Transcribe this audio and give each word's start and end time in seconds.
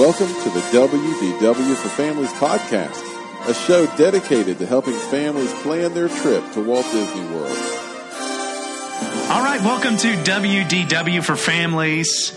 Welcome 0.00 0.28
to 0.28 0.48
the 0.48 0.60
WDW 0.72 1.74
for 1.76 1.90
Families 1.90 2.32
podcast, 2.32 3.04
a 3.46 3.52
show 3.52 3.84
dedicated 3.98 4.58
to 4.60 4.64
helping 4.64 4.94
families 4.94 5.52
plan 5.60 5.92
their 5.92 6.08
trip 6.08 6.42
to 6.52 6.64
Walt 6.64 6.86
Disney 6.86 7.26
World. 7.26 7.54
All 9.28 9.44
right, 9.44 9.60
welcome 9.62 9.98
to 9.98 10.08
WDW 10.08 11.22
for 11.22 11.36
Families. 11.36 12.32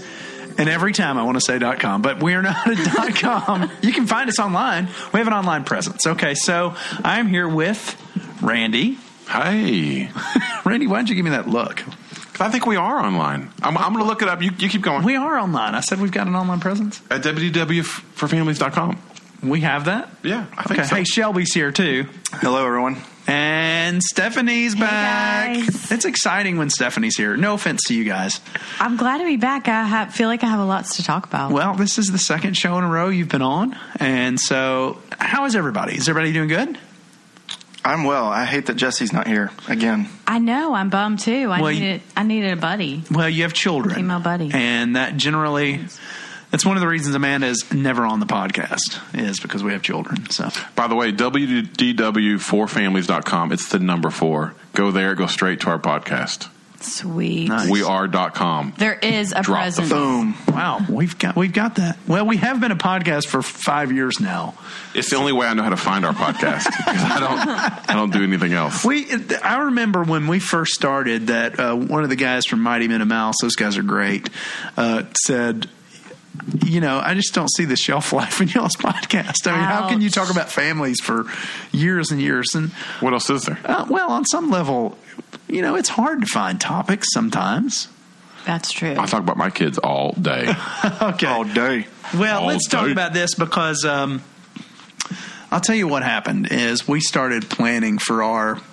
And 0.58 0.68
every 0.68 0.91
time 0.91 1.18
I 1.18 1.23
want 1.23 1.38
to 1.38 1.41
say 1.41 1.58
.com, 1.78 2.02
but 2.02 2.22
we 2.22 2.34
are 2.34 2.41
not 2.41 2.68
a 2.68 3.14
.com. 3.14 3.72
You 3.82 3.94
can 3.94 4.08
find 4.08 4.30
us 4.30 4.40
online. 4.40 4.90
We 5.14 5.20
have 5.20 5.27
an 5.27 5.34
online 5.34 5.64
presence. 5.64 6.05
Okay, 6.05 6.36
so 6.36 6.76
I'm 7.02 7.27
here 7.27 7.48
with 7.48 7.98
Randy. 8.41 8.98
Hi. 9.27 10.12
Randy, 10.66 10.88
why 10.88 10.98
don't 10.98 11.08
you 11.08 11.16
give 11.16 11.23
me 11.23 11.32
that 11.32 11.48
look? 11.48 11.82
I 12.40 12.50
think 12.50 12.66
we 12.66 12.76
are 12.76 13.00
online. 13.00 13.52
I'm, 13.62 13.78
I'm 13.78 13.94
going 13.94 14.04
to 14.04 14.10
look 14.10 14.22
it 14.22 14.28
up. 14.28 14.41
You, 14.41 14.52
you 14.58 14.70
keep 14.70 14.82
going. 14.82 15.04
We 15.04 15.16
are 15.16 15.38
online. 15.38 15.76
I 15.76 15.82
said 15.82 16.00
we've 16.00 16.12
got 16.12 16.28
an 16.28 16.36
online 16.36 16.60
presence. 16.60 17.02
At 17.10 17.22
www.forfamilies.com. 17.24 19.02
We 19.44 19.62
have 19.62 19.86
that? 19.86 20.10
Yeah, 20.24 20.46
I 20.58 20.64
think 20.64 20.80
Okay. 20.80 20.88
so. 20.90 20.96
Hey, 20.96 21.04
Shelby's 21.04 21.54
here 21.54 21.72
too. 21.72 22.05
Hello, 22.32 22.66
everyone. 22.66 22.98
And 23.27 24.02
Stephanie's 24.04 24.74
back. 24.76 25.55
guys. 25.55 25.91
It's 25.91 26.05
exciting 26.05 26.58
when 26.58 26.70
Stephanie's 26.70 27.16
here. 27.18 27.36
No 27.38 27.54
offense 27.54 27.82
to 27.88 27.96
you 27.96 28.04
guys. 28.05 28.40
I'm 28.80 28.98
glad 28.98 29.18
to 29.20 29.26
be 29.26 29.38
back. 29.38 29.68
I 29.68 29.84
have, 29.84 30.13
feel 30.13 30.27
like 30.27 30.44
I 30.44 30.48
have 30.48 30.60
a 30.60 30.66
lot 30.66 30.86
to 30.86 31.04
talk 31.04 31.26
about. 31.26 31.52
Well, 31.52 31.74
this 31.76 31.98
is 31.98 32.08
the 32.08 32.18
second 32.18 32.55
show 32.58 32.77
in 32.77 32.84
a 32.84 32.90
row 32.90 33.10
you've 33.10 33.30
been 33.30 33.41
on. 33.41 33.77
And 34.00 34.40
so, 34.40 35.02
how 35.20 35.46
is 35.46 35.55
everybody? 35.55 35.96
Is 35.96 36.08
everybody 36.10 36.34
doing 36.34 36.50
good? 36.50 36.77
I'm 37.86 38.05
well. 38.05 38.28
I 38.28 38.46
hate 38.46 38.68
that 38.68 38.76
Jesse's 38.76 39.12
not 39.12 39.28
here 39.28 39.52
again. 39.68 40.08
I 40.26 40.40
know 40.40 40.74
I'm 40.74 40.90
bummed 40.90 41.20
too. 41.20 41.52
I 41.52 41.60
Well, 41.62 41.71
you- 41.71 41.80
needed 41.82 42.02
I 42.16 42.24
needed 42.24 42.54
a 42.54 42.55
buddy. 42.55 43.04
Well, 43.12 43.27
you 43.30 43.44
have 43.44 43.52
children. 43.54 43.96
Female 43.96 44.21
buddy. 44.21 44.52
And 44.54 44.96
that 44.96 45.18
generally, 45.18 45.82
that's 46.49 46.66
one 46.66 46.77
of 46.77 46.82
the 46.82 46.88
reasons 46.88 47.13
Amanda 47.16 47.48
is 47.48 47.74
never 47.74 48.05
on 48.05 48.20
the 48.22 48.26
podcast, 48.26 48.99
is 49.13 49.38
because 49.40 49.63
we 49.63 49.74
have 49.74 49.82
children. 49.82 50.30
So, 50.30 50.49
By 50.76 50.88
the 50.88 50.96
way, 50.96 51.12
www.forfamilies.com. 51.12 53.52
It's 53.52 53.68
the 53.70 53.80
number 53.80 54.10
four. 54.10 54.54
Go 54.74 54.91
there. 54.91 55.13
Go 55.16 55.27
straight 55.27 55.60
to 55.62 55.70
our 55.70 55.79
podcast. 55.79 56.48
Sweet. 56.84 57.49
Nice. 57.49 57.70
We 57.70 57.84
are.com. 57.84 58.73
There 58.77 58.93
is 58.93 59.31
a 59.31 59.41
Drop 59.41 59.45
the 59.45 59.53
presence. 59.81 59.89
Boom. 59.89 60.35
wow, 60.48 60.85
we've 60.89 61.17
got 61.17 61.35
we've 61.35 61.53
got 61.53 61.76
that. 61.76 61.98
Well, 62.07 62.26
we 62.26 62.37
have 62.37 62.59
been 62.59 62.71
a 62.71 62.76
podcast 62.76 63.27
for 63.27 63.41
five 63.41 63.91
years 63.91 64.19
now. 64.19 64.53
It's 64.94 65.09
the 65.09 65.16
only 65.16 65.31
way 65.34 65.47
I 65.47 65.53
know 65.53 65.63
how 65.63 65.69
to 65.69 65.78
find 65.78 66.06
our 66.06 66.13
podcast. 66.13 66.66
'cause 66.85 67.03
I 67.03 67.19
don't, 67.19 67.89
I 67.89 67.94
don't 67.95 68.11
do 68.11 68.23
anything 68.23 68.53
else. 68.53 68.84
We, 68.85 69.07
I 69.44 69.57
remember 69.63 70.03
when 70.03 70.28
we 70.28 70.39
first 70.39 70.73
started 70.73 71.28
that 71.28 71.59
uh, 71.59 71.75
one 71.75 72.03
of 72.03 72.09
the 72.09 72.16
guys 72.16 72.45
from 72.45 72.61
Mighty 72.61 72.88
Minnie 72.88 73.06
Mouse, 73.06 73.35
those 73.41 73.56
guys 73.56 73.78
are 73.78 73.84
great, 73.84 74.29
uh, 74.78 75.03
said, 75.25 75.67
you 76.66 76.81
know, 76.81 77.00
I 77.00 77.13
just 77.13 77.34
don't 77.34 77.50
see 77.51 77.66
the 77.66 77.75
shelf 77.75 78.11
life 78.13 78.41
in 78.41 78.47
y'all's 78.50 78.75
podcast. 78.75 79.47
I 79.47 79.51
mean, 79.56 79.63
how 79.63 79.88
can 79.89 80.01
you 80.01 80.09
talk 80.09 80.29
about 80.31 80.51
families 80.51 81.00
for 81.01 81.25
years 81.72 82.11
and 82.11 82.19
years? 82.22 82.53
And 82.56 82.69
What 83.00 83.13
else 83.13 83.29
is 83.29 83.44
there? 83.44 83.59
uh, 83.66 83.85
well, 83.89 84.11
on 84.11 84.25
some 84.25 84.50
level, 84.50 84.97
you 85.53 85.62
know, 85.62 85.75
it's 85.75 85.90
hard 85.90 86.22
to 86.22 86.28
find 86.28 86.59
topics 86.59 87.07
sometimes. 87.13 87.88
That's 88.46 88.72
true. 88.72 88.91
I 88.97 89.06
talk 89.06 89.22
about 89.22 89.38
my 89.38 89.50
kids 89.50 89.78
all 89.78 90.13
day. 90.13 90.53
Okay. 91.01 91.28
All 91.28 91.44
day. 91.44 91.88
Well, 92.18 92.41
All 92.41 92.47
let's 92.47 92.68
talk 92.68 92.90
about 92.90 93.13
this 93.13 93.35
because 93.35 93.85
um, 93.85 94.22
I'll 95.51 95.62
tell 95.62 95.75
you 95.75 95.88
what 95.88 96.03
happened 96.03 96.47
is 96.51 96.88
we 96.88 97.00
started 97.00 97.50
planning 97.50 97.97
for 97.97 98.23
our 98.23 98.56
f- 98.57 98.72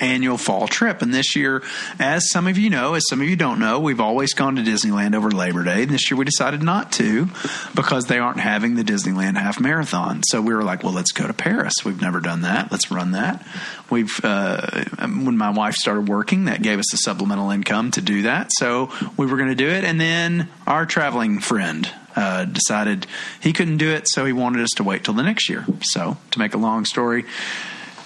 annual 0.00 0.38
fall 0.38 0.68
trip, 0.68 1.02
and 1.02 1.12
this 1.12 1.36
year, 1.36 1.62
as 1.98 2.30
some 2.30 2.46
of 2.46 2.58
you 2.58 2.70
know, 2.70 2.94
as 2.94 3.04
some 3.08 3.20
of 3.20 3.28
you 3.28 3.36
don't 3.36 3.58
know, 3.58 3.80
we've 3.80 4.00
always 4.00 4.34
gone 4.34 4.56
to 4.56 4.62
Disneyland 4.62 5.14
over 5.14 5.30
Labor 5.30 5.64
Day. 5.64 5.82
And 5.82 5.90
this 5.90 6.10
year, 6.10 6.18
we 6.18 6.24
decided 6.24 6.62
not 6.62 6.92
to 6.92 7.28
because 7.74 8.06
they 8.06 8.18
aren't 8.18 8.40
having 8.40 8.74
the 8.74 8.82
Disneyland 8.82 9.36
half 9.36 9.60
marathon. 9.60 10.22
So 10.24 10.40
we 10.40 10.54
were 10.54 10.64
like, 10.64 10.82
well, 10.82 10.92
let's 10.92 11.12
go 11.12 11.26
to 11.26 11.32
Paris. 11.32 11.74
We've 11.84 12.00
never 12.00 12.20
done 12.20 12.42
that. 12.42 12.70
Let's 12.70 12.90
run 12.90 13.12
that. 13.12 13.46
We've 13.90 14.18
uh, 14.24 14.84
when 15.00 15.36
my 15.36 15.50
wife 15.50 15.74
started 15.74 16.08
working, 16.08 16.46
that 16.46 16.62
gave 16.62 16.78
us 16.78 16.92
a 16.94 16.96
supplemental 16.96 17.50
income 17.50 17.90
to 17.92 18.00
do 18.00 18.22
that. 18.22 18.50
So 18.52 18.90
we 19.16 19.26
were 19.26 19.36
going 19.36 19.50
to 19.50 19.54
do 19.54 19.68
it, 19.68 19.84
and 19.84 20.00
then 20.00 20.48
our 20.66 20.86
traveling 20.86 21.40
friend 21.40 21.90
uh, 22.16 22.44
decided 22.44 23.06
he 23.40 23.52
couldn't 23.52 23.78
do 23.78 23.90
it, 23.90 24.08
so 24.08 24.24
he 24.24 24.32
wanted 24.32 24.62
us 24.62 24.70
to 24.76 24.84
wait 24.84 25.04
till 25.04 25.14
the 25.14 25.22
next 25.22 25.48
year. 25.48 25.64
So, 25.82 26.16
to 26.30 26.38
make 26.38 26.54
a 26.54 26.58
long 26.58 26.84
story 26.84 27.24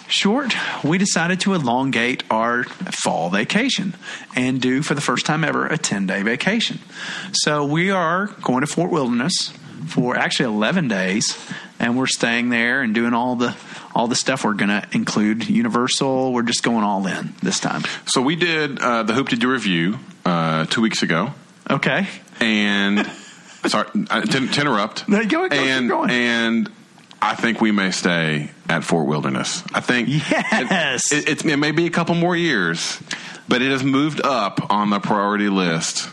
short, 0.09 0.55
we 0.83 0.99
decided 0.99 1.41
to 1.41 1.55
elongate 1.55 2.25
our 2.31 2.65
fall 2.65 3.31
vacation 3.31 3.95
and 4.35 4.61
do, 4.61 4.83
for 4.83 4.95
the 4.95 5.01
first 5.01 5.27
time 5.27 5.45
ever, 5.45 5.67
a 5.67 5.79
10 5.79 6.07
day 6.07 6.23
vacation. 6.23 6.79
So, 7.33 7.65
we 7.65 7.91
are 7.91 8.27
going 8.43 8.61
to 8.61 8.67
Fort 8.67 8.91
Wilderness 8.91 9.53
for 9.89 10.17
actually 10.17 10.47
11 10.47 10.89
days, 10.89 11.39
and 11.79 11.97
we're 11.97 12.07
staying 12.07 12.49
there 12.51 12.83
and 12.83 12.95
doing 12.95 13.15
all 13.15 13.37
the 13.37 13.57
all 13.95 14.07
the 14.07 14.15
stuff 14.17 14.45
we're 14.45 14.53
going 14.55 14.69
to 14.69 14.87
include 14.93 15.49
Universal. 15.49 16.33
We're 16.33 16.43
just 16.43 16.63
going 16.63 16.85
all 16.85 17.07
in 17.07 17.35
this 17.43 17.59
time. 17.59 17.83
So 18.07 18.21
we 18.23 18.37
did 18.37 18.79
uh, 18.79 19.03
the 19.03 19.13
Hoop-Dee-Doo 19.15 19.49
Revue 19.49 19.99
uh, 20.25 20.67
two 20.67 20.83
weeks 20.83 21.03
ago. 21.03 21.33
Okay. 21.69 22.07
and 22.39 23.11
sorry 23.67 23.89
to, 23.91 24.27
to 24.47 24.61
interrupt. 24.61 25.09
No, 25.09 25.25
go- 25.25 25.49
go, 25.49 25.57
and 25.57 25.89
going. 25.89 26.11
and 26.11 26.71
I 27.21 27.35
think 27.35 27.61
we 27.61 27.73
may 27.73 27.91
stay 27.91 28.51
at 28.69 28.85
Fort 28.85 29.07
Wilderness. 29.07 29.63
I 29.75 29.81
think 29.81 30.09
Yes. 30.09 31.11
it, 31.13 31.29
it, 31.29 31.45
it 31.45 31.57
may 31.59 31.73
be 31.73 31.87
a 31.87 31.91
couple 31.91 32.15
more 32.15 32.37
years, 32.37 33.01
but 33.49 33.61
it 33.63 33.71
has 33.71 33.83
moved 33.83 34.21
up 34.25 34.71
on 34.71 34.91
the 34.91 35.01
priority 35.01 35.49
list. 35.49 36.09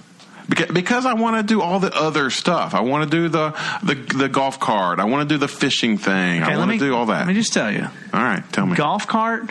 Because, 0.50 0.68
because 0.72 1.06
I 1.08 1.14
want 1.14 1.38
to 1.38 1.44
do 1.44 1.62
all 1.62 1.80
the 1.80 1.92
other 1.96 2.30
stuff. 2.30 2.74
I 2.76 2.82
want 2.82 3.10
to 3.10 3.18
do 3.18 3.30
the, 3.30 3.52
the 3.84 3.96
the 3.96 4.30
golf 4.30 4.60
cart. 4.60 5.00
I 5.00 5.06
want 5.06 5.28
to 5.28 5.34
do 5.34 5.40
the 5.40 5.48
fishing 5.48 5.98
thing. 5.98 6.44
I 6.44 6.56
want 6.58 6.72
to 6.72 6.78
do 6.78 6.96
all 6.96 7.08
that. 7.08 7.20
Let 7.26 7.28
me 7.28 7.34
just 7.34 7.52
tell 7.54 7.72
you 7.72 7.82
all 8.14 8.22
right, 8.24 8.44
tell 8.54 8.66
me. 8.68 8.76
golf 8.76 9.08
cart, 9.08 9.50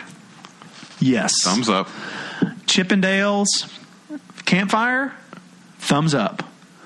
yes. 0.99 1.33
Thumbs 1.43 1.67
up. 1.67 1.89
Chip 2.65 2.91
'n' 2.93 3.01
Dale's, 3.01 3.67
campfire, 4.45 5.13
thumbs 5.79 6.13
up. 6.15 6.43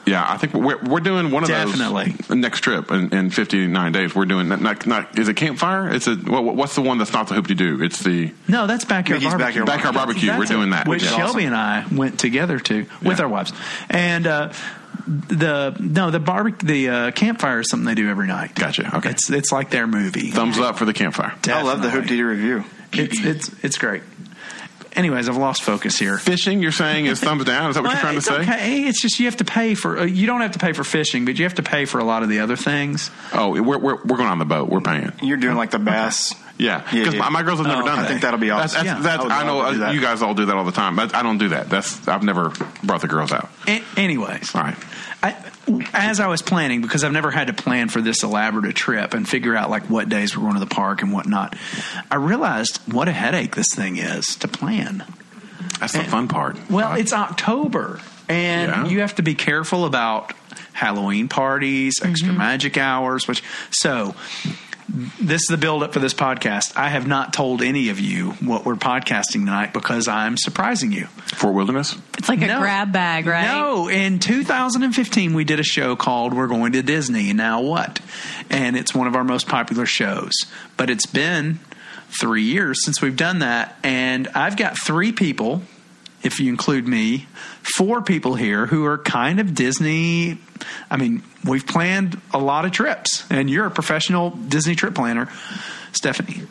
Yeah, 0.10 0.26
I 0.28 0.38
think 0.38 0.54
we're 0.54 0.78
we're 0.84 1.00
doing 1.00 1.32
one 1.32 1.44
of 1.44 1.50
Definitely. 1.50 2.12
those 2.12 2.38
next 2.38 2.62
trip 2.62 2.92
in, 2.92 3.14
in 3.14 3.30
59 3.30 3.92
days. 3.92 4.16
We're 4.16 4.26
doing 4.26 4.48
not, 4.50 4.62
not 4.62 4.86
not 4.88 5.18
is 5.20 5.28
it 5.30 5.36
campfire? 5.36 5.90
It's 5.94 6.08
a 6.08 6.16
what, 6.16 6.44
what's 6.56 6.76
the 6.76 6.82
one 6.82 6.98
that's 6.98 7.14
not 7.14 7.28
the 7.28 7.36
Hoop-Dee-Doo? 7.36 7.82
It's 7.84 8.00
the 8.04 8.34
No, 8.48 8.68
that's 8.68 8.86
backyard 8.86 9.22
Mickey's 9.22 9.34
barbecue. 9.36 9.64
Backyard 9.64 9.68
backyard 9.68 9.96
barbecue. 9.96 10.38
We're 10.38 10.46
doing 10.46 10.68
it. 10.70 10.72
that. 10.72 10.88
Which 10.88 11.04
Yeah. 11.04 11.16
Shelby 11.18 11.44
and 11.46 11.56
I 11.56 11.86
went 11.92 12.20
together 12.20 12.60
to 12.60 12.86
with 13.04 13.18
Yeah. 13.20 13.24
our 13.24 13.30
wives, 13.30 13.54
and 13.90 14.26
uh, 14.28 14.52
the 15.08 15.76
no 15.80 16.12
the 16.12 16.20
barbecue 16.20 16.68
the 16.68 16.90
uh, 16.90 17.12
campfire 17.12 17.60
is 17.62 17.70
something 17.70 17.86
they 17.86 17.96
do 17.96 18.10
every 18.10 18.28
night. 18.28 18.56
Gotcha. 18.56 18.96
Okay. 18.98 19.10
it's 19.12 19.30
it's 19.30 19.52
like 19.52 19.70
their 19.70 19.88
movie. 19.88 20.32
Thumbs 20.32 20.58
up 20.60 20.78
for 20.78 20.86
the 20.86 20.94
campfire. 20.94 21.34
I 21.48 21.62
love 21.62 21.82
the 21.82 21.90
Hoop 21.90 22.04
Definitely. 22.04 22.18
Dee 22.18 22.24
review. 22.24 22.64
It's 22.94 23.20
it's 23.24 23.52
it's 23.64 23.78
great. 23.78 24.02
Anyways, 24.94 25.30
I've 25.30 25.38
lost 25.38 25.62
focus 25.64 25.98
here. 26.00 26.18
Fishing, 26.18 26.62
you're 26.62 26.72
saying 26.72 27.06
is 27.06 27.20
thumbs 27.20 27.46
down? 27.46 27.70
Is 27.70 27.76
that 27.76 27.84
what 27.84 27.92
you're 27.92 28.02
trying 28.02 28.14
to 28.14 28.18
it's 28.18 28.28
say? 28.28 28.42
Okay, 28.42 28.84
it's 28.84 29.02
just 29.02 29.20
you 29.20 29.26
have 29.26 29.38
to 29.38 29.46
pay 29.46 29.76
for. 29.76 30.00
Uh, 30.00 30.04
you 30.06 30.26
don't 30.26 30.42
have 30.42 30.52
to 30.54 30.60
pay 30.60 30.74
for 30.74 30.84
fishing, 30.84 31.26
but 31.26 31.38
you 31.38 31.46
have 31.46 31.56
to 31.56 31.64
pay 31.64 31.86
for 31.86 32.00
a 32.00 32.04
lot 32.04 32.24
of 32.24 32.30
the 32.30 32.40
other 32.40 32.56
things. 32.56 33.12
Oh, 33.34 33.52
we're, 33.52 33.78
we're, 33.78 33.96
we're 34.04 34.18
going 34.18 34.30
on 34.30 34.40
the 34.40 34.46
boat. 34.46 34.70
We're 34.70 34.82
paying. 34.82 35.12
You're 35.22 35.38
doing 35.38 35.56
like 35.56 35.72
the 35.72 35.80
bass. 35.80 36.34
Yeah, 36.34 36.49
Yeah, 36.60 36.80
because 36.92 37.14
yeah. 37.14 37.22
my, 37.22 37.30
my 37.30 37.44
girls 37.44 37.60
have 37.60 37.68
never 37.68 37.82
Oh, 37.84 37.86
done 37.86 38.00
I 38.00 38.02
that. 38.02 38.08
think 38.10 38.22
that'll 38.22 38.38
be 38.40 38.52
awesome. 38.52 38.86
that's, 38.86 38.86
Yeah. 38.86 39.00
that's, 39.02 39.24
I 39.26 39.42
I 39.42 39.46
know 39.46 39.58
love 39.60 39.74
to 39.74 39.80
do 39.80 39.86
uh, 39.86 39.92
you 39.94 40.02
guys 40.02 40.22
all 40.22 40.34
do 40.34 40.46
that 40.46 40.56
all 40.58 40.66
the 40.66 40.74
time, 40.74 40.96
but 40.98 41.16
I 41.16 41.24
don't 41.24 41.38
do 41.38 41.50
that. 41.50 41.70
That's 41.70 42.06
I've 42.08 42.22
never 42.22 42.52
brought 42.84 43.00
the 43.02 43.08
girls 43.08 43.32
out. 43.32 43.50
A- 43.68 43.82
anyways, 43.96 44.54
All 44.54 44.62
right. 44.64 44.76
I, 45.24 45.36
as 45.94 46.20
I 46.20 46.28
was 46.28 46.42
planning, 46.42 46.82
because 46.82 47.04
I've 47.06 47.12
never 47.14 47.32
had 47.32 47.48
to 47.48 47.54
plan 47.54 47.88
for 47.90 48.02
this 48.02 48.24
elaborate 48.24 48.76
trip 48.76 49.14
and 49.14 49.28
figure 49.28 49.56
out 49.56 49.70
like 49.70 49.84
what 49.90 50.10
days 50.10 50.36
we're 50.36 50.44
going 50.44 50.56
to 50.56 50.60
the 50.60 50.66
park 50.66 51.02
and 51.02 51.14
whatnot, 51.14 51.56
I 52.12 52.16
realized 52.16 52.78
what 52.92 53.08
a 53.08 53.12
headache 53.14 53.56
this 53.56 53.74
thing 53.74 53.98
is 53.98 54.26
to 54.40 54.48
plan. 54.50 55.06
That's 55.80 55.94
the 55.94 56.04
fun 56.04 56.28
part. 56.28 56.58
Well, 56.70 56.94
it's 56.96 57.14
October, 57.14 58.02
and 58.28 58.70
Yeah. 58.72 58.86
you 58.88 59.00
have 59.02 59.16
to 59.16 59.22
be 59.24 59.34
careful 59.36 59.86
about 59.86 60.34
Halloween 60.74 61.30
parties, 61.30 61.96
extra 62.04 62.34
magic 62.34 62.78
hours. 62.78 63.30
Which 63.30 63.42
so. 63.72 64.14
This 65.22 65.44
is 65.44 65.48
the 65.50 65.58
build 65.58 65.84
up 65.84 65.94
for 65.94 66.00
this 66.00 66.14
podcast. 66.16 66.76
I 66.76 66.90
have 66.90 67.06
not 67.06 67.32
told 67.32 67.62
any 67.62 67.90
of 67.90 68.00
you 68.00 68.32
what 68.42 68.66
we're 68.66 68.74
podcasting 68.76 69.34
tonight 69.46 69.72
because 69.72 70.08
I'm 70.08 70.36
surprising 70.36 70.92
you. 70.92 71.06
Fort 71.36 71.54
Wilderness. 71.54 71.96
it's 72.18 72.28
like 72.28 72.42
a 72.42 72.48
No. 72.48 72.60
grab 72.60 72.92
bag, 72.92 73.28
right? 73.28 73.46
No, 73.46 73.88
in 73.88 74.18
2015, 74.18 75.34
we 75.36 75.44
did 75.44 75.60
a 75.60 75.64
show 75.64 75.96
called 75.96 76.34
We're 76.34 76.48
Going 76.48 76.72
to 76.72 76.82
Disney. 76.82 77.34
Now 77.34 77.62
what? 77.62 78.00
And 78.50 78.76
it's 78.76 78.96
one 78.96 79.06
of 79.06 79.16
our 79.16 79.24
most 79.24 79.48
popular 79.48 79.86
shows. 79.86 80.34
But 80.76 80.90
it's 80.90 81.06
been 81.06 81.60
three 82.20 82.44
years 82.44 82.84
since 82.84 83.00
we've 83.02 83.16
done 83.18 83.40
that. 83.40 83.78
And 83.84 84.28
I've 84.34 84.58
got 84.58 84.76
three 84.78 85.12
people, 85.12 85.62
if 86.24 86.40
you 86.40 86.50
include 86.50 86.88
me, 86.88 87.28
four 87.76 88.02
people 88.02 88.36
here 88.36 88.66
who 88.66 88.86
are 88.86 88.98
kind 88.98 89.40
of 89.40 89.56
Disney. 89.56 90.38
I 90.90 90.98
mean, 90.98 91.24
we've 91.46 91.66
planned 91.66 92.20
a 92.34 92.38
lot 92.38 92.66
of 92.66 92.72
trips, 92.72 93.26
and 93.30 93.50
you're 93.50 93.66
a 93.66 93.72
professional 93.72 94.32
Disney 94.32 94.76
trip 94.76 94.96
planner, 94.96 95.30
Stephanie. 95.94 96.44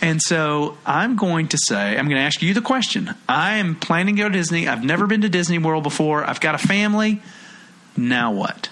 And 0.00 0.20
so 0.20 0.76
I'm 0.84 1.16
going 1.16 1.48
to 1.48 1.58
say, 1.58 1.96
I'm 1.96 2.06
going 2.06 2.16
to 2.16 2.22
ask 2.22 2.42
you 2.42 2.54
the 2.54 2.60
question. 2.60 3.14
I 3.28 3.58
am 3.58 3.76
planning 3.76 4.16
to 4.16 4.22
go 4.22 4.28
to 4.28 4.34
Disney. 4.34 4.66
I've 4.66 4.84
never 4.84 5.06
been 5.06 5.20
to 5.20 5.28
Disney 5.28 5.58
World 5.58 5.84
before. 5.84 6.24
I've 6.24 6.40
got 6.40 6.54
a 6.54 6.58
family. 6.58 7.22
Now 7.96 8.32
what? 8.32 8.68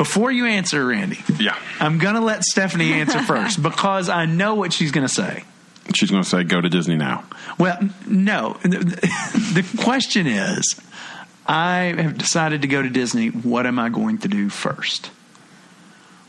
before 0.00 0.32
you 0.32 0.46
answer, 0.46 0.86
Randy. 0.86 1.18
Yeah. 1.38 1.54
I'm 1.78 1.98
going 1.98 2.14
to 2.14 2.22
let 2.22 2.42
Stephanie 2.42 2.94
answer 2.94 3.18
first 3.26 3.62
because 3.62 4.08
I 4.08 4.24
know 4.24 4.54
what 4.54 4.72
she's 4.72 4.92
going 4.92 5.06
to 5.06 5.12
say. 5.12 5.44
She's 5.94 6.10
going 6.10 6.22
to 6.22 6.28
say, 6.28 6.44
"Go 6.44 6.60
to 6.60 6.68
Disney 6.68 6.96
now." 6.96 7.24
Well, 7.58 7.78
no. 8.06 8.56
The 8.62 9.66
question 9.82 10.26
is, 10.26 10.80
I 11.46 11.94
have 11.98 12.16
decided 12.18 12.62
to 12.62 12.68
go 12.68 12.82
to 12.82 12.88
Disney. 12.88 13.28
What 13.28 13.66
am 13.66 13.78
I 13.78 13.88
going 13.88 14.18
to 14.18 14.28
do 14.28 14.48
first? 14.48 15.10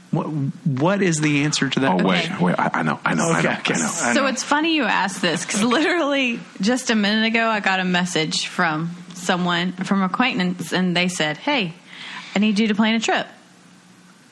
What 0.10 0.24
What 0.66 1.02
is 1.02 1.20
the 1.22 1.44
answer 1.44 1.70
to 1.70 1.80
that? 1.82 2.02
Oh 2.02 2.04
wait, 2.08 2.26
Okay. 2.32 2.44
wait. 2.44 2.56
I, 2.60 2.70
I 2.74 2.82
know. 2.84 3.00
I 3.06 3.14
know. 3.14 3.30
I 3.30 3.40
Okay, 3.40 3.48
know. 3.48 3.54
okay. 3.60 3.74
I 3.76 3.78
know. 3.78 4.14
So 4.14 4.26
it's 4.28 4.44
funny 4.44 4.76
you 4.76 4.84
asked 4.84 5.22
this 5.22 5.46
because 5.46 5.64
literally 5.64 6.40
just 6.60 6.90
a 6.90 6.96
minute 6.96 7.28
ago 7.28 7.48
I 7.48 7.60
got 7.60 7.80
a 7.80 7.86
message 7.86 8.48
from 8.48 8.96
someone 9.14 9.72
from 9.74 10.02
acquaintance 10.02 10.74
and 10.74 10.98
they 10.98 11.08
said, 11.08 11.38
"Hey, 11.38 11.74
I 12.36 12.40
need 12.40 12.60
you 12.60 12.68
to 12.70 12.76
plan 12.76 12.96
a 12.96 13.00
trip." 13.00 13.28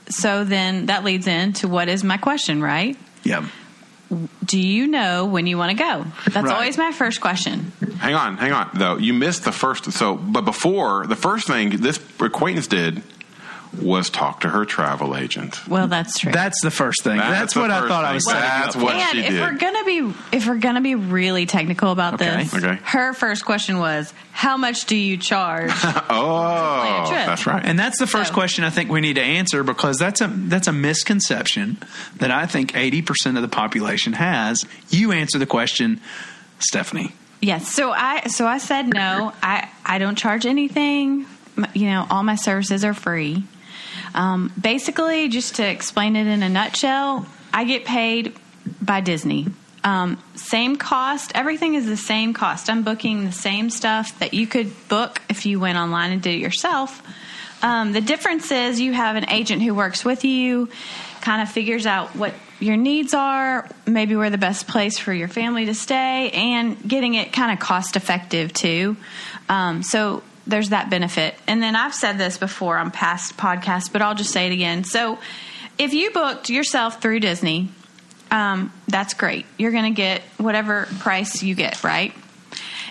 So 0.10 0.44
then 0.44 0.88
that 0.88 1.04
leads 1.04 1.28
into 1.28 1.68
what 1.68 1.88
is 1.88 2.04
my 2.04 2.18
question, 2.18 2.62
right? 2.64 2.98
Yeah. 3.24 3.48
Do 4.44 4.60
you 4.60 4.88
know 4.88 5.26
when 5.26 5.46
you 5.46 5.58
want 5.58 5.78
to 5.78 5.84
go? 5.84 6.06
That's 6.26 6.48
Right. 6.48 6.54
always 6.56 6.78
my 6.78 6.92
first 6.92 7.22
question. 7.22 7.72
Hang 8.00 8.16
on, 8.16 8.38
hang 8.38 8.52
on. 8.52 8.70
Though 8.74 8.98
you 8.98 9.14
missed 9.14 9.44
the 9.44 9.52
first. 9.52 9.92
So, 9.92 10.16
but 10.16 10.46
before 10.46 11.06
the 11.06 11.16
first 11.16 11.46
thing 11.48 11.70
this 11.82 12.00
acquaintance 12.20 12.68
did 12.68 13.04
was 13.82 14.10
talk 14.10 14.42
to 14.42 14.50
her 14.50 14.66
travel 14.66 15.16
agent. 15.16 15.68
Well, 15.68 15.88
that's 15.88 16.18
true. 16.20 16.32
That's 16.32 16.60
the 16.62 16.72
first 16.72 17.04
thing. 17.04 17.18
That's, 17.18 17.54
the 17.54 17.60
what 17.60 17.70
I 17.72 17.80
first 17.82 17.90
thought 17.90 18.04
I 18.04 18.08
thing. 18.08 18.16
was 18.16 18.26
saying. 18.26 18.42
That's 18.42 18.76
what 18.76 18.96
and 18.96 19.10
she 19.12 19.20
if 19.20 19.30
did. 19.30 19.42
we're 19.42 19.58
gonna 19.58 19.84
be 19.86 20.14
if 20.32 20.48
we're 20.48 20.58
gonna 20.58 20.82
be 20.82 20.96
really 20.96 21.46
technical 21.46 21.92
about 21.92 22.16
Okay. 22.16 22.44
this, 22.44 22.54
Okay. 22.56 22.80
her 22.84 23.14
first 23.14 23.46
question 23.46 23.78
was, 23.78 24.12
"How 24.32 24.58
much 24.58 24.86
do 24.86 24.96
you 24.96 25.18
charge?" 25.18 25.72
oh, 26.10 27.06
that's 27.10 27.46
right. 27.46 27.64
And 27.64 27.78
that's 27.78 28.00
the 28.00 28.08
first 28.08 28.30
So- 28.30 28.34
question 28.34 28.64
I 28.64 28.70
think 28.70 28.90
we 28.90 29.02
need 29.02 29.16
to 29.16 29.22
answer 29.24 29.64
because 29.64 29.98
that's 29.98 30.22
a 30.22 30.28
that's 30.28 30.68
a 30.68 30.74
misconception 30.74 31.78
that 32.18 32.32
I 32.32 32.46
think 32.48 32.74
80% 32.74 33.36
of 33.36 33.42
the 33.42 33.48
population 33.48 34.14
has. 34.14 34.66
You 34.90 35.12
answer 35.12 35.38
the 35.38 35.46
question, 35.46 36.02
Stephanie. 36.60 37.14
Yes. 37.42 37.74
So 37.74 37.92
I 37.92 38.28
so 38.28 38.48
I 38.48 38.58
said 38.58 38.88
no. 38.94 39.32
I 39.42 39.70
I 39.86 39.98
don't 40.00 40.18
charge 40.18 40.46
anything. 40.46 41.26
You 41.74 41.88
know, 41.88 42.08
all 42.10 42.24
my 42.24 42.36
services 42.36 42.84
are 42.84 42.94
free. 42.94 43.44
Um, 44.14 44.52
basically, 44.60 45.30
just 45.30 45.56
to 45.56 45.68
explain 45.68 46.16
it 46.16 46.28
in 46.28 46.44
a 46.44 46.50
nutshell, 46.50 47.26
I 47.54 47.64
get 47.64 47.86
paid 47.86 48.36
by 48.82 49.02
Disney. 49.02 49.48
Um, 49.84 50.22
same 50.36 50.76
cost. 50.76 51.32
Everything 51.36 51.76
is 51.76 51.86
the 51.86 51.98
same 51.98 52.34
cost. 52.34 52.70
I'm 52.70 52.84
booking 52.84 53.26
the 53.26 53.32
same 53.32 53.70
stuff 53.70 54.18
that 54.20 54.34
you 54.34 54.46
could 54.46 54.72
book 54.90 55.22
if 55.30 55.46
you 55.46 55.60
went 55.60 55.78
online 55.78 56.12
and 56.12 56.22
did 56.22 56.36
it 56.36 56.40
yourself. 56.40 57.02
Um, 57.62 57.92
the 57.92 58.02
difference 58.02 58.52
is 58.52 58.80
you 58.80 58.94
have 58.94 59.16
an 59.16 59.30
agent 59.30 59.62
who 59.62 59.74
works 59.74 60.06
with 60.06 60.24
you, 60.26 60.70
kind 61.22 61.42
of 61.42 61.50
figures 61.50 61.86
out 61.86 62.16
what 62.16 62.34
your 62.60 62.78
needs 62.78 63.14
are, 63.14 63.70
maybe 63.86 64.16
where 64.16 64.30
the 64.30 64.38
best 64.38 64.68
place 64.68 64.98
for 64.98 65.14
your 65.14 65.28
family 65.28 65.66
to 65.66 65.74
stay, 65.74 66.30
and 66.32 66.82
getting 66.88 67.14
it 67.16 67.32
kind 67.32 67.52
of 67.52 67.60
cost 67.60 67.96
effective 67.96 68.54
too. 68.54 68.98
Um, 69.48 69.84
so 69.84 70.24
there's 70.50 70.70
that 70.70 70.90
benefit. 70.90 71.36
And 71.48 71.62
then 71.62 71.76
I've 71.76 71.94
said 71.94 72.18
this 72.18 72.38
before 72.38 72.78
on 72.78 72.92
past 72.92 73.38
podcasts, 73.38 73.92
but 73.92 74.02
I'll 74.02 74.16
just 74.16 74.32
say 74.32 74.48
it 74.48 74.54
again. 74.54 74.84
So 74.84 75.20
if 75.78 75.94
you 75.94 76.12
booked 76.12 76.50
yourself 76.50 77.02
through 77.02 77.22
Disney, 77.22 77.70
um, 78.32 78.74
that's 78.88 79.14
great. 79.14 79.46
You're 79.58 79.72
going 79.72 79.94
to 79.94 79.96
get 79.96 80.22
whatever 80.38 80.88
price 81.00 81.42
you 81.42 81.56
get, 81.56 81.84
right? 81.84 82.14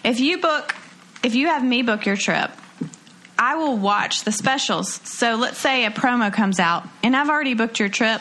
If 0.05 0.21
you 0.21 0.41
book, 0.41 0.75
if 1.23 1.35
you 1.35 1.49
have 1.49 1.65
me 1.65 1.83
book 1.83 2.07
your 2.07 2.17
trip, 2.17 2.51
I 3.39 3.57
will 3.57 3.77
watch 3.77 4.25
the 4.25 4.33
specials. 4.33 5.01
So 5.05 5.37
let's 5.37 5.59
say 5.59 5.85
a 5.85 5.91
promo 5.91 6.33
comes 6.33 6.59
out 6.59 6.89
and 7.03 7.17
I've 7.17 7.29
already 7.29 7.55
booked 7.55 7.79
your 7.79 7.89
trip. 7.89 8.21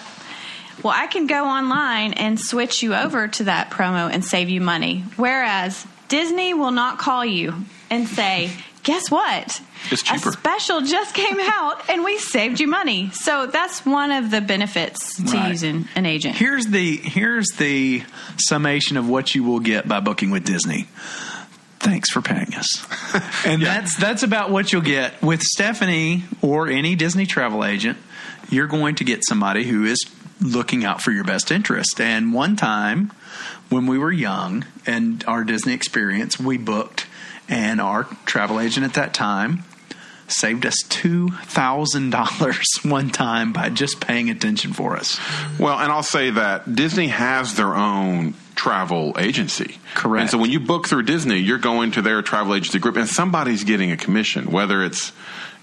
Well, 0.83 0.93
I 0.95 1.07
can 1.07 1.25
go 1.25 1.45
online 1.45 2.13
and 2.13 2.39
switch 2.39 2.83
you 2.83 2.93
over 2.93 3.27
to 3.27 3.45
that 3.45 3.71
promo 3.71 4.11
and 4.11 4.23
save 4.23 4.49
you 4.49 4.61
money. 4.61 5.03
Whereas 5.15 5.85
Disney 6.07 6.53
will 6.53 6.71
not 6.71 6.99
call 6.99 7.25
you 7.25 7.65
and 7.89 8.07
say, 8.07 8.51
guess 8.87 9.11
what? 9.11 9.61
It's 9.91 10.01
cheaper." 10.01 10.29
A 10.29 10.31
special 10.33 10.81
just 10.81 11.13
came 11.13 11.39
out 11.41 11.89
and 11.89 12.03
we 12.03 12.17
saved 12.17 12.59
you 12.59 12.67
money. 12.67 13.09
So 13.11 13.45
that's 13.45 13.85
one 13.85 14.11
of 14.11 14.31
the 14.31 14.41
benefits 14.41 15.15
to 15.17 15.23
Right. 15.37 15.49
using 15.49 15.87
an 15.95 16.05
agent. 16.05 16.35
Here's 16.35 16.65
the 16.67 16.97
here's 16.97 17.47
the 17.57 18.03
summation 18.37 18.97
of 18.97 19.07
what 19.07 19.35
you 19.35 19.43
will 19.43 19.59
get 19.59 19.87
by 19.87 19.99
booking 19.99 20.31
with 20.31 20.43
Disney. 20.45 20.87
Thanks 21.79 22.09
for 22.09 22.21
paying 22.21 22.53
us. 22.55 22.85
And 23.45 23.61
that's 23.61 23.95
that's 23.97 24.23
about 24.23 24.49
what 24.51 24.73
you'll 24.73 24.81
get 24.81 25.21
with 25.21 25.41
Stephanie 25.41 26.23
or 26.41 26.67
any 26.67 26.95
Disney 26.95 27.25
travel 27.25 27.63
agent. 27.63 27.97
You're 28.49 28.67
going 28.67 28.95
to 28.95 29.03
get 29.03 29.23
somebody 29.27 29.63
who 29.65 29.85
is 29.85 29.99
looking 30.41 30.83
out 30.85 31.01
for 31.01 31.11
your 31.11 31.23
best 31.23 31.51
interest. 31.51 31.99
And 32.01 32.33
one 32.33 32.55
time 32.55 33.11
when 33.69 33.85
we 33.87 33.97
were 33.97 34.11
young 34.11 34.65
and 34.85 35.23
our 35.27 35.43
Disney 35.43 35.73
experience, 35.73 36.39
we 36.39 36.57
booked 36.57 37.05
and 37.49 37.81
our 37.81 38.03
travel 38.25 38.59
agent 38.59 38.85
at 38.85 38.93
that 38.95 39.13
time 39.13 39.63
saved 40.27 40.65
us 40.65 40.83
$2,000 40.83 42.85
one 42.91 43.09
time 43.09 43.53
by 43.53 43.69
just 43.69 44.01
paying 44.01 44.29
attention 44.29 44.73
for 44.73 44.97
us. 44.97 45.19
Well, 45.59 45.79
and 45.79 45.91
I'll 45.91 46.03
say 46.03 46.31
that 46.31 46.75
Disney 46.75 47.07
has 47.07 47.55
their 47.55 47.73
own 47.73 48.33
travel 48.55 49.15
agency. 49.17 49.77
Correct. 49.93 50.21
And 50.21 50.29
so 50.29 50.37
when 50.37 50.49
you 50.49 50.59
book 50.59 50.87
through 50.87 51.03
Disney, 51.03 51.37
you're 51.37 51.59
going 51.59 51.91
to 51.91 52.01
their 52.01 52.21
travel 52.21 52.55
agency 52.55 52.79
group 52.79 52.97
and 52.97 53.07
somebody's 53.07 53.63
getting 53.63 53.91
a 53.91 53.97
commission, 53.97 54.51
whether 54.51 54.83
it's 54.83 55.13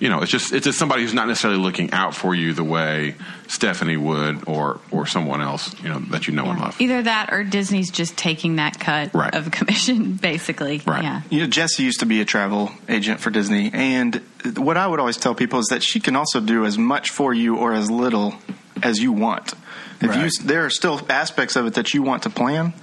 you 0.05 0.11
know, 0.11 0.21
it's 0.21 0.31
just 0.31 0.53
it's 0.53 0.67
just 0.67 0.79
somebody 0.79 1.01
who's 1.01 1.15
not 1.15 1.27
necessarily 1.29 1.59
looking 1.59 1.91
out 1.93 2.15
for 2.15 2.35
you 2.35 2.53
the 2.53 2.63
way 2.63 3.15
Stephanie 3.49 3.97
would 3.97 4.47
or 4.47 4.79
or 4.91 5.07
someone 5.07 5.41
else, 5.41 5.75
you 5.83 5.89
know, 5.89 5.99
that 6.11 6.27
you 6.29 6.35
know 6.35 6.45
and 6.51 6.61
love. 6.61 6.79
Either 6.79 7.03
that 7.03 7.33
or 7.33 7.43
Disney's 7.43 7.91
just 7.91 8.15
taking 8.15 8.57
that 8.57 8.79
cut 8.79 9.15
Right. 9.15 9.35
of 9.35 9.51
commission, 9.51 10.13
basically. 10.31 10.83
Right. 10.87 11.03
Yeah. 11.03 11.23
You 11.31 11.41
know, 11.41 11.47
Jesse 11.47 11.83
used 11.83 12.01
to 12.01 12.07
be 12.07 12.21
a 12.21 12.27
travel 12.27 12.71
agent 12.87 13.21
for 13.21 13.31
Disney, 13.31 13.71
and 13.73 14.17
what 14.57 14.77
I 14.77 14.87
would 14.87 15.01
always 15.01 15.17
tell 15.17 15.35
people 15.35 15.59
is 15.59 15.69
that 15.71 15.83
she 15.83 16.01
can 16.01 16.17
also 16.17 16.39
do 16.39 16.67
as 16.67 16.77
much 16.77 17.09
for 17.11 17.33
you 17.33 17.57
or 17.57 17.73
as 17.73 17.91
little 17.91 18.35
as 18.83 18.99
you 19.03 19.11
want. 19.11 19.55
If 20.03 20.11
Right. 20.11 20.25
you, 20.25 20.31
there 20.45 20.67
are 20.67 20.71
still 20.71 21.01
aspects 21.09 21.57
of 21.57 21.65
it 21.65 21.75
that 21.75 21.95
you 21.95 22.03
want 22.03 22.25
to 22.25 22.31
plan, 22.31 22.75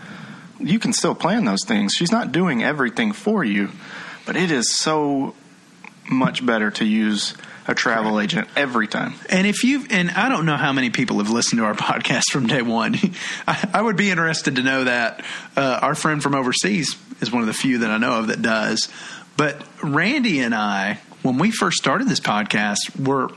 you 0.60 0.80
can 0.80 0.92
still 0.92 1.14
plan 1.14 1.46
those 1.46 1.64
things. 1.68 1.94
She's 1.96 2.12
not 2.12 2.32
doing 2.32 2.64
everything 2.64 3.12
for 3.12 3.44
you, 3.44 3.70
but 4.26 4.36
it 4.36 4.50
is 4.50 4.74
so 4.76 5.36
much 6.12 6.46
better 6.46 6.72
to 6.72 6.86
use 6.86 7.36
a 7.68 7.76
travel 7.76 8.20
agent 8.20 8.48
every 8.56 8.88
time. 8.88 9.14
And 9.30 9.48
if 9.48 9.64
you've, 9.64 9.92
and 9.92 10.12
I 10.12 10.30
don't 10.30 10.46
know 10.46 10.58
how 10.58 10.74
many 10.74 10.90
people 10.90 11.18
have 11.18 11.30
listened 11.30 11.60
to 11.60 11.66
our 11.66 11.74
podcast 11.76 12.32
from 12.32 12.48
day 12.48 12.62
one. 12.62 12.96
I, 13.48 13.70
I 13.74 13.82
would 13.82 13.96
be 13.96 14.12
interested 14.12 14.58
to 14.58 14.64
know 14.64 14.84
that. 14.84 15.24
Uh, 15.56 15.80
our 15.82 15.96
friend 15.96 16.22
from 16.22 16.36
overseas 16.36 16.96
is 17.22 17.32
one 17.32 17.42
of 17.42 17.48
the 17.48 17.54
few 17.54 17.80
that 17.80 17.92
I 17.92 17.98
know 17.98 18.20
of 18.20 18.28
that 18.28 18.42
does. 18.42 18.90
But 19.38 19.64
Randy 19.84 20.40
and 20.40 20.54
I, 20.54 21.00
when 21.22 21.38
we 21.38 21.52
first 21.52 21.78
started 21.78 22.08
this 22.08 22.20
podcast, 22.20 22.78
were 23.00 23.32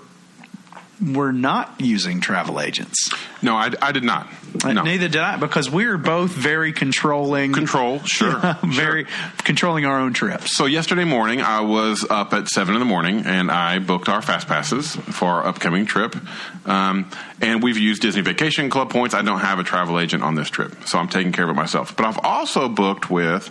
were 1.13 1.33
not 1.33 1.75
using 1.81 2.21
travel 2.21 2.61
agents. 2.61 3.11
No, 3.43 3.55
I, 3.55 3.71
I 3.83 3.93
did 3.93 4.05
not. 4.05 4.27
Uh, 4.65 4.73
No. 4.73 4.83
Neither 4.83 5.09
did 5.09 5.21
I, 5.21 5.37
because 5.37 5.71
we 5.71 5.85
are 5.87 5.99
both 5.99 6.31
very 6.31 6.73
controlling, 6.73 7.53
Control, 7.53 7.99
sure, 8.05 8.57
very 8.65 9.07
controlling 9.39 9.85
our 9.85 9.99
own 10.01 10.13
trips. 10.15 10.57
So 10.57 10.67
yesterday 10.67 11.05
morning, 11.05 11.41
I 11.43 11.61
was 11.61 12.07
up 12.09 12.33
at 12.33 12.49
seven 12.49 12.75
in 12.75 12.81
the 12.81 12.87
morning, 12.87 13.25
and 13.27 13.51
I 13.51 13.81
booked 13.81 14.09
our 14.09 14.23
fast 14.23 14.47
passes 14.49 14.95
for 14.97 15.29
our 15.29 15.47
upcoming 15.47 15.85
trip. 15.87 16.17
Um, 16.67 17.11
and 17.41 17.63
we've 17.63 17.77
used 17.79 18.01
Disney 18.03 18.23
Vacation 18.23 18.71
Club 18.71 18.91
points. 18.91 19.15
I 19.15 19.23
don't 19.23 19.41
have 19.41 19.59
a 19.59 19.65
travel 19.65 19.99
agent 20.01 20.23
on 20.23 20.35
this 20.37 20.49
trip, 20.49 20.73
so 20.87 20.99
I'm 20.99 21.09
taking 21.09 21.33
care 21.33 21.45
of 21.45 21.51
it 21.51 21.55
myself. 21.55 21.95
But 21.97 22.07
I've 22.07 22.19
also 22.23 22.69
booked 22.69 23.11
with. 23.11 23.51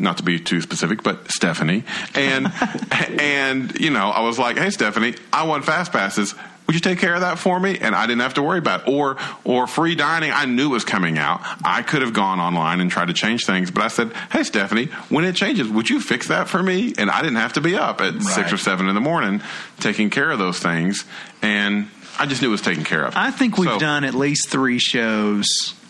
Not 0.00 0.18
to 0.18 0.22
be 0.22 0.38
too 0.38 0.60
specific, 0.60 1.02
but 1.02 1.28
Stephanie, 1.28 1.82
and 2.14 2.46
and 3.20 3.80
you 3.80 3.90
know, 3.90 4.10
I 4.10 4.20
was 4.20 4.38
like, 4.38 4.56
"Hey, 4.56 4.70
Stephanie, 4.70 5.16
I 5.32 5.42
want 5.42 5.64
fast 5.64 5.90
passes. 5.90 6.36
Would 6.68 6.74
you 6.74 6.80
take 6.80 7.00
care 7.00 7.14
of 7.14 7.22
that 7.22 7.38
for 7.40 7.58
me?" 7.58 7.78
And 7.80 7.94
I 7.96 8.06
didn't 8.06 8.20
have 8.20 8.34
to 8.34 8.42
worry 8.42 8.58
about 8.58 8.82
it. 8.82 8.88
or 8.92 9.16
or 9.42 9.66
free 9.66 9.96
dining. 9.96 10.30
I 10.30 10.44
knew 10.44 10.68
was 10.68 10.84
coming 10.84 11.18
out. 11.18 11.40
I 11.64 11.82
could 11.82 12.02
have 12.02 12.12
gone 12.12 12.38
online 12.38 12.80
and 12.80 12.90
tried 12.90 13.08
to 13.08 13.14
change 13.14 13.44
things, 13.46 13.70
but 13.72 13.82
I 13.82 13.88
said, 13.88 14.12
"Hey, 14.30 14.44
Stephanie, 14.44 14.86
when 15.08 15.24
it 15.24 15.34
changes, 15.34 15.66
would 15.68 15.88
you 15.90 16.00
fix 16.00 16.28
that 16.28 16.48
for 16.48 16.62
me?" 16.62 16.94
And 16.96 17.10
I 17.10 17.22
didn't 17.22 17.36
have 17.38 17.54
to 17.54 17.60
be 17.60 17.74
up 17.76 18.00
at 18.00 18.22
six 18.22 18.52
or 18.52 18.58
seven 18.58 18.88
in 18.88 18.94
the 18.94 19.00
morning 19.00 19.40
taking 19.80 20.10
care 20.10 20.30
of 20.30 20.38
those 20.38 20.58
things, 20.60 21.04
and 21.42 21.88
I 22.18 22.26
just 22.26 22.42
knew 22.42 22.48
it 22.48 22.52
was 22.52 22.60
taken 22.62 22.84
care 22.84 23.04
of. 23.04 23.16
I 23.16 23.30
think 23.30 23.56
we've 23.58 23.70
So- 23.70 23.78
done 23.78 24.04
at 24.04 24.14
least 24.14 24.48
three 24.50 24.78
shows 24.78 25.46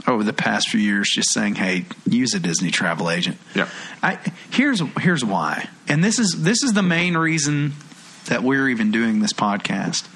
over 0.07 0.23
the 0.25 0.33
past 0.33 0.69
few 0.71 0.81
years 0.81 1.11
just 1.13 1.33
saying, 1.33 1.57
"Hey, 1.57 1.87
use 2.09 2.35
a 2.35 2.39
Disney 2.39 2.71
travel 2.71 3.11
agent." 3.11 3.37
Yeah. 3.55 3.67
I, 4.03 4.19
here's 4.51 4.81
here's 5.01 5.25
why, 5.25 5.69
and 5.89 6.05
this 6.05 6.19
is 6.21 6.37
this 6.39 6.63
is 6.63 6.73
the 6.73 6.83
main 6.85 7.17
reason 7.17 7.73
that 8.29 8.43
we're 8.43 8.69
even 8.69 8.91
doing 8.91 9.21
this 9.21 9.33
podcast 9.33 10.09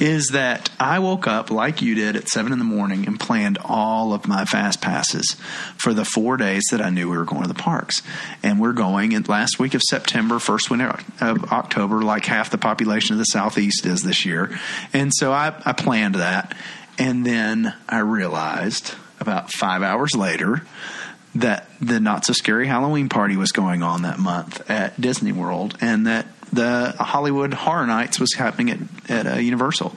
is 0.00 0.28
that 0.28 0.70
I 0.78 0.98
woke 0.98 1.26
up 1.26 1.50
like 1.50 1.82
you 1.82 1.94
did 1.94 2.16
at 2.16 2.28
seven 2.28 2.52
in 2.52 2.58
the 2.58 2.64
morning 2.64 3.06
and 3.06 3.18
planned 3.18 3.58
all 3.64 4.12
of 4.12 4.26
my 4.26 4.44
fast 4.44 4.80
passes 4.80 5.36
for 5.76 5.94
the 5.94 6.04
four 6.04 6.36
days 6.36 6.62
that 6.70 6.80
I 6.80 6.90
knew 6.90 7.10
we 7.10 7.16
were 7.16 7.24
going 7.24 7.42
to 7.42 7.48
the 7.48 7.54
parks. 7.54 8.02
And 8.42 8.60
we're 8.60 8.72
going 8.72 9.12
in 9.12 9.22
last 9.24 9.58
week 9.58 9.74
of 9.74 9.82
September, 9.88 10.38
first 10.38 10.70
week 10.70 10.80
of 11.20 11.52
October, 11.52 12.02
like 12.02 12.24
half 12.24 12.50
the 12.50 12.58
population 12.58 13.14
of 13.14 13.18
the 13.18 13.24
Southeast 13.24 13.86
is 13.86 14.02
this 14.02 14.24
year. 14.24 14.58
And 14.92 15.12
so 15.14 15.32
I, 15.32 15.54
I 15.64 15.72
planned 15.72 16.16
that. 16.16 16.56
And 16.98 17.24
then 17.24 17.74
I 17.88 17.98
realized 17.98 18.94
about 19.20 19.52
five 19.52 19.82
hours 19.82 20.14
later 20.16 20.62
that 21.34 21.68
the 21.80 22.00
not 22.00 22.24
so 22.24 22.32
scary 22.32 22.66
Halloween 22.66 23.08
party 23.08 23.36
was 23.36 23.52
going 23.52 23.82
on 23.82 24.02
that 24.02 24.18
month 24.18 24.68
at 24.70 25.00
Disney 25.00 25.32
World, 25.32 25.76
and 25.80 26.06
that 26.06 26.26
the 26.52 26.94
Hollywood 26.98 27.54
Horror 27.54 27.86
Nights 27.86 28.18
was 28.18 28.34
happening 28.34 28.70
at 28.70 29.10
at 29.10 29.26
uh, 29.26 29.38
Universal, 29.38 29.94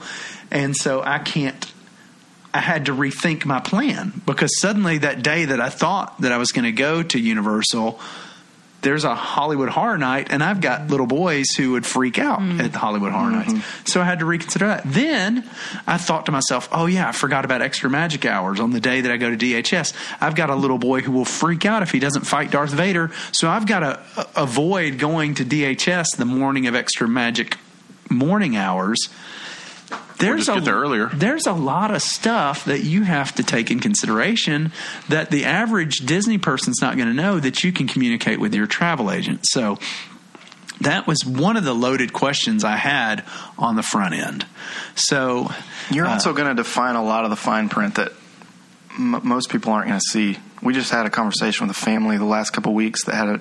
and 0.50 0.76
so 0.76 1.02
I 1.02 1.18
can't. 1.18 1.72
I 2.52 2.60
had 2.60 2.86
to 2.86 2.92
rethink 2.92 3.44
my 3.44 3.58
plan 3.58 4.22
because 4.26 4.60
suddenly 4.60 4.98
that 4.98 5.22
day 5.22 5.46
that 5.46 5.60
I 5.60 5.70
thought 5.70 6.20
that 6.20 6.30
I 6.30 6.38
was 6.38 6.52
going 6.52 6.64
to 6.64 6.72
go 6.72 7.02
to 7.02 7.18
Universal 7.18 7.98
there's 8.84 9.04
a 9.04 9.14
Hollywood 9.14 9.70
Horror 9.70 9.98
Night, 9.98 10.28
and 10.30 10.42
I've 10.42 10.60
got 10.60 10.88
little 10.88 11.06
boys 11.06 11.50
who 11.56 11.72
would 11.72 11.84
freak 11.84 12.18
out 12.18 12.38
mm. 12.38 12.60
at 12.60 12.72
the 12.72 12.78
Hollywood 12.78 13.10
Horror 13.10 13.32
mm-hmm. 13.32 13.54
Nights. 13.54 13.92
So 13.92 14.00
I 14.00 14.04
had 14.04 14.20
to 14.20 14.26
reconsider 14.26 14.68
that. 14.68 14.82
Then 14.84 15.48
I 15.86 15.98
thought 15.98 16.26
to 16.26 16.32
myself, 16.32 16.68
oh, 16.70 16.86
yeah, 16.86 17.08
I 17.08 17.12
forgot 17.12 17.44
about 17.44 17.62
extra 17.62 17.90
magic 17.90 18.24
hours 18.24 18.60
on 18.60 18.70
the 18.70 18.80
day 18.80 19.00
that 19.00 19.10
I 19.10 19.16
go 19.16 19.30
to 19.30 19.36
DHS. 19.36 19.94
I've 20.20 20.36
got 20.36 20.50
a 20.50 20.54
little 20.54 20.78
boy 20.78 21.00
who 21.00 21.10
will 21.10 21.24
freak 21.24 21.66
out 21.66 21.82
if 21.82 21.90
he 21.90 21.98
doesn't 21.98 22.24
fight 22.26 22.50
Darth 22.50 22.70
Vader. 22.70 23.10
So 23.32 23.48
I've 23.48 23.66
got 23.66 23.80
to 23.80 24.28
avoid 24.36 24.98
going 24.98 25.34
to 25.36 25.44
DHS 25.44 26.16
the 26.16 26.24
morning 26.24 26.66
of 26.66 26.74
extra 26.74 27.08
magic 27.08 27.56
morning 28.10 28.56
hours 28.56 29.08
there's 30.24 30.48
a, 30.48 30.60
there 30.60 30.74
earlier. 30.74 31.06
There's 31.12 31.46
a 31.46 31.52
lot 31.52 31.90
of 31.90 32.02
stuff 32.02 32.64
that 32.64 32.82
you 32.82 33.02
have 33.02 33.34
to 33.36 33.42
take 33.42 33.70
in 33.70 33.80
consideration 33.80 34.72
that 35.08 35.30
the 35.30 35.44
average 35.44 35.98
Disney 35.98 36.38
person's 36.38 36.80
not 36.80 36.96
going 36.96 37.08
to 37.08 37.14
know 37.14 37.40
that 37.40 37.64
you 37.64 37.72
can 37.72 37.86
communicate 37.86 38.40
with 38.40 38.54
your 38.54 38.66
travel 38.66 39.10
agent. 39.10 39.46
So 39.46 39.78
that 40.80 41.06
was 41.06 41.24
one 41.24 41.56
of 41.56 41.64
the 41.64 41.74
loaded 41.74 42.12
questions 42.12 42.64
I 42.64 42.76
had 42.76 43.24
on 43.58 43.76
the 43.76 43.82
front 43.82 44.14
end. 44.14 44.46
So 44.94 45.50
you're 45.90 46.06
also 46.06 46.30
uh, 46.30 46.34
going 46.34 46.48
to 46.48 46.62
define 46.62 46.96
a 46.96 47.04
lot 47.04 47.24
of 47.24 47.30
the 47.30 47.36
fine 47.36 47.68
print 47.68 47.96
that 47.96 48.12
m- 48.98 49.20
most 49.22 49.50
people 49.50 49.72
aren't 49.72 49.88
going 49.88 50.00
to 50.00 50.10
see. 50.10 50.38
We 50.62 50.74
just 50.74 50.90
had 50.90 51.06
a 51.06 51.10
conversation 51.10 51.66
with 51.66 51.76
a 51.76 51.80
family 51.80 52.18
the 52.18 52.24
last 52.24 52.50
couple 52.50 52.74
weeks 52.74 53.04
that 53.04 53.14
had 53.14 53.28
a 53.28 53.40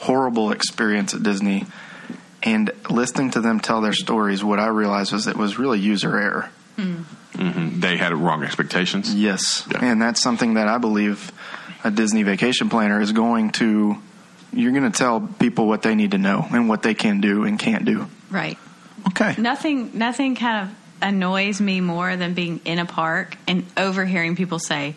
horrible 0.00 0.52
experience 0.52 1.14
at 1.14 1.22
Disney 1.22 1.66
and 2.42 2.70
listening 2.88 3.30
to 3.32 3.40
them 3.40 3.60
tell 3.60 3.80
their 3.80 3.92
stories, 3.92 4.42
what 4.42 4.58
I 4.58 4.68
realized 4.68 5.12
was 5.12 5.26
it 5.26 5.36
was 5.36 5.58
really 5.58 5.78
user 5.78 6.16
error. 6.18 6.50
Mm. 6.76 7.04
Mm-hmm. 7.34 7.80
They 7.80 7.96
had 7.96 8.12
wrong 8.14 8.42
expectations. 8.42 9.14
Yes, 9.14 9.66
yeah. 9.70 9.84
and 9.84 10.02
that's 10.02 10.20
something 10.20 10.54
that 10.54 10.68
I 10.68 10.78
believe 10.78 11.32
a 11.84 11.90
Disney 11.90 12.22
vacation 12.22 12.68
planner 12.68 13.00
is 13.00 13.12
going 13.12 13.50
to. 13.52 13.96
You're 14.52 14.72
going 14.72 14.90
to 14.90 14.96
tell 14.96 15.20
people 15.20 15.68
what 15.68 15.82
they 15.82 15.94
need 15.94 16.10
to 16.10 16.18
know 16.18 16.44
and 16.50 16.68
what 16.68 16.82
they 16.82 16.94
can 16.94 17.20
do 17.20 17.44
and 17.44 17.56
can't 17.56 17.84
do. 17.84 18.08
Right. 18.30 18.58
Okay. 19.08 19.36
Nothing. 19.38 19.92
Nothing 19.96 20.34
kind 20.34 20.68
of 20.68 20.76
annoys 21.00 21.60
me 21.60 21.80
more 21.80 22.16
than 22.16 22.34
being 22.34 22.60
in 22.64 22.78
a 22.78 22.84
park 22.84 23.36
and 23.46 23.64
overhearing 23.76 24.34
people 24.34 24.58
say, 24.58 24.96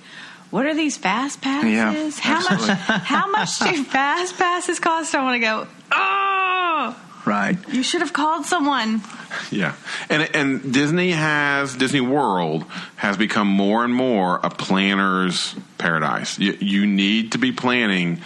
"What 0.49 0.65
are 0.65 0.73
these 0.73 0.97
fast 0.97 1.41
passes? 1.41 1.71
Yeah, 1.71 2.09
how 2.19 2.41
much? 2.41 2.69
How 2.79 3.29
much 3.29 3.59
do 3.59 3.83
fast 3.83 4.37
passes 4.37 4.79
cost?" 4.79 5.13
I 5.13 5.23
want 5.23 5.35
to 5.35 5.39
go. 5.39 5.67
Oh 5.91 6.22
Right. 7.25 7.57
You 7.69 7.83
should 7.83 8.01
have 8.01 8.11
called 8.11 8.45
someone. 8.45 9.01
Yeah. 9.49 9.75
And 10.09 10.23
and 10.35 10.73
Disney 10.73 11.11
has 11.11 11.75
Disney 11.75 12.01
World 12.01 12.65
has 12.97 13.15
become 13.15 13.47
more 13.47 13.85
and 13.85 13.93
more 13.93 14.41
a 14.43 14.49
planner's 14.49 15.55
paradise. 15.77 16.37
You, 16.37 16.57
you 16.59 16.85
need 16.85 17.31
to 17.31 17.37
be 17.37 17.53
planning 17.53 18.21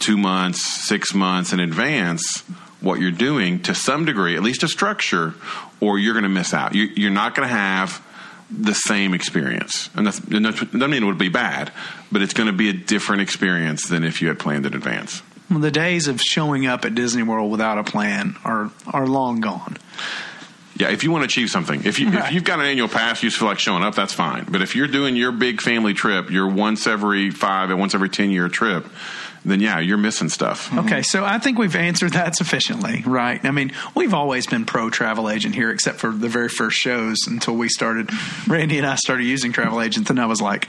2 0.00 0.18
months, 0.18 0.86
6 0.86 1.14
months 1.14 1.52
in 1.54 1.60
advance 1.60 2.42
what 2.80 3.00
you're 3.00 3.10
doing 3.10 3.60
to 3.62 3.74
some 3.74 4.04
degree, 4.04 4.36
at 4.36 4.42
least 4.42 4.62
a 4.62 4.68
structure, 4.68 5.34
or 5.80 5.98
you're 5.98 6.12
going 6.12 6.22
to 6.22 6.28
miss 6.28 6.52
out. 6.52 6.74
You, 6.74 6.84
you're 6.94 7.10
not 7.10 7.34
going 7.34 7.48
to 7.48 7.54
have 7.54 8.02
the 8.50 8.74
same 8.74 9.14
experience. 9.14 9.90
And 9.94 10.06
that's, 10.06 10.18
that 10.20 10.40
doesn't 10.40 10.90
mean 10.90 11.02
it 11.02 11.06
would 11.06 11.18
be 11.18 11.28
bad, 11.28 11.72
but 12.12 12.22
it's 12.22 12.34
going 12.34 12.48
to 12.48 12.52
be 12.52 12.68
a 12.68 12.72
different 12.72 13.22
experience 13.22 13.88
than 13.88 14.04
if 14.04 14.22
you 14.22 14.28
had 14.28 14.38
planned 14.38 14.66
in 14.66 14.74
advance. 14.74 15.22
Well, 15.50 15.60
the 15.60 15.70
days 15.70 16.08
of 16.08 16.20
showing 16.20 16.66
up 16.66 16.84
at 16.84 16.94
Disney 16.94 17.22
World 17.22 17.50
without 17.50 17.78
a 17.78 17.84
plan 17.84 18.36
are 18.44 18.70
are 18.86 19.06
long 19.06 19.40
gone. 19.40 19.76
Yeah, 20.78 20.90
if 20.90 21.04
you 21.04 21.10
want 21.10 21.22
to 21.22 21.26
achieve 21.26 21.48
something, 21.48 21.84
if 21.84 21.98
you 21.98 22.10
right. 22.10 22.26
if 22.26 22.32
you've 22.32 22.44
got 22.44 22.58
an 22.58 22.66
annual 22.66 22.88
pass, 22.88 23.22
you 23.22 23.28
just 23.28 23.38
feel 23.38 23.48
like 23.48 23.58
showing 23.58 23.82
up, 23.82 23.94
that's 23.94 24.12
fine. 24.12 24.44
But 24.44 24.60
if 24.60 24.76
you're 24.76 24.88
doing 24.88 25.16
your 25.16 25.32
big 25.32 25.60
family 25.60 25.94
trip, 25.94 26.30
your 26.30 26.48
once 26.48 26.86
every 26.86 27.30
five 27.30 27.70
and 27.70 27.78
once 27.78 27.94
every 27.94 28.10
ten 28.10 28.30
year 28.30 28.48
trip, 28.48 28.86
then 29.44 29.60
yeah, 29.60 29.78
you're 29.78 29.96
missing 29.96 30.28
stuff. 30.28 30.68
Mm-hmm. 30.68 30.80
Okay, 30.80 31.02
so 31.02 31.24
I 31.24 31.38
think 31.38 31.58
we've 31.58 31.76
answered 31.76 32.12
that 32.12 32.36
sufficiently, 32.36 33.02
right? 33.06 33.42
I 33.44 33.52
mean, 33.52 33.72
we've 33.94 34.12
always 34.12 34.46
been 34.46 34.66
pro 34.66 34.90
travel 34.90 35.30
agent 35.30 35.54
here, 35.54 35.70
except 35.70 35.98
for 35.98 36.10
the 36.10 36.28
very 36.28 36.48
first 36.48 36.76
shows 36.76 37.16
until 37.26 37.54
we 37.54 37.68
started. 37.68 38.10
Randy 38.46 38.76
and 38.76 38.86
I 38.86 38.96
started 38.96 39.24
using 39.24 39.52
travel 39.52 39.80
agents, 39.80 40.10
and 40.10 40.20
I 40.20 40.26
was 40.26 40.42
like 40.42 40.68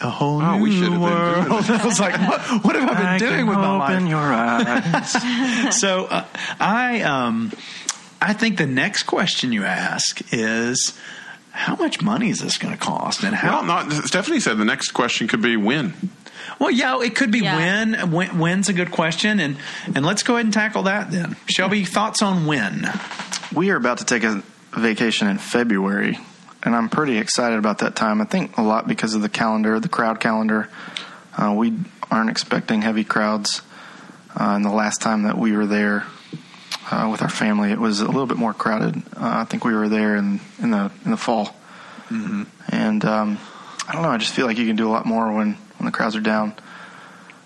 a 0.00 0.10
whole 0.10 0.40
oh, 0.40 0.56
new 0.56 0.62
we 0.62 0.72
should 0.72 0.92
have 0.92 1.00
world. 1.00 1.66
Been 1.66 1.80
I 1.80 1.84
was 1.84 2.00
like, 2.00 2.18
what, 2.28 2.64
what 2.64 2.76
have 2.76 2.88
I 2.88 2.94
been 2.94 3.06
I 3.06 3.18
doing 3.18 3.46
with 3.46 3.56
my 3.56 3.78
life? 3.78 3.90
Open 3.90 4.06
your 4.06 4.18
eyes. 4.18 5.78
so 5.80 6.06
uh, 6.06 6.24
I, 6.58 7.02
um, 7.02 7.52
I 8.20 8.32
think 8.32 8.56
the 8.58 8.66
next 8.66 9.04
question 9.04 9.52
you 9.52 9.64
ask 9.64 10.20
is, 10.32 10.98
how 11.50 11.76
much 11.76 12.00
money 12.00 12.30
is 12.30 12.38
this 12.38 12.58
going 12.58 12.72
to 12.72 12.80
cost? 12.80 13.22
And 13.22 13.34
how? 13.34 13.58
Well, 13.58 13.64
not, 13.64 13.92
Stephanie 14.06 14.40
said 14.40 14.56
the 14.58 14.64
next 14.64 14.92
question 14.92 15.28
could 15.28 15.42
be 15.42 15.56
when. 15.56 15.94
Well, 16.58 16.70
yeah, 16.70 17.00
it 17.00 17.14
could 17.16 17.30
be 17.30 17.40
yeah. 17.40 17.56
when. 17.56 18.10
when. 18.10 18.38
When's 18.38 18.68
a 18.68 18.72
good 18.72 18.90
question, 18.90 19.40
and 19.40 19.56
and 19.94 20.06
let's 20.06 20.22
go 20.22 20.34
ahead 20.34 20.46
and 20.46 20.54
tackle 20.54 20.84
that 20.84 21.10
then. 21.10 21.36
Shelby, 21.46 21.84
thoughts 21.84 22.22
on 22.22 22.46
when? 22.46 22.88
We 23.54 23.70
are 23.70 23.76
about 23.76 23.98
to 23.98 24.04
take 24.04 24.22
a 24.22 24.42
vacation 24.76 25.26
in 25.26 25.38
February 25.38 26.18
and 26.62 26.74
I'm 26.74 26.88
pretty 26.88 27.18
excited 27.18 27.58
about 27.58 27.78
that 27.78 27.96
time. 27.96 28.20
I 28.20 28.24
think 28.24 28.56
a 28.58 28.62
lot 28.62 28.86
because 28.86 29.14
of 29.14 29.22
the 29.22 29.28
calendar, 29.28 29.80
the 29.80 29.88
crowd 29.88 30.20
calendar. 30.20 30.68
Uh, 31.36 31.54
we 31.56 31.74
aren't 32.10 32.30
expecting 32.30 32.82
heavy 32.82 33.04
crowds. 33.04 33.62
Uh, 34.38 34.54
and 34.54 34.64
the 34.64 34.70
last 34.70 35.00
time 35.00 35.24
that 35.24 35.38
we 35.38 35.56
were 35.56 35.66
there 35.66 36.06
uh, 36.90 37.08
with 37.10 37.22
our 37.22 37.28
family, 37.28 37.72
it 37.72 37.78
was 37.78 38.00
a 38.00 38.06
little 38.06 38.26
bit 38.26 38.36
more 38.36 38.54
crowded. 38.54 38.96
Uh, 39.16 39.40
I 39.40 39.44
think 39.44 39.64
we 39.64 39.74
were 39.74 39.88
there 39.88 40.16
in, 40.16 40.40
in 40.58 40.70
the 40.70 40.90
in 41.04 41.10
the 41.10 41.16
fall, 41.16 41.46
mm-hmm. 42.08 42.44
and 42.68 43.04
um, 43.04 43.38
I 43.88 43.92
don't 43.92 44.02
know. 44.02 44.10
I 44.10 44.18
just 44.18 44.32
feel 44.32 44.46
like 44.46 44.58
you 44.58 44.66
can 44.66 44.76
do 44.76 44.88
a 44.88 44.92
lot 44.92 45.06
more 45.06 45.32
when 45.32 45.54
when 45.78 45.86
the 45.86 45.92
crowds 45.92 46.14
are 46.14 46.20
down. 46.20 46.54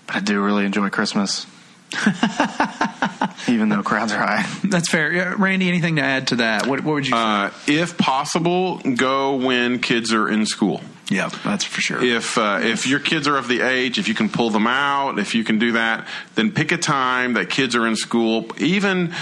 But 0.07 0.17
I 0.17 0.19
do 0.19 0.43
really 0.43 0.65
enjoy 0.65 0.89
Christmas. 0.89 1.47
Even 3.47 3.69
though 3.69 3.83
crowds 3.83 4.11
are 4.11 4.17
high. 4.19 4.45
That's 4.63 4.89
fair. 4.89 5.11
Yeah, 5.11 5.35
Randy, 5.37 5.67
anything 5.67 5.97
to 5.97 6.01
add 6.01 6.27
to 6.27 6.37
that? 6.37 6.67
What, 6.67 6.83
what 6.83 6.93
would 6.95 7.07
you 7.07 7.15
uh, 7.15 7.51
if 7.67 7.97
possible, 7.97 8.79
go 8.79 9.35
when 9.35 9.79
kids 9.79 10.13
are 10.13 10.27
in 10.27 10.45
school. 10.45 10.81
Yeah, 11.09 11.29
that's 11.43 11.63
for 11.63 11.81
sure. 11.81 12.03
If 12.03 12.37
uh, 12.37 12.61
if 12.63 12.87
your 12.87 12.99
kids 12.99 13.27
are 13.27 13.37
of 13.37 13.47
the 13.47 13.61
age, 13.61 13.99
if 13.99 14.07
you 14.07 14.15
can 14.15 14.27
pull 14.27 14.49
them 14.49 14.65
out, 14.65 15.19
if 15.19 15.35
you 15.35 15.43
can 15.43 15.59
do 15.59 15.73
that, 15.73 16.07
then 16.33 16.51
pick 16.51 16.71
a 16.71 16.77
time 16.77 17.33
that 17.33 17.49
kids 17.49 17.75
are 17.75 17.85
in 17.85 17.95
school. 17.95 18.47
Even 18.57 19.13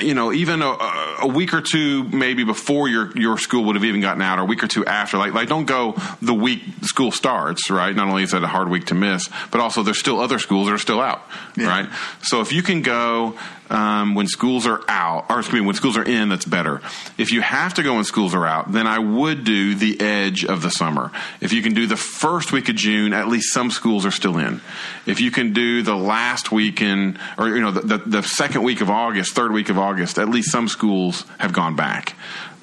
you 0.00 0.14
know, 0.14 0.32
even 0.32 0.62
a, 0.62 0.76
a 1.20 1.26
week 1.26 1.52
or 1.52 1.60
two 1.60 2.04
maybe 2.04 2.44
before 2.44 2.88
your 2.88 3.16
your 3.16 3.36
school 3.36 3.64
would 3.64 3.76
have 3.76 3.84
even 3.84 4.00
gotten 4.00 4.22
out, 4.22 4.38
or 4.38 4.42
a 4.42 4.44
week 4.46 4.64
or 4.64 4.68
two 4.68 4.86
after. 4.86 5.18
Like 5.18 5.34
like 5.34 5.48
don't 5.48 5.66
go 5.66 5.96
the 6.22 6.34
week 6.34 6.62
school 6.82 7.12
starts. 7.12 7.68
Right. 7.70 7.94
Not 7.94 8.08
only 8.08 8.22
is 8.22 8.32
it 8.32 8.42
a 8.42 8.48
hard 8.48 8.70
week 8.70 8.86
to 8.86 8.94
miss, 8.94 9.28
but 9.50 9.60
also 9.60 9.82
there's 9.82 10.00
still 10.00 10.20
other 10.20 10.38
schools 10.38 10.68
that 10.68 10.72
are 10.72 10.78
still 10.78 11.00
out. 11.00 11.22
Yeah. 11.56 11.68
Right. 11.68 11.90
So 12.22 12.40
if 12.40 12.52
you 12.54 12.62
can 12.62 12.80
go 12.80 13.38
um, 13.70 14.14
when 14.14 14.26
schools 14.26 14.66
are 14.66 14.82
out, 14.88 15.26
or 15.28 15.40
excuse 15.40 15.60
me, 15.60 15.66
when 15.66 15.74
schools 15.74 15.96
are 15.96 16.04
in, 16.04 16.28
that's 16.28 16.44
better. 16.44 16.80
If 17.16 17.32
you 17.32 17.40
have 17.40 17.74
to 17.74 17.82
go 17.82 17.94
when 17.94 18.04
schools 18.04 18.34
are 18.34 18.46
out, 18.46 18.72
then 18.72 18.86
I 18.86 18.98
would 18.98 19.44
do 19.44 19.74
the 19.74 20.00
edge 20.00 20.44
of 20.44 20.62
the 20.62 20.70
summer. 20.70 21.10
If 21.40 21.52
you 21.52 21.62
can 21.62 21.74
do 21.74 21.86
the 21.86 21.96
first 21.96 22.52
week 22.52 22.68
of 22.68 22.76
June, 22.76 23.12
at 23.12 23.28
least 23.28 23.52
some 23.52 23.70
schools 23.70 24.06
are 24.06 24.10
still 24.10 24.38
in. 24.38 24.60
If 25.06 25.20
you 25.20 25.30
can 25.30 25.52
do 25.52 25.82
the 25.82 25.96
last 25.96 26.50
week 26.50 26.80
in, 26.80 27.18
or 27.36 27.48
you 27.48 27.60
know, 27.60 27.70
the, 27.70 27.80
the, 27.80 27.98
the 27.98 28.22
second 28.22 28.62
week 28.62 28.80
of 28.80 28.90
August, 28.90 29.34
third 29.34 29.52
week 29.52 29.68
of 29.68 29.78
August, 29.78 30.18
at 30.18 30.28
least 30.28 30.50
some 30.50 30.68
schools 30.68 31.24
have 31.38 31.52
gone 31.52 31.76
back. 31.76 32.14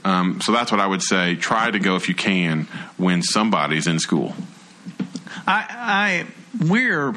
Um, 0.04 0.40
so 0.42 0.52
that's 0.52 0.72
what 0.72 0.80
I 0.80 0.88
would 0.88 1.02
say. 1.02 1.36
Try 1.36 1.72
to 1.72 1.80
go 1.80 1.96
if 1.96 2.10
you 2.10 2.16
can 2.16 2.68
when 2.98 3.24
somebody's 3.24 3.88
in 3.88 4.00
school. 4.00 4.36
I, 5.48 5.66
I 5.70 6.26
we're 6.68 7.14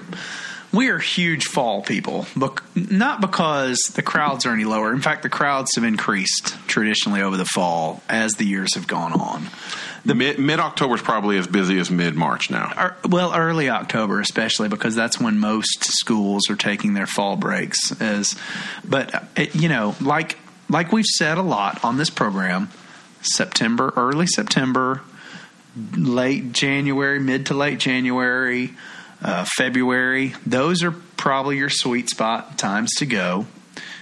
we 0.72 0.88
are 0.88 0.98
huge 0.98 1.44
fall 1.44 1.82
people, 1.82 2.26
but 2.36 2.60
not 2.74 3.20
because 3.20 3.78
the 3.94 4.02
crowds 4.02 4.44
are 4.44 4.52
any 4.52 4.64
lower. 4.64 4.92
In 4.92 5.00
fact, 5.00 5.22
the 5.22 5.28
crowds 5.28 5.74
have 5.76 5.84
increased 5.84 6.56
traditionally 6.66 7.22
over 7.22 7.36
the 7.36 7.46
fall 7.46 8.02
as 8.08 8.34
the 8.34 8.44
years 8.44 8.74
have 8.74 8.86
gone 8.86 9.12
on. 9.12 9.46
The 10.04 10.14
mid 10.14 10.60
October 10.60 10.94
is 10.94 11.02
probably 11.02 11.38
as 11.38 11.46
busy 11.46 11.78
as 11.78 11.90
mid 11.90 12.14
March 12.14 12.50
now. 12.50 12.94
well, 13.08 13.34
early 13.34 13.68
October, 13.68 14.20
especially 14.20 14.68
because 14.68 14.94
that's 14.94 15.20
when 15.20 15.38
most 15.38 15.84
schools 15.84 16.48
are 16.50 16.56
taking 16.56 16.94
their 16.94 17.06
fall 17.06 17.36
breaks. 17.36 18.00
As, 18.00 18.36
but 18.84 19.14
uh, 19.14 19.20
it, 19.36 19.54
you 19.54 19.68
know, 19.68 19.96
like 20.00 20.38
like 20.70 20.92
we've 20.92 21.04
said 21.04 21.38
a 21.38 21.42
lot 21.42 21.84
on 21.84 21.96
this 21.96 22.10
program, 22.10 22.70
September, 23.22 23.92
early 23.96 24.26
September, 24.26 25.02
late 25.96 26.52
January, 26.52 27.18
mid 27.20 27.46
to 27.46 27.54
late 27.54 27.78
January, 27.78 28.70
uh, 29.22 29.44
February, 29.56 30.34
those 30.46 30.82
are 30.82 30.92
probably 31.16 31.58
your 31.58 31.70
sweet 31.70 32.08
spot 32.08 32.58
times 32.58 32.94
to 32.96 33.06
go. 33.06 33.46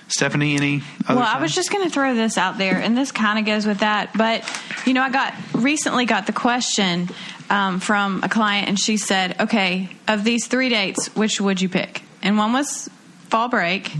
Stephanie, 0.09 0.55
any 0.57 0.83
other 1.09 1.19
well, 1.19 1.29
I 1.29 1.41
was 1.41 1.53
just 1.53 1.73
going 1.73 1.85
to 1.85 1.91
throw 1.91 2.15
this 2.15 2.39
out 2.39 2.59
there, 2.59 2.77
and 2.77 2.97
this 2.97 3.11
kind 3.11 3.41
of 3.41 3.45
goes 3.45 3.67
with 3.67 3.81
that. 3.81 4.17
But 4.17 4.49
you 4.87 4.95
know, 4.95 5.03
I 5.03 5.11
got 5.11 5.35
recently 5.53 6.05
got 6.05 6.27
the 6.27 6.33
question 6.33 7.09
um, 7.51 7.81
from 7.81 8.23
a 8.23 8.29
client, 8.29 8.69
and 8.69 8.79
she 8.79 8.99
said, 8.99 9.41
"Okay, 9.41 9.89
of 10.07 10.23
these 10.23 10.47
three 10.47 10.69
dates, 10.69 11.15
which 11.17 11.41
would 11.41 11.61
you 11.61 11.69
pick?" 11.69 12.03
And 12.23 12.39
one 12.39 12.53
was 12.53 12.89
fall 13.29 13.49
break, 13.49 13.93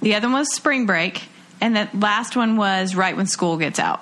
the 0.00 0.14
other 0.14 0.28
one 0.28 0.40
was 0.40 0.54
spring 0.54 0.86
break, 0.86 1.24
and 1.60 1.74
the 1.74 1.88
last 1.92 2.36
one 2.36 2.56
was 2.56 2.94
right 2.94 3.16
when 3.16 3.26
school 3.26 3.56
gets 3.56 3.80
out. 3.80 4.00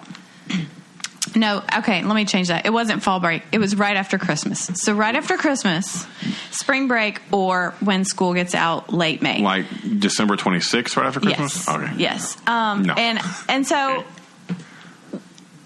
No, 1.36 1.62
okay, 1.78 2.02
let 2.02 2.14
me 2.16 2.24
change 2.24 2.48
that. 2.48 2.64
It 2.66 2.72
wasn't 2.72 3.02
fall 3.02 3.20
break. 3.20 3.42
It 3.52 3.58
was 3.58 3.76
right 3.76 3.96
after 3.96 4.16
Christmas. 4.18 4.70
So 4.74 4.94
right 4.94 5.14
after 5.14 5.36
Christmas, 5.36 6.06
spring 6.50 6.88
break, 6.88 7.20
or 7.30 7.74
when 7.80 8.04
school 8.06 8.32
gets 8.34 8.54
out 8.54 8.92
late 8.92 9.20
May. 9.20 9.42
Like 9.42 9.66
December 10.00 10.36
26th, 10.36 10.96
right 10.96 11.06
after 11.06 11.20
Christmas? 11.20 11.54
Yes. 11.54 11.68
Okay. 11.68 11.92
Yes. 11.98 12.36
Um, 12.48 12.82
No. 12.84 12.94
And 12.94 13.20
and 13.50 13.66
so 13.66 14.04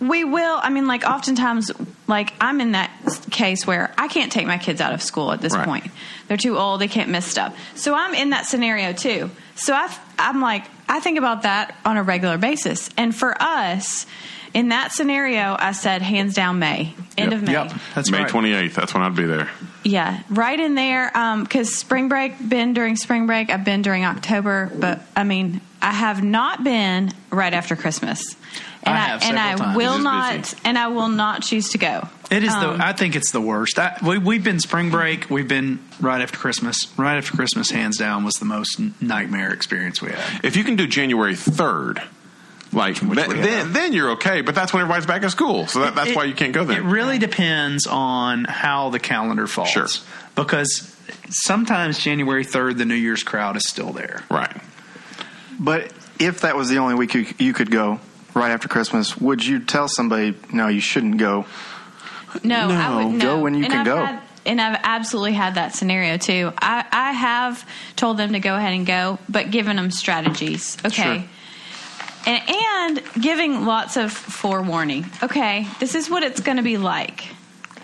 we 0.00 0.24
will. 0.24 0.58
I 0.62 0.70
mean, 0.70 0.86
like 0.86 1.04
oftentimes, 1.04 1.70
like 2.06 2.32
I'm 2.40 2.60
in 2.60 2.72
that 2.72 2.90
case 3.30 3.66
where 3.66 3.92
I 3.98 4.08
can't 4.08 4.32
take 4.32 4.46
my 4.46 4.58
kids 4.58 4.80
out 4.80 4.92
of 4.92 5.02
school 5.02 5.30
at 5.30 5.40
this 5.40 5.54
Right. 5.54 5.64
point. 5.64 5.90
They're 6.26 6.36
too 6.36 6.56
old. 6.58 6.80
They 6.80 6.88
can't 6.88 7.10
miss 7.10 7.26
stuff. 7.26 7.56
So 7.74 7.94
I'm 7.94 8.14
in 8.14 8.30
that 8.30 8.46
scenario 8.46 8.92
too. 8.92 9.30
So 9.56 9.74
I, 9.74 9.94
I'm 10.18 10.40
like, 10.40 10.64
I 10.88 11.00
think 11.00 11.18
about 11.18 11.42
that 11.42 11.76
on 11.84 11.96
a 11.96 12.02
regular 12.02 12.38
basis. 12.38 12.88
And 12.96 13.14
for 13.14 13.36
us, 13.40 14.06
in 14.54 14.68
that 14.70 14.92
scenario, 14.92 15.56
I 15.58 15.72
said 15.72 16.02
hands 16.02 16.34
down 16.34 16.58
May, 16.58 16.94
end 17.16 17.32
Yep. 17.32 17.40
of 17.40 17.42
May. 17.46 17.52
Yep, 17.52 17.72
that's 17.94 18.10
May 18.10 18.18
right. 18.22 18.28
28th, 18.30 18.74
that's 18.74 18.94
when 18.94 19.02
I'd 19.02 19.14
be 19.14 19.24
there. 19.24 19.48
Yeah, 19.84 20.20
right 20.28 20.58
in 20.58 20.74
there. 20.74 21.10
Because 21.42 21.74
spring 21.76 22.08
break, 22.08 22.34
been 22.48 22.72
during 22.74 22.96
spring 22.96 23.26
break. 23.26 23.50
I've 23.50 23.64
been 23.64 23.82
during 23.82 24.04
October, 24.04 24.70
but 24.78 25.00
I 25.16 25.24
mean, 25.24 25.60
I 25.80 25.92
have 25.92 26.22
not 26.22 26.62
been 26.64 27.12
right 27.30 27.52
after 27.54 27.76
Christmas. 27.76 28.22
And 28.82 28.96
I 28.96 29.00
have 29.00 29.22
and 29.22 29.38
I 29.38 29.54
times. 29.56 29.76
will 29.76 29.98
not, 29.98 30.36
busy. 30.40 30.56
and 30.64 30.78
I 30.78 30.88
will 30.88 31.08
not 31.10 31.42
choose 31.42 31.68
to 31.70 31.78
go. 31.78 32.08
It 32.30 32.42
is 32.44 32.52
Um, 32.54 32.78
the. 32.78 32.84
I 32.84 32.94
think 32.94 33.14
it's 33.14 33.30
the 33.30 33.40
worst. 33.40 33.78
I, 33.78 33.98
we, 34.02 34.16
we've 34.16 34.42
been 34.42 34.58
spring 34.58 34.88
break. 34.90 35.28
We've 35.28 35.46
been 35.48 35.80
right 36.00 36.22
after 36.22 36.38
Christmas. 36.38 36.86
Right 36.96 37.18
after 37.18 37.36
Christmas, 37.36 37.70
hands 37.70 37.98
down, 37.98 38.24
was 38.24 38.34
the 38.36 38.46
most 38.46 38.80
nightmare 39.02 39.52
experience 39.52 40.00
we 40.00 40.12
had. 40.12 40.42
If 40.44 40.56
you 40.56 40.64
can 40.64 40.76
do 40.76 40.86
January 40.86 41.34
3rd, 41.34 42.02
like 42.72 42.96
th- 43.00 43.28
then, 43.28 43.72
then 43.72 43.92
you're 43.92 44.10
okay, 44.12 44.42
but 44.42 44.54
that's 44.54 44.72
when 44.72 44.80
everybody's 44.82 45.06
back 45.06 45.22
at 45.22 45.30
school. 45.30 45.66
So 45.66 45.80
that, 45.80 45.94
that's 45.94 46.10
It- 46.10 46.16
why 46.16 46.24
you 46.24 46.34
can't 46.34 46.52
go 46.52 46.64
there. 46.64 46.78
It 46.78 46.84
really 46.84 47.18
depends 47.18 47.86
on 47.86 48.44
how 48.44 48.90
the 48.90 48.98
calendar 49.00 49.46
falls. 49.46 49.70
Sure. 49.70 49.86
Because 50.36 50.96
sometimes 51.28 51.98
January 51.98 52.44
third, 52.44 52.78
the 52.78 52.84
New 52.84 52.94
Year's 52.94 53.22
crowd 53.22 53.56
is 53.56 53.68
still 53.68 53.92
there. 53.92 54.22
right. 54.30 54.56
But 55.58 55.92
if 56.18 56.40
that 56.42 56.56
was 56.56 56.68
the 56.68 56.78
only 56.78 56.94
week 56.94 57.14
you, 57.14 57.26
you 57.38 57.52
could 57.52 57.70
go 57.70 58.00
right 58.34 58.50
after 58.50 58.68
Christmas, 58.68 59.16
would 59.18 59.44
you 59.44 59.58
tell 59.60 59.88
somebody, 59.88 60.34
no, 60.52 60.68
you 60.68 60.80
shouldn't 60.80 61.18
go? 61.18 61.44
No, 62.44 62.68
I 62.70 63.04
would 63.04 63.14
no. 63.14 63.18
Go 63.18 63.40
when 63.40 63.54
you 63.54 63.64
and 63.64 63.72
can 63.72 63.80
I've 63.80 63.86
go. 63.86 63.96
Had, 64.04 64.22
and 64.46 64.60
I've 64.60 64.80
absolutely 64.84 65.32
had 65.32 65.56
that 65.56 65.74
scenario 65.74 66.16
too. 66.16 66.52
I, 66.56 66.84
I 66.90 67.12
have 67.12 67.68
told 67.96 68.16
them 68.16 68.32
to 68.32 68.38
go 68.40 68.54
ahead 68.56 68.72
and 68.72 68.86
go, 68.86 69.18
but 69.28 69.50
given 69.50 69.76
them 69.76 69.90
strategies. 69.90 70.78
Okay. 70.84 71.26
And, 72.26 72.42
and 72.48 73.22
giving 73.22 73.64
lots 73.64 73.96
of 73.96 74.12
forewarning. 74.12 75.06
Okay, 75.22 75.66
this 75.80 75.94
is 75.94 76.10
what 76.10 76.22
it's 76.22 76.40
going 76.40 76.58
to 76.58 76.62
be 76.62 76.76
like. 76.76 77.26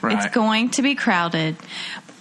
Right. 0.03 0.17
It's 0.17 0.35
going 0.35 0.71
to 0.71 0.83
be 0.83 0.95
crowded, 0.95 1.57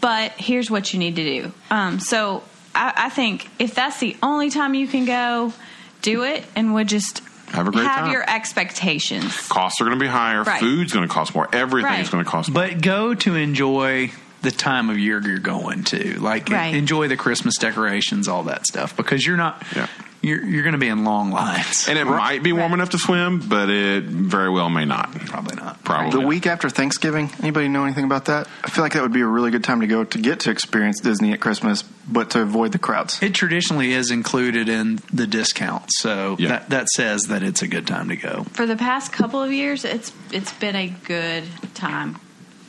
but 0.01 0.31
here's 0.33 0.71
what 0.71 0.93
you 0.93 0.99
need 0.99 1.17
to 1.17 1.23
do. 1.23 1.51
Um, 1.69 1.99
so 1.99 2.41
I, 2.73 2.93
I 2.95 3.09
think 3.09 3.47
if 3.59 3.75
that's 3.75 3.99
the 3.99 4.15
only 4.23 4.49
time 4.49 4.73
you 4.75 4.87
can 4.87 5.05
go, 5.05 5.53
do 6.01 6.23
it, 6.23 6.43
and 6.55 6.73
would 6.73 6.87
just 6.87 7.21
Have 7.47 7.67
a 7.67 7.71
great 7.71 7.85
have 7.85 8.01
time. 8.05 8.11
your 8.11 8.23
expectations. 8.29 9.47
Costs 9.49 9.81
are 9.81 9.85
going 9.85 9.97
to 9.99 10.03
be 10.03 10.09
higher. 10.09 10.43
Right. 10.43 10.59
Food's 10.59 10.93
going 10.93 11.07
to 11.07 11.13
cost 11.13 11.35
more. 11.35 11.47
Everything's 11.53 12.05
Right. 12.07 12.11
going 12.11 12.23
to 12.23 12.29
cost 12.29 12.49
more. 12.49 12.63
But 12.67 12.81
go 12.81 13.13
to 13.13 13.35
enjoy 13.35 14.11
the 14.41 14.51
time 14.51 14.89
of 14.89 14.97
year 14.97 15.19
you're 15.21 15.39
going 15.39 15.83
to. 15.85 16.19
Like 16.19 16.49
Right. 16.49 16.73
enjoy 16.75 17.07
the 17.07 17.17
Christmas 17.17 17.57
decorations, 17.57 18.27
all 18.27 18.43
that 18.43 18.65
stuff. 18.67 18.95
Because 18.95 19.25
you're 19.25 19.37
not. 19.37 19.63
Yeah. 19.75 19.87
You're 20.25 20.43
you're 20.43 20.63
going 20.63 20.73
to 20.73 20.79
be 20.79 20.87
in 20.87 21.03
long 21.03 21.29
lines. 21.31 21.87
And 21.87 21.99
it 21.99 22.05
might 22.05 22.41
be 22.41 22.51
warm 22.51 22.73
enough 22.73 22.89
to 22.91 22.97
swim, 22.97 23.47
but 23.47 23.69
it 23.69 24.03
very 24.05 24.49
well 24.49 24.69
may 24.69 24.85
not. 24.85 25.11
Probably 25.13 25.55
not. 25.55 25.83
Probably. 25.83 26.19
The 26.19 26.25
week 26.25 26.47
after 26.47 26.67
Thanksgiving, 26.69 27.29
anybody 27.41 27.67
know 27.67 27.83
anything 27.83 28.05
about 28.05 28.25
that? 28.25 28.47
I 28.63 28.69
feel 28.69 28.83
like 28.83 28.93
that 28.93 29.03
would 29.03 29.13
be 29.13 29.21
a 29.21 29.27
really 29.27 29.51
good 29.51 29.63
time 29.63 29.81
to 29.81 29.87
go 29.87 30.03
to 30.03 30.17
get 30.17 30.39
to 30.41 30.49
experience 30.51 30.99
Disney 30.99 31.31
at 31.33 31.39
Christmas, 31.41 31.83
but 31.83 32.31
to 32.31 32.41
avoid 32.41 32.71
the 32.71 32.79
crowds. 32.79 33.21
It 33.21 33.35
traditionally 33.35 33.91
is 33.93 34.09
included 34.09 34.67
in 34.67 34.99
the 35.13 35.27
discount, 35.27 35.83
so 35.97 36.37
Yeah. 36.39 36.49
that 36.49 36.69
that 36.71 36.87
says 36.89 37.21
that 37.29 37.43
it's 37.43 37.61
a 37.61 37.67
good 37.67 37.85
time 37.85 38.09
to 38.09 38.15
go. 38.15 38.45
For 38.53 38.65
the 38.65 38.75
past 38.75 39.11
couple 39.13 39.43
of 39.43 39.51
years, 39.53 39.85
it's 39.85 40.11
it's 40.31 40.53
been 40.53 40.75
a 40.75 40.87
good 41.05 41.43
time, 41.75 42.17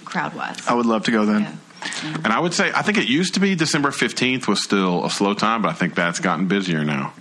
crowd 0.04 0.34
wise. 0.34 0.58
I 0.68 0.74
would 0.74 0.86
love 0.86 1.04
to 1.04 1.10
go 1.10 1.24
then. 1.24 1.42
Yeah. 1.42 1.52
And 2.24 2.28
I 2.28 2.40
would 2.40 2.52
say, 2.52 2.72
I 2.74 2.82
think 2.82 2.98
it 2.98 3.06
used 3.08 3.34
to 3.34 3.40
be 3.40 3.54
December 3.54 3.90
15th 3.92 4.48
was 4.48 4.62
still 4.62 5.04
a 5.04 5.10
slow 5.10 5.34
time, 5.34 5.62
but 5.62 5.68
I 5.68 5.72
think 5.74 5.94
that's 5.94 6.18
gotten 6.18 6.48
busier 6.48 6.84
now. 6.84 7.12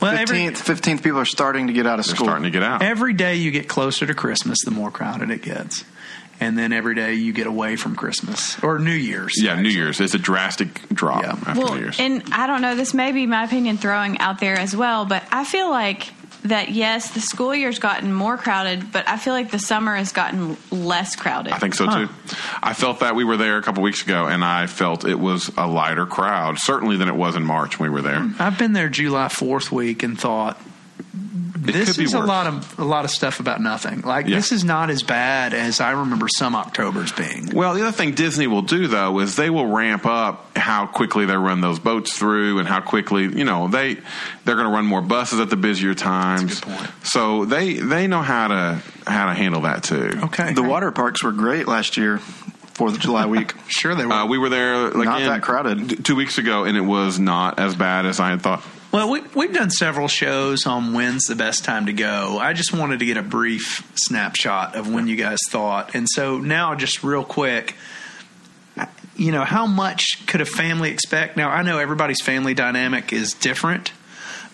Well, 0.00 0.16
15th, 0.16 0.52
15th, 0.58 1.02
people 1.02 1.18
are 1.18 1.24
starting 1.24 1.68
to 1.68 1.72
get 1.72 1.86
out 1.86 1.98
of 1.98 2.06
They're 2.06 2.14
school. 2.14 2.26
starting 2.26 2.44
to 2.44 2.50
get 2.50 2.62
out. 2.62 2.82
every 2.82 3.12
day 3.12 3.36
you 3.36 3.50
get 3.50 3.68
closer 3.68 4.06
to 4.06 4.14
Christmas, 4.14 4.58
the 4.64 4.70
more 4.70 4.90
crowded 4.90 5.30
it 5.30 5.42
gets, 5.42 5.84
and 6.40 6.56
then 6.58 6.72
every 6.72 6.94
day 6.94 7.14
you 7.14 7.32
get 7.32 7.46
away 7.46 7.76
from 7.76 7.96
Christmas 7.96 8.62
or 8.62 8.78
New 8.78 8.90
Year's. 8.92 9.34
yeah, 9.42 9.60
New. 9.60 9.68
Year's. 9.68 10.00
It's 10.00 10.14
a 10.14 10.18
drastic 10.18 10.88
drop 10.90 11.22
Yeah. 11.22 11.32
after 11.46 11.60
well, 11.60 11.74
New 11.74 11.80
Year's. 11.80 11.98
and 12.00 12.22
I 12.32 12.46
don't 12.46 12.62
know. 12.62 12.74
This 12.74 12.94
may 12.94 13.12
be 13.12 13.26
my 13.26 13.44
opinion 13.44 13.76
throwing 13.78 14.18
out 14.18 14.40
there 14.40 14.58
as 14.58 14.74
well, 14.76 15.04
but 15.04 15.22
I 15.32 15.44
feel 15.44 15.70
like 15.70 16.12
that 16.44 16.68
yes, 16.70 17.10
the 17.10 17.20
school 17.20 17.52
year's 17.52 17.80
gotten 17.80 18.12
more 18.12 18.36
crowded, 18.36 18.92
but 18.92 19.08
I 19.08 19.16
feel 19.16 19.32
like 19.32 19.50
the 19.50 19.58
summer 19.58 19.96
has 19.96 20.12
gotten 20.12 20.56
less 20.70 21.16
crowded. 21.16 21.52
I 21.52 21.58
think 21.58 21.74
so 21.74 21.86
Huh. 21.86 22.06
too. 22.06 22.08
I 22.62 22.72
felt 22.72 23.00
that 23.00 23.16
we 23.16 23.24
were 23.24 23.36
there 23.36 23.56
a 23.58 23.62
couple 23.62 23.82
weeks 23.82 24.02
ago, 24.02 24.26
and 24.28 24.44
I 24.44 24.66
felt 24.68 25.04
it 25.04 25.18
was 25.18 25.50
a 25.56 25.66
lighter 25.66 26.06
crowd, 26.06 26.60
certainly 26.60 26.96
than 26.96 27.08
it 27.08 27.16
was 27.16 27.34
in 27.34 27.42
March 27.44 27.80
when 27.80 27.90
we 27.90 27.94
were 27.96 28.02
there. 28.02 28.24
I've 28.38 28.58
been 28.58 28.74
there 28.74 28.88
July 28.88 29.26
Fourth 29.28 29.72
week 29.72 30.04
and 30.04 30.16
thought 30.20 30.60
It 31.68 31.72
this 31.72 31.88
could 31.90 31.98
be 31.98 32.04
is 32.04 32.14
a 32.14 32.20
lot 32.20 32.46
of 32.46 32.78
a 32.78 32.84
lot 32.84 33.04
of 33.04 33.10
stuff 33.10 33.40
about 33.40 33.60
nothing. 33.60 34.02
Like 34.02 34.26
Yeah. 34.26 34.36
this 34.36 34.52
is 34.52 34.64
not 34.64 34.90
as 34.90 35.02
bad 35.02 35.54
as 35.54 35.80
I 35.80 35.90
remember 35.92 36.28
some 36.28 36.54
Octobers 36.54 37.12
being. 37.12 37.50
Well, 37.54 37.74
the 37.74 37.82
other 37.82 37.92
thing 37.92 38.12
Disney 38.14 38.46
will 38.46 38.62
do 38.62 38.86
though 38.86 39.18
is 39.20 39.36
they 39.36 39.50
will 39.50 39.66
ramp 39.66 40.06
up 40.06 40.56
how 40.56 40.86
quickly 40.86 41.26
they 41.26 41.36
run 41.36 41.60
those 41.60 41.78
boats 41.78 42.16
through 42.18 42.58
and 42.58 42.66
how 42.68 42.80
quickly 42.80 43.24
you 43.24 43.44
know 43.44 43.68
they 43.68 43.94
they're 44.44 44.54
going 44.56 44.66
to 44.68 44.72
run 44.72 44.86
more 44.86 45.02
buses 45.02 45.40
at 45.40 45.50
the 45.50 45.56
busier 45.56 45.94
times. 45.94 46.60
good 46.60 46.72
point. 46.76 46.90
So 47.04 47.44
they 47.44 47.74
they 47.74 48.06
know 48.06 48.22
how 48.22 48.48
to 48.48 48.82
how 49.06 49.26
to 49.26 49.34
handle 49.34 49.62
that 49.62 49.82
too. 49.84 50.10
Okay, 50.24 50.52
The 50.54 50.62
water 50.62 50.90
parks 50.92 51.22
were 51.22 51.32
great 51.32 51.68
last 51.68 51.96
year, 51.96 52.18
Fourth 52.74 52.94
of 52.94 53.00
July 53.00 53.26
week. 53.26 53.54
sure 53.68 53.94
they 53.94 54.04
were. 54.04 54.12
Uh, 54.12 54.26
we 54.26 54.36
were 54.38 54.48
there 54.48 54.90
like 54.90 55.04
Not 55.06 55.18
again, 55.20 55.28
that 55.32 55.42
crowded. 55.42 55.88
t- 55.90 55.96
two 55.96 56.16
weeks 56.16 56.38
ago, 56.38 56.64
and 56.64 56.76
it 56.76 56.80
was 56.82 57.18
not 57.18 57.58
as 57.58 57.74
bad 57.74 58.04
as 58.06 58.20
I 58.20 58.30
had 58.30 58.42
thought. 58.42 58.62
Well, 58.92 59.10
we, 59.10 59.20
we've 59.34 59.52
done 59.52 59.70
several 59.70 60.08
shows 60.08 60.64
on 60.64 60.92
when's 60.94 61.24
the 61.24 61.34
best 61.34 61.64
time 61.64 61.86
to 61.86 61.92
go. 61.92 62.38
I 62.38 62.52
just 62.52 62.72
wanted 62.72 63.00
to 63.00 63.04
get 63.04 63.16
a 63.16 63.22
brief 63.22 63.86
snapshot 63.94 64.76
of 64.76 64.90
when 64.90 65.06
you 65.08 65.16
guys 65.16 65.38
thought. 65.50 65.94
And 65.94 66.06
so 66.08 66.38
now, 66.38 66.74
just 66.74 67.02
real 67.02 67.24
quick, 67.24 67.76
you 69.16 69.32
know, 69.32 69.44
how 69.44 69.66
much 69.66 70.26
could 70.26 70.40
a 70.40 70.46
family 70.46 70.90
expect? 70.90 71.36
Now, 71.36 71.50
I 71.50 71.62
know 71.62 71.78
everybody's 71.78 72.22
family 72.22 72.54
dynamic 72.54 73.12
is 73.12 73.32
different, 73.34 73.92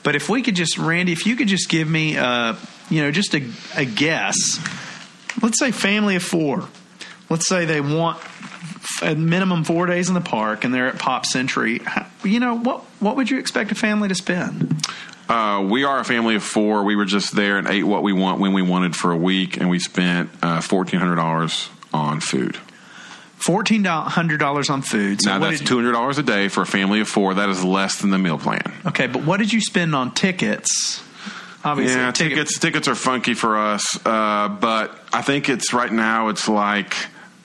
but 0.03 0.17
if 0.17 0.29
we 0.29 0.43
could 0.43 0.57
just, 0.57 0.79
Randy, 0.79 1.13
if 1.13 1.27
you 1.27 1.37
could 1.37 1.49
just 1.49 1.69
give 1.69 1.89
me, 1.89 2.17
uh, 2.17 2.57
you 2.89 3.03
know, 3.03 3.11
just 3.11 3.35
a, 3.35 3.45
a 3.77 3.85
guess. 3.85 4.37
Let's 5.43 5.59
say 5.59 5.73
family 5.73 6.17
of 6.17 6.23
four. 6.23 6.69
Let's 7.29 7.49
say 7.49 7.65
they 7.65 7.81
want 7.81 8.19
a 9.03 9.15
minimum 9.15 9.65
four 9.65 9.87
days 9.87 10.09
in 10.09 10.15
the 10.15 10.21
park 10.21 10.65
and 10.65 10.73
they're 10.73 10.89
at 10.89 10.99
Pop 10.99 11.27
Century. 11.27 11.81
You 12.25 12.41
know 12.41 12.57
what? 12.59 12.81
What 13.01 13.17
would 13.17 13.29
you 13.31 13.39
expect 13.39 13.73
a 13.73 13.75
family 13.75 14.09
to 14.09 14.15
spend? 14.15 14.87
Uh, 15.29 15.67
we 15.69 15.85
are 15.85 15.99
a 15.99 16.05
family 16.05 16.35
of 16.35 16.43
four. 16.43 16.85
We 16.85 16.95
were 16.97 17.05
just 17.05 17.35
there 17.35 17.57
and 17.59 17.67
ate 17.69 17.85
what 17.85 18.03
we 18.03 18.13
want 18.13 18.41
when 18.41 18.53
we 18.53 18.63
wanted 18.63 18.95
for 18.95 19.13
a 19.13 19.17
week, 19.17 19.57
and 19.57 19.71
we 19.71 19.79
spent 19.79 20.31
uh, 20.43 20.61
fourteen 20.61 21.01
hundred 21.01 21.17
dollars 21.17 21.69
on 21.95 22.21
food. 22.21 22.57
Fourteen 23.37 23.85
hundred 23.85 24.39
dollars 24.39 24.71
on 24.71 24.83
food. 24.83 25.21
So 25.23 25.31
now 25.31 25.39
that's 25.39 25.61
two 25.61 25.77
hundred 25.77 25.93
dollars 25.93 26.19
a 26.19 26.23
day 26.23 26.49
for 26.49 26.63
a 26.63 26.67
family 26.67 27.01
of 27.01 27.09
four. 27.09 27.35
That 27.35 27.49
is 27.49 27.65
less 27.65 28.01
than 28.01 28.11
the 28.11 28.19
meal 28.19 28.39
plan. 28.39 28.63
Okay, 28.87 29.07
but 29.07 29.25
what 29.25 29.39
did 29.39 29.53
you 29.53 29.61
spend 29.61 29.95
on 29.95 30.13
tickets? 30.13 31.03
Obviously, 31.65 31.97
Yeah, 32.01 32.11
ticket- 32.11 32.33
tickets 32.39 32.59
tickets 32.59 32.89
are 32.89 32.95
funky 32.95 33.35
for 33.35 33.57
us, 33.57 33.85
uh, 34.05 34.49
but 34.49 34.97
I 35.13 35.23
think 35.23 35.49
it's 35.49 35.73
right 35.73 35.93
now 35.93 36.29
it's 36.29 36.49
like 36.49 36.95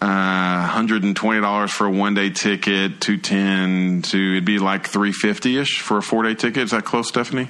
uh, 0.01 0.67
hundred 0.67 1.03
and 1.03 1.15
twenty 1.15 1.41
dollars 1.41 1.71
for 1.71 1.87
a 1.87 1.91
one 1.91 2.13
day 2.13 2.29
ticket, 2.29 3.01
two 3.01 3.17
ten 3.17 4.01
to 4.03 4.17
it'd 4.33 4.45
be 4.45 4.59
like 4.59 4.87
three 4.87 5.11
fifty 5.11 5.57
ish 5.57 5.81
for 5.81 5.97
a 5.97 6.01
four 6.01 6.23
day 6.23 6.35
ticket. 6.35 6.63
Is 6.63 6.71
that 6.71 6.85
close, 6.85 7.07
Stephanie? 7.07 7.47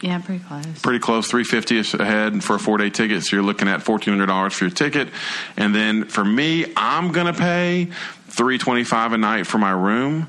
Yeah, 0.00 0.20
pretty 0.20 0.44
close. 0.44 0.66
pretty 0.82 0.98
close, 0.98 1.28
three 1.30 1.44
fifty 1.44 1.78
ish 1.78 1.94
ahead 1.94 2.44
for 2.44 2.56
a 2.56 2.58
four 2.58 2.76
day 2.78 2.90
ticket. 2.90 3.22
So 3.24 3.36
you're 3.36 3.44
looking 3.44 3.68
at 3.68 3.82
fourteen 3.82 4.12
hundred 4.14 4.26
dollars 4.26 4.52
for 4.52 4.64
your 4.64 4.70
ticket, 4.74 5.08
and 5.56 5.74
then 5.74 6.04
for 6.04 6.24
me, 6.24 6.66
I'm 6.76 7.10
gonna 7.12 7.32
pay 7.32 7.88
three 8.28 8.58
twenty 8.58 8.84
five 8.84 9.12
a 9.12 9.18
night 9.18 9.46
for 9.46 9.58
my 9.58 9.70
room. 9.72 10.28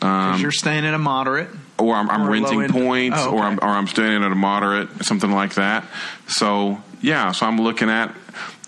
'Cause 0.00 0.40
you're 0.42 0.52
staying 0.52 0.84
at 0.86 0.92
a 0.94 0.98
moderate. 0.98 1.48
or 1.78 1.94
I'm, 1.96 2.08
I'm 2.10 2.22
Or 2.28 2.30
renting 2.30 2.68
points, 2.68 3.16
Oh, 3.20 3.32
or. 3.32 3.42
I'm 3.42 3.58
or 3.60 3.68
I'm 3.68 3.86
staying 3.88 4.22
at 4.22 4.30
a 4.30 4.34
moderate, 4.36 5.04
something 5.04 5.32
like 5.32 5.54
that. 5.54 5.84
So 6.28 6.80
yeah, 7.00 7.32
so 7.32 7.46
I'm 7.46 7.60
looking 7.60 7.88
at 7.90 8.14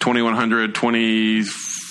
2100 0.01 0.75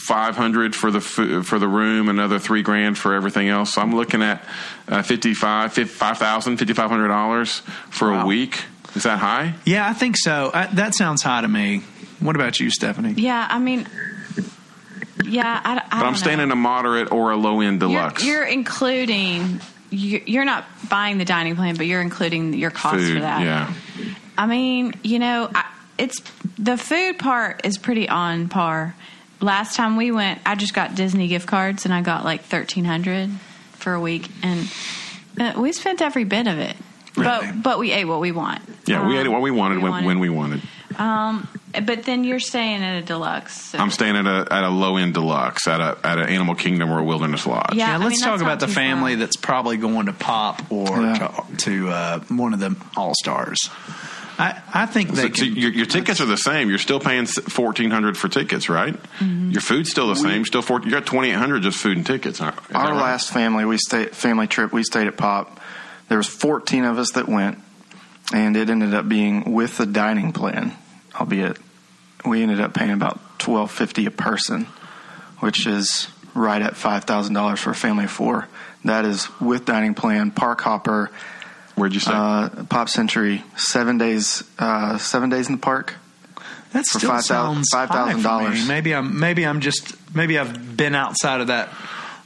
2500 0.08 0.74
for 0.76 0.90
the 0.90 1.02
for 1.02 1.60
the 1.60 1.68
room, 1.68 2.08
another 2.08 2.40
three 2.40 2.62
grand 2.62 2.98
for 2.98 3.14
everything 3.14 3.50
else. 3.50 3.74
So 3.74 3.82
I'm 3.82 3.94
looking 3.94 4.22
at 4.22 4.42
uh, 4.88 5.02
55 5.02 5.74
5000 5.74 6.58
5500 6.58 7.08
dollars 7.10 7.60
for 7.90 8.14
a 8.14 8.26
week. 8.26 8.64
Is 8.96 9.04
that 9.04 9.20
high? 9.20 9.54
Yeah, 9.66 9.88
I 9.88 9.94
think 9.94 10.16
so. 10.18 10.50
I, 10.54 10.68
that 10.68 10.96
sounds 10.96 11.22
high 11.24 11.42
to 11.42 11.48
me. 11.48 11.82
What 12.20 12.36
about 12.36 12.60
you, 12.60 12.72
Stephanie? 12.72 13.14
Yeah, 13.18 13.46
I 13.50 13.60
mean, 13.60 13.86
yeah, 15.24 15.62
I, 15.64 15.78
I 15.92 16.00
But 16.00 16.06
I'm 16.08 16.16
staying 16.16 16.40
in 16.40 16.52
a 16.52 16.56
moderate 16.56 17.12
or 17.12 17.32
a 17.32 17.36
low 17.38 17.60
end 17.60 17.82
You're, 17.82 17.90
deluxe. 17.90 18.24
you're 18.26 18.46
including. 18.46 19.60
you- 19.90 20.24
You're 20.26 20.46
not 20.46 20.66
buying 20.90 21.18
the 21.18 21.26
dining 21.26 21.56
plan, 21.58 21.76
but 21.76 21.86
you're 21.86 22.02
including 22.02 22.54
your 22.54 22.72
cost 22.72 22.96
Food, 22.96 23.16
for 23.16 23.20
that. 23.20 23.42
yeah. 23.42 23.74
I 24.38 24.46
mean, 24.48 24.94
you 25.04 25.20
know, 25.20 25.50
I, 25.54 25.66
it's 25.98 26.22
the 26.58 26.78
food 26.78 27.20
part 27.20 27.66
is 27.66 27.78
pretty 27.78 28.08
on 28.08 28.48
par. 28.50 28.96
Last 29.40 29.76
time 29.76 29.98
we 29.98 30.12
went, 30.12 30.40
I 30.46 30.56
just 30.56 30.74
got 30.74 30.96
Disney 30.96 31.28
gift 31.28 31.48
cards 31.48 31.86
and 31.86 31.94
I 31.94 32.02
got 32.02 32.24
like 32.26 32.44
thirteen 32.44 32.86
hundred 32.86 33.30
for 33.74 33.94
a 33.94 34.00
week, 34.02 34.30
and 34.42 34.68
uh, 35.40 35.54
we 35.60 35.72
spent 35.74 36.02
every 36.02 36.24
bit 36.24 36.48
of 36.48 36.58
it. 36.58 36.76
Really? 37.16 37.30
But 37.52 37.62
but 37.64 37.80
we 37.80 37.92
ate 37.92 38.06
what 38.06 38.20
we 38.20 38.32
want. 38.32 38.62
Yeah, 38.86 39.08
we 39.08 39.18
Um, 39.18 39.26
ate 39.26 39.30
what 39.30 39.42
we 39.42 39.52
wanted, 39.52 39.82
when, 39.84 40.06
when 40.06 40.20
we 40.20 40.30
wanted. 40.30 40.62
Um, 40.98 41.48
but 41.86 42.04
then 42.04 42.24
you're 42.24 42.40
staying 42.40 42.82
at 42.82 43.04
a 43.04 43.06
deluxe. 43.06 43.62
so- 43.62 43.78
I'm 43.78 43.92
staying 43.92 44.16
at 44.16 44.26
a 44.26 44.48
at 44.52 44.64
a 44.64 44.70
low 44.70 44.98
end 44.98 45.14
deluxe 45.14 45.68
at 45.68 45.80
a 45.80 45.98
at 46.04 46.18
an 46.18 46.30
Animal 46.30 46.56
Kingdom 46.56 46.92
or 46.92 46.98
a 47.00 47.04
Wilderness 47.04 47.46
Lodge. 47.46 47.74
Yeah, 47.76 47.92
Yeah, 47.92 47.98
let's 47.98 48.20
mean, 48.22 48.30
talk 48.30 48.42
about 48.42 48.60
the 48.60 48.68
family 48.68 49.12
far. 49.14 49.20
that's 49.20 49.36
probably 49.36 49.78
going 49.78 50.08
to 50.08 50.14
Pop 50.14 50.72
or 50.72 51.00
Yeah. 51.02 51.14
to, 51.18 51.58
to 51.58 51.90
uh, 51.90 52.20
one 52.30 52.54
of 52.56 52.60
the 52.60 52.76
All 52.96 53.14
Stars. 53.22 53.70
I, 54.40 54.62
I 54.74 54.86
think 54.86 55.10
they 55.10 55.24
So, 55.24 55.28
so 55.30 55.46
can, 55.46 55.56
your, 55.56 55.72
your 55.72 55.86
tickets 55.86 56.22
are 56.22 56.26
the 56.26 56.38
same. 56.38 56.70
You're 56.70 56.78
still 56.78 57.00
paying 57.00 57.26
fourteen 57.26 57.90
hundred 57.90 58.18
for 58.18 58.30
tickets, 58.30 58.70
right? 58.70 58.94
Mm-hmm. 58.94 59.52
Your 59.52 59.62
food's 59.62 59.90
still 59.90 60.08
the 60.10 60.16
same. 60.16 60.46
Still, 60.46 60.62
14, 60.62 60.88
you 60.88 60.92
got 60.96 61.06
twenty 61.06 61.30
eight 61.30 61.36
hundred 61.36 61.64
just 61.64 61.78
food 61.80 61.98
and 61.98 62.06
tickets. 62.06 62.40
is 62.40 62.42
Our 62.42 62.54
right? 62.74 62.94
last 62.94 63.32
family, 63.32 63.66
we 63.66 63.78
stayed 63.78 64.12
family 64.12 64.48
trip. 64.48 64.72
We 64.72 64.84
stayed 64.84 65.08
at 65.08 65.18
Pop. 65.18 65.60
There 66.08 66.18
was 66.18 66.28
14 66.28 66.86
of 66.86 66.98
us 66.98 67.12
that 67.14 67.28
went, 67.28 67.58
and 68.34 68.56
it 68.56 68.70
ended 68.70 68.94
up 68.94 69.10
being 69.10 69.54
with 69.54 69.78
the 69.78 69.86
dining 69.86 70.32
plan. 70.32 70.74
Albeit, 71.16 71.58
we 72.26 72.44
ended 72.44 72.62
up 72.62 72.74
paying 72.74 72.92
about 72.92 73.40
12.50 73.40 74.08
a 74.08 74.12
person, 74.12 74.66
which 75.40 75.68
is 75.68 76.08
right 76.34 76.62
at 76.62 76.76
five 76.78 77.06
thousand 77.06 77.34
dollars 77.34 77.60
for 77.60 77.72
a 77.72 77.76
family 77.76 78.06
of 78.06 78.12
four. 78.12 78.48
That 78.86 79.04
is 79.06 79.28
with 79.42 79.66
dining 79.66 79.96
plan, 79.96 80.32
park 80.32 80.62
hopper, 80.62 81.10
Where'd 81.78 81.94
you 81.94 82.00
say? 82.00 82.12
uh, 82.12 82.64
Pop 82.70 82.90
Century, 82.90 83.44
seven 83.56 84.00
days, 84.00 84.44
uh, 84.58 84.98
seven 84.98 85.30
days 85.30 85.48
in 85.48 85.54
the 85.54 85.62
park. 85.62 85.94
that 86.74 86.86
for 86.88 86.98
still 87.00 87.12
$5,000 87.12 87.22
sounds 87.22 87.68
$5,000. 87.72 88.68
Maybe 88.68 88.96
I'm 88.96 89.20
maybe 89.20 89.46
I'm 89.46 89.62
just 89.62 89.96
maybe 90.16 90.40
I've 90.40 90.76
been 90.76 90.96
outside 90.96 91.40
of 91.42 91.48
that. 91.48 91.70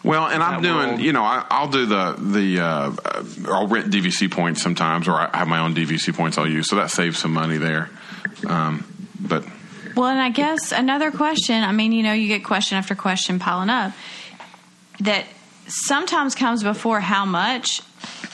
Well, 0.04 0.26
and 0.26 0.42
I'm 0.42 0.62
doing, 0.62 0.88
world. 0.88 1.02
you 1.02 1.14
know, 1.14 1.22
I, 1.24 1.46
I'll 1.52 1.68
do 1.68 1.86
the 1.86 2.16
the 2.18 2.60
uh, 2.60 2.66
uh, 2.66 3.24
I'll 3.50 3.68
rent 3.68 3.92
DVC 3.92 4.32
points 4.32 4.62
sometimes, 4.62 5.08
or 5.10 5.14
I 5.16 5.30
have 5.38 5.48
my 5.48 5.60
own 5.60 5.76
DVC 5.76 6.16
points 6.16 6.38
I'll 6.38 6.50
use, 6.50 6.70
so 6.70 6.78
that 6.78 6.90
saves 6.90 7.20
some 7.20 7.34
money 7.34 7.58
there. 7.58 7.90
Um, 8.48 8.86
but 9.20 9.46
Well, 9.96 10.08
and 10.08 10.20
I 10.20 10.30
guess 10.30 10.72
another 10.72 11.12
question. 11.12 11.62
I 11.62 11.74
mean, 11.74 11.92
you 11.92 12.04
know, 12.04 12.14
you 12.14 12.30
get 12.30 12.44
question 12.44 12.78
after 12.78 12.96
question 12.96 13.38
piling 13.38 13.70
up. 13.70 13.92
That 15.02 15.26
sometimes 15.68 16.36
comes 16.36 16.64
before 16.64 17.00
how 17.00 17.26
much 17.26 17.82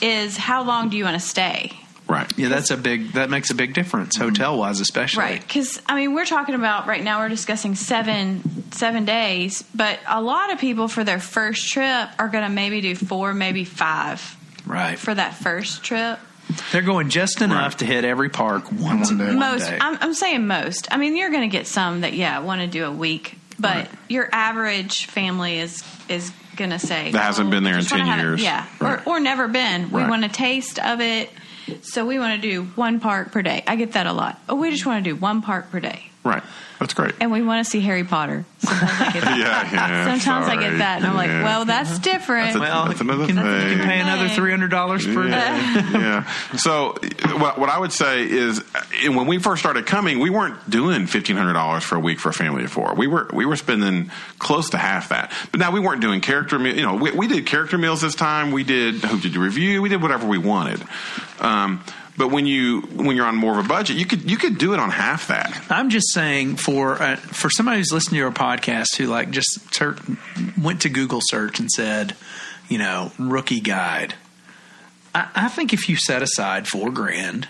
is 0.00 0.36
how 0.36 0.62
long 0.64 0.88
do 0.88 0.96
you 0.96 1.04
want 1.04 1.20
to 1.20 1.26
stay? 1.26 1.72
right, 2.06 2.30
Yeah, 2.38 2.48
that's 2.48 2.70
a 2.70 2.76
big 2.78 3.12
that 3.12 3.28
makes 3.28 3.50
a 3.50 3.54
big 3.54 3.74
difference 3.74 4.16
mm-hmm. 4.16 4.28
hotel 4.28 4.58
wise, 4.58 4.80
especially. 4.80 5.22
Right, 5.22 5.40
because 5.40 5.80
I 5.86 5.94
mean, 5.96 6.14
we're 6.14 6.24
talking 6.26 6.54
about 6.54 6.86
right 6.86 7.02
now. 7.04 7.20
We're 7.20 7.28
discussing 7.28 7.74
seven 7.74 8.70
seven 8.72 9.04
days, 9.04 9.62
but 9.74 9.98
a 10.06 10.20
lot 10.22 10.52
of 10.52 10.58
people 10.58 10.88
for 10.88 11.04
their 11.04 11.20
first 11.20 11.68
trip 11.70 12.08
are 12.18 12.28
going 12.28 12.44
to 12.44 12.50
maybe 12.50 12.80
do 12.80 12.94
four, 12.94 13.34
maybe 13.34 13.64
five 13.64 14.36
Right. 14.66 14.98
for 14.98 15.14
that 15.14 15.34
first 15.34 15.82
trip. 15.84 16.18
They're 16.72 16.80
going 16.82 17.10
just 17.10 17.42
enough 17.42 17.78
to 17.78 17.84
hit 17.84 18.04
every 18.06 18.30
park 18.30 18.72
once 18.72 19.10
One 19.10 19.20
in 19.20 19.26
day. 19.26 19.26
one 19.26 19.38
most, 19.38 19.66
day. 19.66 19.76
I'm, 19.80 19.98
I'm 20.00 20.14
saying 20.14 20.46
most. 20.46 20.88
I 20.90 20.96
mean, 20.96 21.14
you're 21.14 21.30
going 21.30 21.48
to 21.48 21.54
get 21.54 21.66
some 21.66 22.00
that 22.02 22.14
yeah 22.14 22.38
want 22.38 22.62
to 22.62 22.66
do 22.66 22.86
a 22.86 22.90
week, 22.92 23.36
but 23.58 23.76
Right. 23.76 23.90
your 24.08 24.28
average 24.32 25.04
family 25.06 25.58
is 25.58 25.82
is 26.08 26.32
going 26.58 26.70
to 26.70 26.78
say 26.78 27.10
That 27.12 27.22
hasn't 27.22 27.48
"Oh, 27.48 27.50
been 27.50 27.64
there 27.64 27.74
in 27.74 27.80
just 27.80 27.90
wanna 27.92 28.04
10 28.04 28.12
have 28.12 28.18
it." 28.20 28.28
years. 28.28 28.42
yeah, 28.42 28.66
Right. 28.80 29.00
or, 29.06 29.14
or 29.16 29.20
never 29.20 29.48
been. 29.48 29.90
We 29.90 30.00
Right. 30.02 30.10
want 30.10 30.24
a 30.24 30.28
taste 30.28 30.78
of 30.78 31.00
it, 31.00 31.30
so 31.82 32.04
we 32.04 32.18
want 32.18 32.40
to 32.40 32.48
do 32.50 32.64
one 32.74 33.00
park 33.00 33.32
per 33.32 33.40
day. 33.42 33.62
I 33.66 33.76
get 33.76 33.92
that 33.92 34.06
a 34.06 34.12
lot. 34.12 34.38
Oh, 34.48 34.56
we 34.56 34.70
just 34.70 34.84
want 34.84 35.02
to 35.02 35.10
do 35.10 35.16
one 35.16 35.40
park 35.42 35.70
per 35.70 35.80
day. 35.80 36.04
Right, 36.24 36.42
that's 36.78 36.92
great. 36.94 37.14
and 37.20 37.32
we 37.32 37.40
want 37.42 37.64
to 37.64 37.70
see 37.70 37.80
Harry 37.80 38.04
Potter. 38.04 38.44
Sometimes 38.58 39.00
I 39.00 39.12
get 39.12 39.22
that. 39.24 39.38
Yeah, 39.38 39.72
yeah, 39.72 40.18
Sometimes 40.18 40.46
I 40.48 40.56
get 40.56 40.78
that, 40.78 40.98
and 40.98 41.06
I'm 41.06 41.14
like, 41.16 41.28
Yeah. 41.28 41.42
well, 41.44 41.64
that's 41.64 41.98
different. 42.00 42.46
That's 42.52 42.56
a- 42.56 42.60
well, 42.60 42.86
That's 42.86 43.00
another 43.00 43.22
you 43.26 43.34
can, 43.34 43.36
you 43.70 43.76
can 43.78 43.86
pay 43.86 44.00
another 44.00 44.28
three 44.28 44.50
hundred 44.50 44.70
dollars 44.70 45.06
per 45.06 45.22
day. 45.24 45.30
yeah. 45.30 45.90
yeah. 45.92 46.56
So 46.56 46.96
what, 47.38 47.58
what 47.58 47.70
I 47.70 47.78
would 47.78 47.92
say 47.92 48.24
is, 48.28 48.58
uh, 48.74 49.12
when 49.12 49.26
we 49.26 49.38
first 49.38 49.62
started 49.62 49.86
coming, 49.86 50.18
we 50.18 50.28
weren't 50.28 50.68
doing 50.68 51.06
fifteen 51.06 51.36
hundred 51.36 51.54
dollars 51.54 51.84
for 51.84 51.94
a 51.94 52.00
week 52.00 52.18
for 52.20 52.28
a 52.28 52.34
family 52.34 52.64
of 52.64 52.72
four. 52.72 52.94
We 52.94 53.06
were 53.06 53.30
we 53.32 53.46
were 53.46 53.56
spending 53.56 54.10
close 54.38 54.70
to 54.70 54.76
half 54.78 55.08
that. 55.10 55.32
But 55.50 55.60
now 55.60 55.70
we 55.70 55.80
weren't 55.80 56.02
doing 56.02 56.20
character 56.20 56.58
meal. 56.58 56.76
You 56.76 56.82
know, 56.82 56.96
we, 56.96 57.12
we 57.12 57.26
did 57.28 57.46
character 57.46 57.78
meals 57.78 58.00
this 58.02 58.14
time. 58.16 58.50
We 58.50 58.64
did 58.64 58.96
Hoop-Dee-Doo 58.96 59.40
Revue? 59.40 59.80
We 59.80 59.88
did 59.88 60.02
whatever 60.02 60.26
we 60.26 60.38
wanted. 60.38 60.82
Um, 61.40 61.82
but 62.18 62.28
when 62.30 62.44
you 62.46 62.80
when 62.82 63.16
you're 63.16 63.24
on 63.26 63.36
more 63.36 63.58
of 63.58 63.64
a 63.64 63.68
budget, 63.68 63.96
you 63.96 64.04
could 64.04 64.28
you 64.30 64.36
could 64.36 64.58
do 64.58 64.74
it 64.74 64.80
on 64.80 64.90
half 64.90 65.28
that. 65.28 65.64
I'm 65.70 65.88
just 65.88 66.12
saying 66.12 66.56
for 66.56 67.00
uh, 67.00 67.16
for 67.16 67.48
somebody 67.48 67.78
who's 67.78 67.92
listening 67.92 68.20
to 68.20 68.26
our 68.26 68.32
podcast 68.32 68.96
who 68.98 69.06
like 69.06 69.30
just 69.30 69.72
ser- 69.74 69.96
went 70.60 70.82
to 70.82 70.88
Google 70.90 71.20
search 71.22 71.60
and 71.60 71.70
said, 71.70 72.14
you 72.68 72.76
know, 72.78 73.12
rookie 73.18 73.60
guide. 73.60 74.14
I, 75.14 75.28
I 75.34 75.48
think 75.48 75.72
if 75.72 75.88
you 75.88 75.96
set 75.96 76.22
aside 76.22 76.68
four 76.68 76.90
grand, 76.90 77.48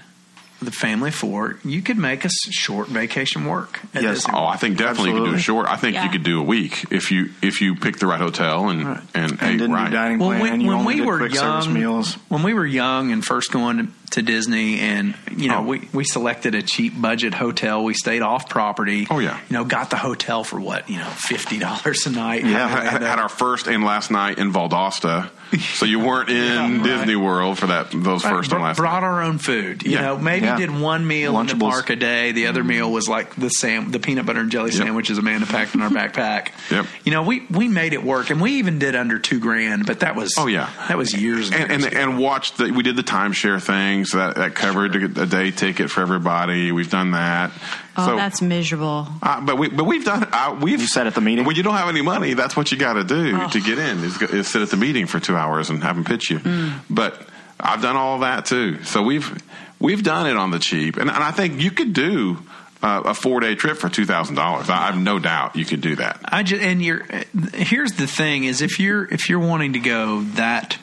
the 0.62 0.70
family 0.70 1.11
four, 1.11 1.59
you 1.64 1.83
could 1.83 1.96
make 1.98 2.24
a 2.24 2.28
short 2.50 2.88
vacation 2.88 3.44
work. 3.46 3.81
at 3.94 4.02
Yes. 4.02 4.16
Disney 4.18 4.35
Oh, 4.37 4.44
I 4.44 4.57
think 4.57 4.76
definitely 4.76 5.12
you 5.12 5.18
could 5.24 5.31
do 5.31 5.35
a 5.35 5.38
short. 5.38 5.66
I 5.68 5.76
think 5.76 5.96
you 6.02 6.09
could 6.11 6.24
do 6.24 6.40
a 6.40 6.44
week 6.44 6.85
if 6.90 7.11
you 7.11 7.31
if 7.42 7.61
you 7.61 7.74
pick 7.76 7.98
the 7.98 8.07
right 8.07 8.20
hotel 8.20 8.68
and 8.68 8.85
Right. 8.87 9.00
and, 9.14 9.33
And 9.33 9.42
ate 9.42 9.59
didn't 9.59 9.72
right. 9.72 9.87
do 9.90 9.96
dining 9.96 10.18
Well, 10.18 10.31
plan. 10.31 10.40
when, 10.42 10.61
you 10.61 10.68
when 10.68 10.76
only 10.78 10.94
we 10.94 11.00
did 11.00 11.07
were 11.07 11.18
quick 11.18 11.35
young, 11.35 11.72
meals. 11.72 12.14
when 12.28 12.42
we 12.42 12.54
were 12.54 12.66
young 12.66 13.12
and 13.12 13.24
first 13.24 13.50
going 13.52 13.92
to, 14.11 14.23
Disney, 14.23 14.81
and 14.81 15.14
you 15.37 15.49
know, 15.49 15.59
Oh. 15.59 15.62
we 15.62 15.88
we 15.92 16.05
selected 16.05 16.55
a 16.55 16.62
cheap 16.62 17.01
budget 17.01 17.35
hotel. 17.35 17.83
We 17.85 17.94
stayed 17.94 18.23
off 18.23 18.49
property. 18.49 19.07
Oh, 19.11 19.18
yeah. 19.18 19.38
you 19.49 19.55
know, 19.55 19.64
got 19.64 19.90
the 19.90 19.97
hotel 19.97 20.44
for 20.44 20.61
what 20.61 20.88
you 20.90 20.99
know, 20.99 21.07
fifty 21.09 21.59
dollars 21.59 22.07
a 22.07 22.11
night. 22.11 22.44
Yeah. 22.44 22.68
had, 22.68 23.03
had- 23.03 23.18
our 23.18 23.29
first 23.29 23.66
and 23.66 23.85
last 23.85 24.11
night 24.11 24.38
in 24.38 24.53
Valdosta, 24.53 25.31
so 25.75 25.87
you 25.87 25.99
weren't 25.99 26.29
in 26.31 26.37
Yeah, 26.37 26.75
right. 26.77 26.83
Disney 26.85 27.16
World 27.16 27.59
for 27.59 27.66
that 27.68 27.90
those 27.90 28.25
Right, 28.25 28.35
first 28.35 28.51
br- 28.51 28.57
and 28.57 28.64
last. 28.64 28.77
brought 28.77 29.03
night. 29.03 29.07
our 29.09 29.23
own 29.23 29.38
food. 29.38 29.83
You 29.83 29.92
Yeah. 29.92 30.01
know, 30.03 30.18
maybe 30.18 30.47
Yeah. 30.47 30.57
did 30.57 30.71
one 30.71 31.07
meal 31.07 31.38
in 31.40 31.47
the 31.47 31.57
park 31.57 31.90
a 31.90 31.97
day. 31.97 32.33
The 32.33 32.47
other 32.47 32.61
mm-hmm. 32.61 32.68
meal 32.68 32.92
was 32.92 33.09
like 33.09 33.35
the 33.35 33.49
sam- 33.49 33.90
the 33.90 33.99
peanut 33.99 34.27
butter 34.27 34.40
and 34.40 34.51
jelly 34.53 34.71
Yep. 34.71 34.83
sandwiches 34.85 35.18
Amanda 35.18 35.47
packed 35.47 35.75
in 35.75 35.83
our 35.83 35.90
backpack. 35.90 36.49
Yep. 36.71 36.87
You 37.05 37.12
know, 37.12 37.23
we 37.23 37.42
we 37.51 37.66
made 37.68 37.92
it 37.92 38.03
work, 38.05 38.31
and 38.31 38.40
we 38.40 38.53
even 38.59 38.79
did 38.79 38.94
under 38.94 39.18
two 39.18 39.40
grand. 39.40 39.87
But 39.87 40.01
that 40.01 40.14
was 40.14 40.35
Oh, 40.38 40.47
yeah. 40.47 40.68
that 40.88 40.97
was 40.97 41.12
years 41.14 41.51
And, 41.51 41.71
years 41.71 41.71
and 41.71 41.85
ago. 41.92 42.01
and 42.01 42.18
watched 42.18 42.59
the, 42.59 42.71
we 42.71 42.83
did 42.83 42.97
the 42.97 43.03
timeshare 43.03 43.61
things 43.98 44.12
that 44.12 44.37
that 44.37 44.54
covered 44.54 44.94
a 44.96 45.26
day 45.26 45.50
ticket 45.50 45.90
for 45.90 46.00
everybody. 46.00 46.72
We've 46.72 46.90
done 46.90 47.12
that. 47.12 47.50
oh, 47.96 48.06
So, 48.06 48.16
that's 48.16 48.40
miserable. 48.40 49.08
uh, 49.22 49.40
but 49.40 49.58
we 49.58 49.68
but 49.68 49.84
we've 49.84 50.04
done 50.04 50.26
uh, 50.32 50.58
we've 50.61 50.80
You 50.80 50.87
said 50.87 51.06
at 51.06 51.14
the 51.14 51.20
meeting? 51.20 51.44
when 51.44 51.56
you 51.56 51.62
don't 51.62 51.74
have 51.76 51.88
any 51.88 52.02
money, 52.02 52.34
that's 52.34 52.56
what 52.56 52.70
you 52.72 52.78
got 52.78 52.94
to 52.94 53.04
do 53.04 53.37
Oh. 53.40 53.48
to 53.48 53.61
get 53.61 53.78
in 53.78 54.04
is, 54.04 54.20
is 54.22 54.48
sit 54.48 54.62
at 54.62 54.70
the 54.70 54.76
meeting 54.76 55.06
for 55.06 55.20
two 55.20 55.37
hours 55.37 55.70
and 55.70 55.82
have 55.82 55.96
them 55.96 56.04
pitch 56.04 56.30
you. 56.30 56.38
Mm. 56.38 56.80
But 56.88 57.20
I've 57.58 57.82
done 57.82 57.96
all 57.96 58.20
that 58.20 58.46
too, 58.46 58.82
so 58.84 59.02
we've 59.02 59.42
we've 59.80 60.02
done 60.02 60.26
it 60.26 60.37
on 60.37 60.50
the 60.52 60.58
cheap, 60.61 60.96
and, 60.96 61.11
and 61.11 61.22
I 61.24 61.30
think 61.32 61.61
you 61.61 61.70
could 61.70 61.92
do. 61.92 62.38
Uh, 62.80 63.02
a 63.06 63.12
four 63.12 63.40
day 63.40 63.56
trip 63.56 63.76
for 63.76 63.88
two 63.88 64.04
thousand 64.04 64.37
dollars. 64.37 64.70
I 64.70 64.87
have 64.87 64.96
no 64.96 65.18
doubt 65.18 65.56
you 65.56 65.64
could 65.64 65.80
do 65.80 65.96
that. 65.96 66.20
I 66.22 66.44
just 66.44 66.62
and 66.62 66.80
you're 66.80 67.04
here's 67.52 67.94
the 67.94 68.06
thing 68.06 68.44
is 68.44 68.62
if 68.62 68.78
you're 68.78 69.04
if 69.12 69.28
you're 69.28 69.40
wanting 69.40 69.72
to 69.72 69.80
go 69.80 70.22
that 70.37 70.78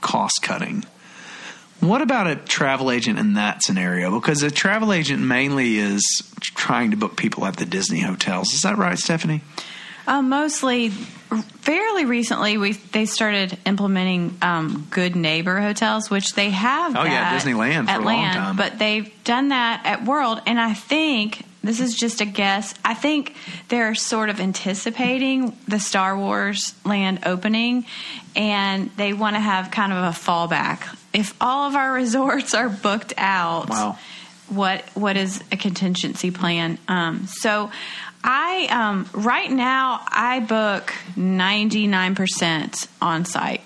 cost 0.00 0.40
cutting, 0.42 0.84
what 1.80 2.02
about 2.02 2.26
a 2.26 2.36
travel 2.36 2.90
agent 2.90 3.18
in 3.18 3.34
that 3.34 3.62
scenario? 3.62 4.18
Because 4.18 4.42
a 4.42 4.50
travel 4.50 4.92
agent 4.92 5.22
mainly 5.22 5.78
is 5.78 6.02
trying 6.40 6.90
to 6.90 6.96
book 6.96 7.16
people 7.16 7.44
at 7.44 7.56
the 7.56 7.64
Disney 7.64 8.00
hotels. 8.00 8.52
Is 8.52 8.62
that 8.62 8.78
right, 8.78 8.98
Stephanie? 8.98 9.42
Um, 10.06 10.30
mostly, 10.30 10.88
fairly 10.88 12.06
recently, 12.06 12.56
we 12.56 12.72
they 12.72 13.04
started 13.04 13.58
implementing 13.66 14.38
um, 14.40 14.86
good 14.90 15.14
neighbor 15.14 15.60
hotels, 15.60 16.08
which 16.08 16.32
they 16.32 16.50
have. 16.50 16.96
Oh, 16.96 17.04
yeah, 17.04 17.38
Disneyland 17.38 17.84
for 17.84 17.90
at 17.90 18.00
a 18.00 18.04
long 18.04 18.06
Land, 18.06 18.34
time. 18.34 18.56
But 18.56 18.78
they've 18.78 19.12
done 19.24 19.48
that 19.48 19.82
at 19.84 20.04
World, 20.04 20.40
and 20.46 20.58
I 20.58 20.72
think 20.72 21.44
this 21.62 21.80
is 21.80 21.94
just 21.94 22.22
a 22.22 22.24
guess. 22.24 22.74
I 22.84 22.94
think 22.94 23.34
they're 23.68 23.94
sort 23.94 24.30
of 24.30 24.40
anticipating 24.40 25.56
the 25.68 25.78
Star 25.78 26.16
Wars 26.16 26.74
Land 26.86 27.20
opening, 27.26 27.84
and 28.34 28.90
they 28.96 29.12
want 29.12 29.36
to 29.36 29.40
have 29.40 29.70
kind 29.70 29.92
of 29.92 29.98
a 29.98 30.16
fallback. 30.16 30.96
If 31.18 31.34
all 31.40 31.68
of 31.68 31.74
our 31.74 31.92
resorts 31.92 32.54
are 32.54 32.68
booked 32.68 33.12
out, 33.16 33.68
Wow. 33.68 33.98
what 34.48 34.84
what 34.94 35.16
is 35.16 35.42
a 35.50 35.56
contingency 35.56 36.30
plan? 36.30 36.78
Um, 36.86 37.26
so, 37.26 37.70
I 38.22 38.68
um, 38.70 39.08
right 39.12 39.50
now 39.50 40.00
I 40.06 40.40
book 40.40 40.92
ninety 41.16 41.86
nine 41.86 42.14
percent 42.14 42.86
on 43.02 43.24
site. 43.24 43.62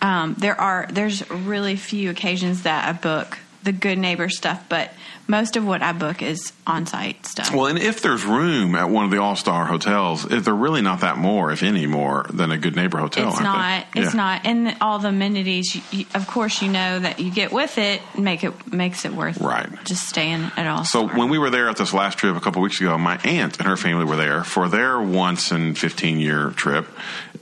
Um, 0.00 0.34
there 0.38 0.58
are 0.60 0.86
there's 0.90 1.28
really 1.30 1.76
few 1.76 2.10
occasions 2.10 2.62
that 2.62 2.88
I 2.88 2.92
book 2.92 3.38
the 3.62 3.72
good 3.72 3.98
neighbor 3.98 4.28
stuff, 4.28 4.64
but 4.68 4.90
most 5.28 5.56
of 5.56 5.66
what 5.66 5.82
I 5.82 5.92
book 5.92 6.22
is 6.22 6.52
on 6.66 6.86
site 6.86 7.26
stuff. 7.26 7.52
Well, 7.54 7.66
and 7.66 7.78
if 7.78 8.00
there's 8.02 8.24
room 8.24 8.74
at 8.74 8.88
one 8.88 9.04
of 9.04 9.10
the 9.10 9.20
All 9.20 9.34
Star 9.36 9.64
hotels, 9.66 10.24
if 10.30 10.44
they're 10.44 10.54
really 10.54 10.82
not 10.82 11.00
that 11.00 11.16
more, 11.18 11.50
if 11.50 11.62
any 11.62 11.86
more, 11.86 12.26
than 12.32 12.50
a 12.52 12.58
good 12.58 12.76
neighbor 12.76 12.98
hotel. 12.98 13.30
it's 13.30 13.40
not. 13.40 13.86
they? 13.94 14.00
It's 14.02 14.14
Yeah. 14.14 14.16
not. 14.20 14.46
And 14.46 14.76
all 14.80 14.98
the 15.00 15.08
amenities, 15.08 15.74
you, 15.74 15.82
you, 15.90 16.06
of 16.14 16.26
course, 16.28 16.62
you 16.62 16.68
know 16.70 16.98
that 17.00 17.18
you 17.20 17.30
get 17.30 17.52
with 17.52 17.76
it 17.78 18.00
make 18.16 18.44
it 18.44 18.72
makes 18.72 19.04
it 19.04 19.12
worth 19.12 19.40
Right. 19.40 19.68
Just 19.84 20.08
staying 20.08 20.50
at 20.56 20.66
all. 20.66 20.84
So 20.84 21.06
when 21.08 21.28
we 21.28 21.38
were 21.38 21.50
there 21.50 21.68
at 21.68 21.76
this 21.76 21.92
last 21.92 22.18
trip 22.18 22.36
a 22.36 22.40
couple 22.40 22.62
weeks 22.62 22.80
ago, 22.80 22.96
my 22.98 23.16
aunt 23.24 23.58
and 23.58 23.66
her 23.66 23.76
family 23.76 24.04
were 24.04 24.16
there 24.16 24.44
for 24.44 24.68
their 24.68 25.00
once 25.00 25.50
in 25.50 25.74
fifteen 25.74 26.20
year 26.20 26.50
trip, 26.50 26.86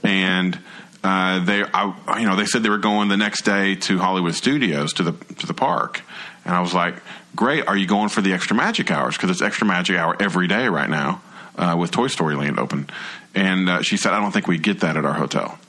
and 0.03 0.57
uh, 1.03 1.43
they, 1.45 1.63
I, 1.63 2.19
you 2.19 2.25
know, 2.25 2.35
they 2.35 2.45
said 2.45 2.63
they 2.63 2.69
were 2.69 2.77
going 2.79 3.09
the 3.09 3.17
next 3.17 3.43
day 3.43 3.75
to 3.75 3.99
Hollywood 3.99 4.33
Studios 4.33 4.93
to 4.93 5.03
the 5.03 5.11
to 5.35 5.45
the 5.47 5.53
park, 5.53 6.01
and 6.45 6.55
I 6.55 6.61
was 6.61 6.73
like, 6.73 6.95
"Great, 7.35 7.67
are 7.67 7.77
you 7.77 7.87
going 7.87 8.09
for 8.09 8.21
the 8.21 8.33
extra 8.33 8.55
magic 8.55 8.91
hours? 8.91 9.15
Because 9.15 9.29
it's 9.29 9.41
extra 9.41 9.67
magic 9.67 9.97
hour 9.97 10.15
every 10.19 10.47
day 10.47 10.67
right 10.67 10.89
now 10.89 11.21
uh, 11.57 11.75
with 11.77 11.91
Toy 11.91 12.07
Story 12.07 12.35
Land 12.35 12.59
open." 12.59 12.89
And 13.33 13.69
uh, 13.69 13.81
she 13.81 13.97
said, 13.97 14.13
"I 14.13 14.19
don't 14.19 14.31
think 14.31 14.47
we 14.47 14.57
get 14.57 14.79
that 14.81 14.97
at 14.97 15.05
our 15.05 15.13
hotel." 15.13 15.59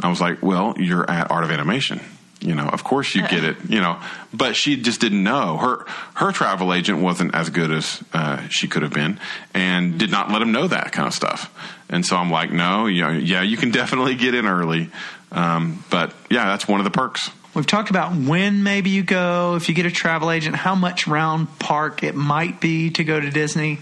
I 0.00 0.08
was 0.08 0.20
like, 0.20 0.42
well, 0.42 0.74
you're 0.76 1.08
at 1.08 1.30
Art 1.30 1.44
of 1.44 1.50
Animation. 1.50 2.00
You 2.40 2.54
know, 2.54 2.68
of 2.68 2.84
course 2.84 3.14
you 3.14 3.26
get 3.26 3.42
it. 3.42 3.56
You 3.68 3.80
know, 3.80 3.98
but 4.34 4.54
she 4.54 4.76
just 4.76 5.00
didn't 5.00 5.22
know. 5.22 5.56
Her 5.56 5.86
her 6.14 6.30
travel 6.30 6.74
agent 6.74 7.00
wasn't 7.00 7.34
as 7.34 7.48
good 7.48 7.70
as 7.70 8.02
uh, 8.12 8.46
she 8.48 8.68
could 8.68 8.82
have 8.82 8.92
been, 8.92 9.18
and 9.54 9.98
did 9.98 10.10
not 10.10 10.30
let 10.30 10.42
him 10.42 10.52
know 10.52 10.68
that 10.68 10.92
kind 10.92 11.08
of 11.08 11.14
stuff. 11.14 11.50
And 11.88 12.04
so 12.04 12.16
I'm 12.16 12.30
like, 12.30 12.52
no, 12.52 12.84
you 12.84 13.02
know, 13.02 13.10
yeah, 13.10 13.40
you 13.40 13.56
can 13.56 13.70
definitely 13.70 14.14
get 14.14 14.34
in 14.34 14.46
early, 14.46 14.90
um, 15.32 15.82
but 15.90 16.12
yeah, 16.28 16.44
that's 16.44 16.68
one 16.68 16.80
of 16.80 16.84
the 16.84 16.90
perks. 16.90 17.30
We've 17.54 17.66
talked 17.66 17.90
about 17.90 18.16
when 18.16 18.64
maybe 18.64 18.90
you 18.90 19.04
go, 19.04 19.54
if 19.54 19.68
you 19.68 19.74
get 19.74 19.86
a 19.86 19.90
travel 19.90 20.30
agent, 20.30 20.56
how 20.56 20.74
much 20.74 21.06
round 21.06 21.58
park 21.60 22.02
it 22.02 22.16
might 22.16 22.60
be 22.60 22.90
to 22.90 23.04
go 23.04 23.20
to 23.20 23.30
Disney. 23.30 23.78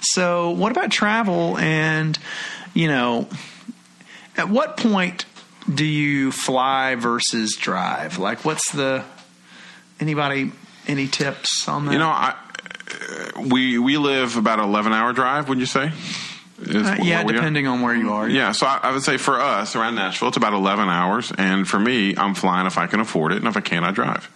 So, 0.00 0.50
what 0.50 0.70
about 0.70 0.92
travel? 0.92 1.58
And, 1.58 2.16
you 2.72 2.86
know, 2.86 3.28
at 4.36 4.48
what 4.48 4.76
point 4.76 5.24
do 5.72 5.84
you 5.84 6.30
fly 6.30 6.94
versus 6.94 7.56
drive? 7.56 8.18
Like, 8.18 8.44
what's 8.44 8.70
the, 8.70 9.04
anybody, 9.98 10.52
any 10.86 11.08
tips 11.08 11.68
on 11.68 11.86
that? 11.86 11.92
You 11.92 11.98
know, 11.98 12.08
I, 12.08 12.36
we 13.50 13.78
we 13.78 13.96
live 13.96 14.36
about 14.36 14.60
an 14.60 14.66
11 14.66 14.92
hour 14.92 15.12
drive. 15.12 15.48
Would 15.48 15.58
you 15.58 15.66
say? 15.66 15.90
Is 16.60 16.86
Uh, 16.86 16.96
yeah, 17.02 17.22
where 17.22 17.34
are? 17.34 17.36
depending 17.36 17.66
on 17.66 17.82
where 17.82 17.94
you 17.94 18.12
are. 18.12 18.28
Yeah, 18.28 18.52
so 18.52 18.66
I, 18.66 18.80
I 18.84 18.92
would 18.92 19.02
say 19.02 19.16
for 19.16 19.40
us 19.40 19.76
around 19.76 19.94
Nashville, 19.96 20.28
it's 20.28 20.36
about 20.36 20.54
11 20.54 20.88
hours. 20.88 21.32
And 21.36 21.68
for 21.68 21.78
me, 21.78 22.16
I'm 22.16 22.34
flying 22.34 22.66
if 22.66 22.78
I 22.78 22.86
can 22.86 23.00
afford 23.00 23.32
it. 23.32 23.38
And 23.38 23.46
if 23.46 23.56
I 23.56 23.60
can't, 23.60 23.84
I 23.84 23.90
drive. 23.90 24.30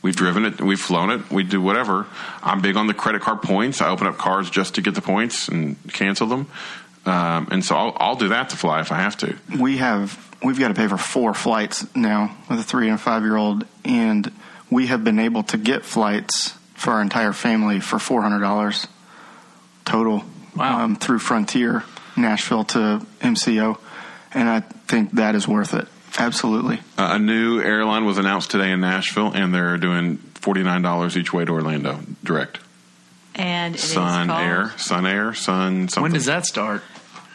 We've 0.00 0.14
driven 0.16 0.44
it, 0.44 0.60
we've 0.60 0.80
flown 0.80 1.10
it, 1.10 1.28
we 1.30 1.42
do 1.42 1.60
whatever. 1.60 2.06
I'm 2.42 2.60
big 2.60 2.76
on 2.76 2.86
the 2.86 2.94
credit 2.94 3.20
card 3.20 3.42
points. 3.42 3.80
I 3.80 3.88
open 3.88 4.06
up 4.06 4.16
cards 4.16 4.48
just 4.48 4.76
to 4.76 4.80
get 4.80 4.94
the 4.94 5.02
points 5.02 5.48
and 5.48 5.76
cancel 5.92 6.28
them. 6.28 6.46
Um, 7.04 7.48
and 7.50 7.64
so 7.64 7.74
I'll, 7.76 7.96
I'll 7.98 8.14
do 8.16 8.28
that 8.28 8.50
to 8.50 8.56
fly 8.56 8.80
if 8.80 8.92
I 8.92 8.98
have 9.00 9.16
to. 9.18 9.36
we 9.58 9.78
have 9.78 10.16
we've 10.42 10.58
got 10.58 10.68
to 10.68 10.74
pay 10.74 10.86
for 10.86 10.98
four 10.98 11.34
flights 11.34 11.84
now 11.96 12.36
with 12.48 12.60
a 12.60 12.62
three 12.62 12.86
and 12.86 12.94
a 12.94 12.98
five 12.98 13.22
year 13.22 13.36
old, 13.36 13.66
and 13.84 14.30
we 14.70 14.86
have 14.86 15.02
been 15.02 15.18
able 15.18 15.42
to 15.44 15.56
get 15.58 15.84
flights 15.84 16.50
for 16.74 16.92
our 16.92 17.02
entire 17.02 17.32
family 17.32 17.80
for 17.80 17.98
four 17.98 18.22
hundred 18.22 18.40
dollars 18.40 18.86
total. 19.84 20.22
Wow. 20.58 20.80
Um, 20.84 20.96
through 20.96 21.20
Frontier, 21.20 21.84
Nashville 22.16 22.64
to 22.64 23.06
MCO, 23.20 23.78
and 24.34 24.48
I 24.48 24.60
think 24.60 25.12
that 25.12 25.34
is 25.34 25.46
worth 25.48 25.74
it. 25.74 25.86
Absolutely. 26.18 26.80
Uh, 26.98 27.10
a 27.12 27.18
new 27.18 27.60
airline 27.60 28.04
was 28.04 28.18
announced 28.18 28.50
today 28.50 28.72
in 28.72 28.80
Nashville, 28.80 29.32
and 29.32 29.54
they're 29.54 29.76
doing 29.78 30.18
$49 30.40 31.16
each 31.16 31.32
way 31.32 31.44
to 31.44 31.52
Orlando 31.52 32.00
direct. 32.24 32.58
and 33.34 33.74
it 33.76 33.82
is 33.82 33.92
Sun 33.92 34.28
called- 34.28 34.42
Air, 34.42 34.72
Sun 34.78 35.06
Air, 35.06 35.32
Sun 35.34 35.88
something. 35.88 36.02
When 36.02 36.12
does 36.12 36.24
that 36.26 36.44
start? 36.46 36.82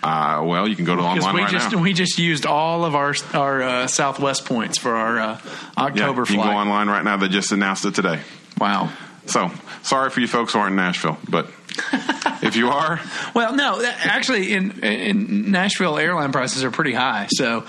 Uh, 0.04 0.42
well, 0.44 0.68
you 0.68 0.76
can 0.76 0.84
go 0.84 0.98
to 0.98 1.02
online 1.02 1.34
we 1.34 1.42
right 1.44 1.50
just 1.52 1.72
now. 1.72 1.82
we 1.82 1.94
just 1.94 2.20
used 2.20 2.46
all 2.46 2.84
of 2.84 2.94
our 2.94 3.16
our 3.34 3.62
uh, 3.64 3.88
Southwest 3.88 4.44
points 4.46 4.78
for 4.78 4.94
our 4.94 5.18
uh, 5.18 5.40
yeah, 5.46 5.52
October 5.78 6.22
you 6.24 6.26
can 6.26 6.36
go 6.36 6.42
online 6.52 6.90
right 6.90 7.06
now. 7.06 7.16
They 7.16 7.30
just 7.30 7.54
announced 7.54 7.86
it 7.86 7.96
today. 7.96 8.20
Wow. 8.60 8.92
So 9.28 9.50
sorry 9.84 10.10
for 10.10 10.20
you 10.20 10.28
folks 10.28 10.52
who 10.52 10.60
aren't 10.60 10.72
in 10.72 10.76
Nashville, 10.76 11.18
but 11.30 11.48
if 12.44 12.56
you 12.56 12.70
are, 12.70 13.00
Well, 13.34 13.56
no, 13.56 13.84
actually, 13.84 14.54
in 14.54 14.80
in 14.84 15.52
Nashville, 15.52 15.98
airline 15.98 16.32
prices 16.32 16.64
are 16.64 16.72
pretty 16.72 16.94
high. 16.94 17.28
So 17.32 17.66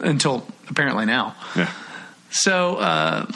until 0.00 0.46
apparently 0.68 1.06
now. 1.06 1.34
yeah. 1.56 1.70
So 2.30 2.76
uh, 2.76 3.26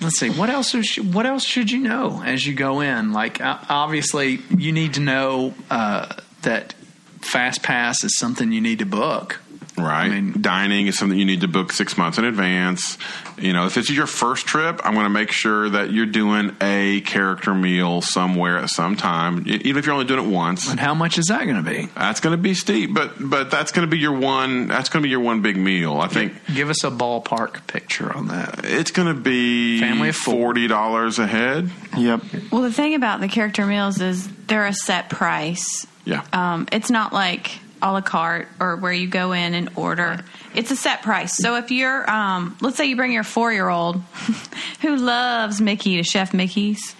let's 0.00 0.18
see. 0.18 0.30
What 0.30 0.50
else? 0.50 0.74
Is, 0.74 0.96
what 0.96 1.26
else 1.26 1.44
should 1.44 1.70
you 1.70 1.78
know 1.80 2.22
as 2.24 2.46
you 2.46 2.54
go 2.54 2.80
in? 2.80 3.12
Like 3.12 3.38
obviously, 3.42 4.40
you 4.56 4.72
need 4.72 4.94
to 4.94 5.00
know 5.00 5.54
uh, 5.70 6.14
that 6.42 6.74
Fast 7.20 7.62
Pass 7.62 8.04
is 8.04 8.18
something 8.18 8.52
you 8.52 8.60
need 8.60 8.78
to 8.80 8.86
book. 8.86 9.40
Right. 9.76 10.04
I 10.06 10.08
mean- 10.20 10.40
Dining 10.40 10.86
is 10.86 10.96
something 10.98 11.18
you 11.18 11.24
need 11.24 11.40
to 11.40 11.48
book 11.48 11.72
six 11.72 11.98
months 11.98 12.18
in 12.18 12.24
advance. 12.24 12.96
You 13.38 13.52
know, 13.52 13.66
if 13.66 13.74
this 13.74 13.90
is 13.90 13.96
your 13.96 14.06
first 14.06 14.46
trip, 14.46 14.80
I'm 14.84 14.94
going 14.94 15.04
to 15.06 15.10
make 15.10 15.32
sure 15.32 15.68
that 15.68 15.90
you're 15.92 16.06
doing 16.06 16.54
a 16.60 17.00
character 17.00 17.52
meal 17.54 18.00
somewhere 18.00 18.58
at 18.58 18.68
some 18.70 18.94
time, 18.94 19.42
even 19.46 19.76
if 19.76 19.86
you're 19.86 19.94
only 19.94 20.06
doing 20.06 20.24
it 20.24 20.30
once. 20.30 20.70
And 20.70 20.78
how 20.78 20.94
much 20.94 21.18
is 21.18 21.26
that 21.26 21.42
going 21.44 21.56
to 21.56 21.68
be? 21.68 21.86
That's 21.96 22.20
going 22.20 22.36
to 22.36 22.40
be 22.42 22.54
steep, 22.54 22.94
but 22.94 23.14
but 23.18 23.50
that's 23.50 23.72
going 23.72 23.84
to 23.86 23.90
be 23.90 23.98
your 23.98 24.12
one. 24.16 24.68
That's 24.68 24.88
going 24.88 25.02
to 25.02 25.06
be 25.06 25.10
your 25.10 25.20
one 25.20 25.42
big 25.42 25.56
meal. 25.56 25.96
I 26.00 26.06
think 26.06 26.34
Give 26.54 26.70
us 26.70 26.84
a 26.84 26.90
ballpark 26.90 27.66
picture 27.66 28.14
on 28.16 28.28
that. 28.28 28.60
it's 28.64 28.92
going 28.92 29.12
to 29.12 29.20
be 29.20 29.80
Family 29.80 30.10
of 30.10 30.16
four. 30.16 30.34
forty 30.34 30.68
dollars 30.68 31.18
a 31.18 31.26
head. 31.26 31.70
Yep. 31.98 32.22
Well, 32.52 32.62
the 32.62 32.72
thing 32.72 32.94
about 32.94 33.20
the 33.20 33.28
character 33.28 33.66
meals 33.66 34.00
is 34.00 34.28
they're 34.46 34.66
a 34.66 34.72
set 34.72 35.10
price. 35.10 35.86
Yeah. 36.04 36.22
Um, 36.32 36.68
it's 36.70 36.90
not 36.90 37.12
like 37.12 37.58
a 37.82 37.92
la 37.92 38.00
carte 38.00 38.48
or 38.60 38.76
where 38.76 38.92
you 38.92 39.06
go 39.08 39.32
in 39.32 39.54
and 39.54 39.70
order. 39.76 40.24
It's 40.54 40.70
a 40.70 40.76
set 40.76 41.02
price. 41.02 41.36
So 41.36 41.56
if 41.56 41.70
you're, 41.70 42.08
um, 42.10 42.56
let's 42.60 42.76
say 42.76 42.86
you 42.86 42.96
bring 42.96 43.12
your 43.12 43.24
four 43.24 43.52
year 43.52 43.68
old 43.68 43.96
who 44.80 44.96
loves 44.96 45.60
Mickey 45.60 45.96
to 45.96 46.02
Chef 46.02 46.32
Mickey's, 46.32 46.94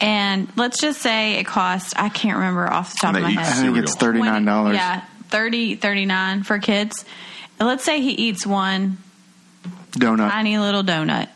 and 0.00 0.48
let's 0.56 0.80
just 0.80 1.00
say 1.00 1.38
it 1.38 1.44
costs, 1.46 1.94
I 1.96 2.08
can't 2.08 2.36
remember 2.36 2.70
off 2.70 2.92
the 2.92 2.98
top 3.00 3.14
of 3.16 3.22
my 3.22 3.30
eat 3.30 3.38
I 3.38 3.42
head. 3.44 3.62
think 3.64 3.76
it's 3.78 3.94
thirty 3.96 4.20
nine 4.20 4.44
dollars. 4.44 4.74
Yeah, 4.76 5.04
30 5.28 5.76
39 5.76 6.42
for 6.42 6.58
kids. 6.58 7.04
And 7.58 7.68
let's 7.68 7.84
say 7.84 8.00
he 8.00 8.10
eats 8.10 8.46
one 8.46 8.98
Donut. 9.92 10.30
tiny 10.30 10.58
little 10.58 10.82
donut. 10.82 11.28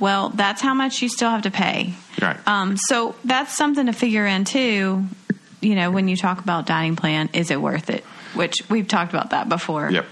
Well, 0.00 0.30
that's 0.30 0.60
how 0.60 0.74
much 0.74 1.00
you 1.00 1.08
still 1.08 1.30
have 1.30 1.42
to 1.42 1.50
pay. 1.52 1.94
Right. 2.20 2.36
Um, 2.48 2.76
so 2.76 3.14
that's 3.24 3.56
something 3.56 3.86
to 3.86 3.92
figure 3.92 4.26
in 4.26 4.44
too. 4.44 5.04
You 5.62 5.74
know, 5.76 5.90
when 5.90 6.08
you 6.08 6.16
talk 6.16 6.40
about 6.40 6.66
dining 6.66 6.96
plan, 6.96 7.30
is 7.32 7.50
it 7.50 7.60
worth 7.60 7.88
it? 7.88 8.04
Which 8.34 8.56
we've 8.68 8.88
talked 8.88 9.12
about 9.12 9.30
that 9.30 9.48
before. 9.48 9.90
Yep. 9.90 10.06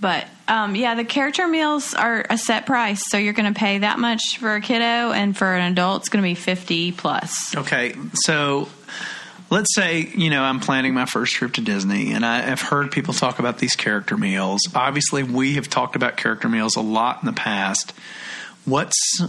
But 0.00 0.26
um, 0.48 0.74
yeah, 0.74 0.96
the 0.96 1.04
character 1.04 1.46
meals 1.46 1.94
are 1.94 2.26
a 2.28 2.36
set 2.36 2.66
price, 2.66 3.08
so 3.08 3.16
you're 3.18 3.34
going 3.34 3.54
to 3.54 3.58
pay 3.58 3.78
that 3.78 4.00
much 4.00 4.38
for 4.38 4.56
a 4.56 4.60
kiddo, 4.60 5.12
and 5.12 5.36
for 5.36 5.54
an 5.54 5.70
adult, 5.70 6.02
it's 6.02 6.08
going 6.08 6.22
to 6.22 6.28
be 6.28 6.34
fifty 6.34 6.90
plus. 6.90 7.56
Okay, 7.56 7.94
so 8.14 8.68
let's 9.48 9.72
say 9.76 10.00
you 10.00 10.28
know 10.28 10.42
I'm 10.42 10.58
planning 10.58 10.92
my 10.92 11.06
first 11.06 11.34
trip 11.34 11.52
to 11.52 11.60
Disney, 11.60 12.12
and 12.12 12.26
I 12.26 12.40
have 12.40 12.60
heard 12.60 12.90
people 12.90 13.14
talk 13.14 13.38
about 13.38 13.58
these 13.58 13.76
character 13.76 14.16
meals. 14.16 14.62
Obviously, 14.74 15.22
we 15.22 15.54
have 15.54 15.68
talked 15.70 15.94
about 15.94 16.16
character 16.16 16.48
meals 16.48 16.74
a 16.74 16.80
lot 16.80 17.22
in 17.22 17.26
the 17.26 17.32
past. 17.32 17.94
What's 18.64 19.20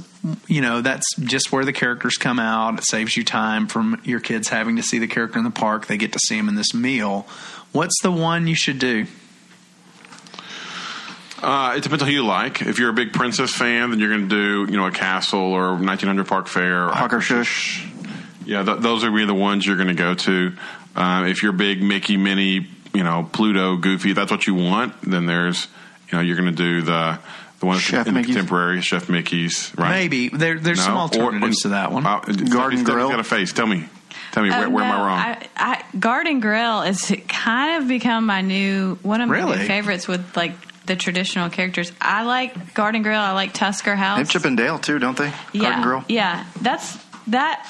you 0.47 0.61
know 0.61 0.81
that's 0.81 1.05
just 1.19 1.51
where 1.51 1.65
the 1.65 1.73
characters 1.73 2.17
come 2.17 2.39
out. 2.39 2.77
It 2.77 2.85
saves 2.85 3.17
you 3.17 3.23
time 3.23 3.67
from 3.67 3.99
your 4.03 4.19
kids 4.19 4.49
having 4.49 4.75
to 4.75 4.83
see 4.83 4.99
the 4.99 5.07
character 5.07 5.39
in 5.39 5.43
the 5.43 5.51
park. 5.51 5.87
They 5.87 5.97
get 5.97 6.13
to 6.13 6.19
see 6.19 6.37
him 6.37 6.47
in 6.49 6.55
this 6.55 6.73
meal. 6.73 7.25
What's 7.71 7.99
the 8.03 8.11
one 8.11 8.45
you 8.45 8.55
should 8.55 8.77
do? 8.77 9.07
Uh, 11.41 11.73
it 11.75 11.83
depends 11.83 12.01
on 12.01 12.07
who 12.07 12.13
you 12.13 12.25
like. 12.25 12.61
If 12.61 12.79
you're 12.79 12.91
a 12.91 12.93
big 12.93 13.11
Princess 13.11 13.53
fan, 13.53 13.89
then 13.89 13.99
you're 13.99 14.09
going 14.09 14.29
to 14.29 14.65
do 14.65 14.71
you 14.71 14.77
know 14.77 14.85
a 14.85 14.91
castle 14.91 15.41
or 15.41 15.71
1900 15.71 16.27
Park 16.27 16.47
Fare. 16.47 16.89
Hawker 16.89 17.19
Shush. 17.19 17.85
Yeah, 18.45 18.63
th- 18.63 18.79
those 18.79 19.03
are 19.03 19.11
really 19.11 19.25
the 19.25 19.33
ones 19.33 19.65
you're 19.65 19.75
going 19.75 19.89
to 19.89 19.93
go 19.93 20.13
to. 20.13 20.53
Uh, 20.95 21.25
if 21.27 21.41
you're 21.43 21.51
big 21.51 21.81
Mickey, 21.81 22.17
Minnie, 22.17 22.67
you 22.93 23.03
know, 23.03 23.27
Pluto, 23.31 23.77
Goofy. 23.77 24.13
That's 24.13 24.31
what 24.31 24.47
you 24.47 24.53
want. 24.53 24.93
Then 25.01 25.25
there's, 25.25 25.67
you 26.09 26.17
know, 26.17 26.23
you're 26.23 26.37
going 26.37 26.49
to 26.49 26.55
do 26.55 26.81
the 26.81 27.19
the 27.63 27.67
one 27.67 27.75
that's 27.77 27.85
Chef 27.85 28.07
in 28.07 28.13
the 28.13 28.19
Mickey's? 28.19 28.35
contemporary 28.35 28.81
Chef 28.81 29.07
Mickey's, 29.09 29.71
right? 29.77 29.89
Maybe 29.91 30.29
there, 30.29 30.59
there's 30.59 30.81
some 30.83 30.95
No? 30.95 30.99
alternatives 31.01 31.59
Or- 31.61 31.61
to 31.63 31.69
that 31.69 31.91
one. 31.91 32.05
Uh, 32.05 32.19
Garden 32.19 32.47
Stephanie's 32.47 32.83
Grill? 32.83 33.09
got 33.09 33.19
a 33.19 33.23
face. 33.23 33.53
Tell 33.53 33.65
me, 33.67 33.85
tell 34.33 34.43
me 34.43 34.49
where, 34.49 34.67
Oh, 34.67 34.69
where 34.69 34.83
am 34.83 34.91
I 34.91 34.97
wrong? 35.05 35.17
I, 35.19 35.47
I, 35.55 35.97
Garden 35.97 36.39
Grill 36.41 36.81
is 36.81 37.15
kind 37.29 37.81
of 37.81 37.87
become 37.87 38.25
my 38.25 38.41
new 38.41 38.95
one 39.01 39.21
of 39.21 39.29
my 39.29 39.35
Really? 39.35 39.57
new 39.59 39.65
favorites 39.65 40.07
with 40.07 40.35
like 40.35 40.51
the 40.85 40.95
traditional 40.97 41.49
characters. 41.49 41.91
I 42.01 42.23
like 42.23 42.73
Garden 42.73 43.03
Grill. 43.03 43.19
I 43.21 43.31
like 43.31 43.53
Tusker 43.53 43.95
House. 43.95 44.17
They 44.17 44.19
have 44.19 44.27
House. 44.27 44.33
Chip 44.33 44.45
and 44.45 44.57
Dale 44.57 44.77
too, 44.79 44.99
don't 44.99 45.15
they? 45.17 45.31
yeah, 45.53 45.61
Garden 45.61 45.83
Grill. 45.83 46.03
yeah. 46.09 46.45
That's 46.61 46.97
that. 47.27 47.65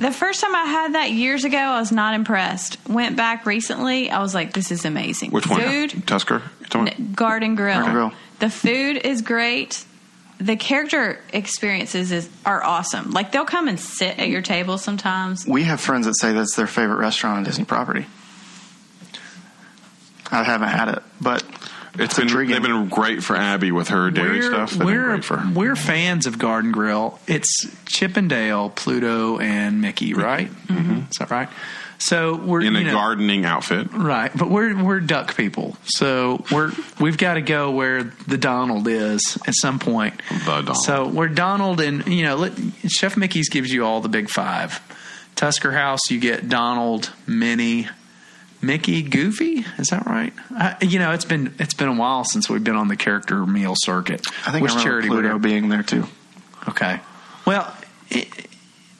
The 0.00 0.12
first 0.12 0.40
time 0.40 0.54
I 0.54 0.62
had 0.64 0.94
that 0.94 1.10
years 1.10 1.44
ago, 1.44 1.58
I 1.58 1.80
was 1.80 1.90
not 1.90 2.14
impressed. 2.14 2.78
Went 2.88 3.16
back 3.16 3.44
recently, 3.46 4.10
I 4.12 4.20
was 4.20 4.32
like, 4.32 4.52
"This 4.52 4.70
is 4.70 4.84
amazing." 4.84 5.32
Which 5.32 5.48
one? 5.48 5.60
Food, 5.60 6.06
Tusker. 6.06 6.40
You're 6.60 6.68
talking 6.68 6.88
about- 6.94 7.16
Garden 7.16 7.56
Grill. 7.56 7.74
Garden 7.74 7.92
Grill. 7.92 8.12
The 8.38 8.50
food 8.50 8.96
is 8.98 9.22
great. 9.22 9.84
The 10.40 10.56
character 10.56 11.18
experiences 11.32 12.12
is 12.12 12.28
are 12.46 12.62
awesome. 12.62 13.10
Like 13.10 13.32
they'll 13.32 13.44
come 13.44 13.66
and 13.66 13.78
sit 13.80 14.18
at 14.18 14.28
your 14.28 14.42
table 14.42 14.78
sometimes. 14.78 15.46
We 15.46 15.64
have 15.64 15.80
friends 15.80 16.06
that 16.06 16.14
say 16.14 16.32
that's 16.32 16.54
their 16.54 16.68
favorite 16.68 16.98
restaurant 16.98 17.38
on 17.38 17.44
Disney 17.44 17.64
property. 17.64 18.06
I 20.30 20.44
haven't 20.44 20.68
had 20.68 20.88
it, 20.88 21.02
but 21.20 21.42
It's 21.94 22.14
been 22.14 22.28
intriguing. 22.28 22.52
they've 22.54 22.62
been 22.62 22.88
great 22.88 23.24
for 23.24 23.34
Abby 23.34 23.72
with 23.72 23.88
her 23.88 24.10
dairy 24.10 24.38
we're, 24.40 24.50
stuff. 24.50 24.70
They've 24.72 24.84
We're, 24.86 25.04
great 25.04 25.24
for 25.24 25.42
we're 25.54 25.74
fans 25.76 26.26
of 26.26 26.38
Garden 26.38 26.70
Grill. 26.70 27.18
It's 27.26 27.66
Chip 27.86 28.16
'n' 28.16 28.28
Dale, 28.28 28.70
Pluto, 28.70 29.38
and 29.38 29.80
Mickey, 29.80 30.14
right? 30.14 30.50
Mm-hmm. 30.50 31.10
Is 31.10 31.16
that 31.18 31.30
right? 31.30 31.48
So 31.98 32.36
we're 32.36 32.60
in 32.60 32.76
a 32.76 32.78
you 32.78 32.84
know, 32.86 32.92
gardening 32.92 33.44
outfit. 33.44 33.92
Right, 33.92 34.30
but 34.36 34.48
we're 34.48 34.82
we're 34.82 35.00
duck 35.00 35.36
people, 35.36 35.76
so 35.84 36.44
we're 36.52 36.72
we've 37.00 37.18
got 37.18 37.34
to 37.34 37.42
go 37.42 37.72
where 37.72 38.04
the 38.04 38.38
Donald 38.38 38.86
is 38.86 39.36
at 39.46 39.54
some 39.54 39.80
point. 39.80 40.22
The 40.30 40.62
Donald. 40.62 40.76
So 40.84 41.08
we're 41.08 41.28
Donald, 41.28 41.80
and 41.80 42.06
you 42.06 42.22
know, 42.24 42.36
let, 42.36 42.52
Chef 42.86 43.16
Mickey's 43.16 43.48
gives 43.48 43.72
you 43.72 43.84
all 43.84 44.00
the 44.00 44.08
big 44.08 44.30
five. 44.30 44.80
Tusker 45.34 45.72
House, 45.72 46.00
you 46.10 46.18
get 46.18 46.48
Donald, 46.48 47.12
Minnie, 47.26 47.88
Mickey, 48.60 49.02
Goofy. 49.02 49.64
Is 49.78 49.88
that 49.88 50.06
right? 50.06 50.32
I, 50.50 50.76
you 50.80 50.98
know, 50.98 51.12
it's 51.12 51.24
been 51.24 51.54
it's 51.58 51.74
been 51.74 51.88
a 51.88 51.94
while 51.94 52.24
since 52.24 52.48
we've 52.48 52.64
been 52.64 52.76
on 52.76 52.88
the 52.88 52.96
character 52.96 53.44
meal 53.46 53.74
circuit. 53.76 54.26
I 54.46 54.52
think 54.52 54.62
Which 54.62 54.72
I 54.72 54.82
charity 54.82 55.08
Pluto 55.08 55.38
being 55.38 55.68
there 55.68 55.82
too. 55.82 56.06
Okay. 56.68 57.00
Well, 57.44 57.72
it, 58.10 58.28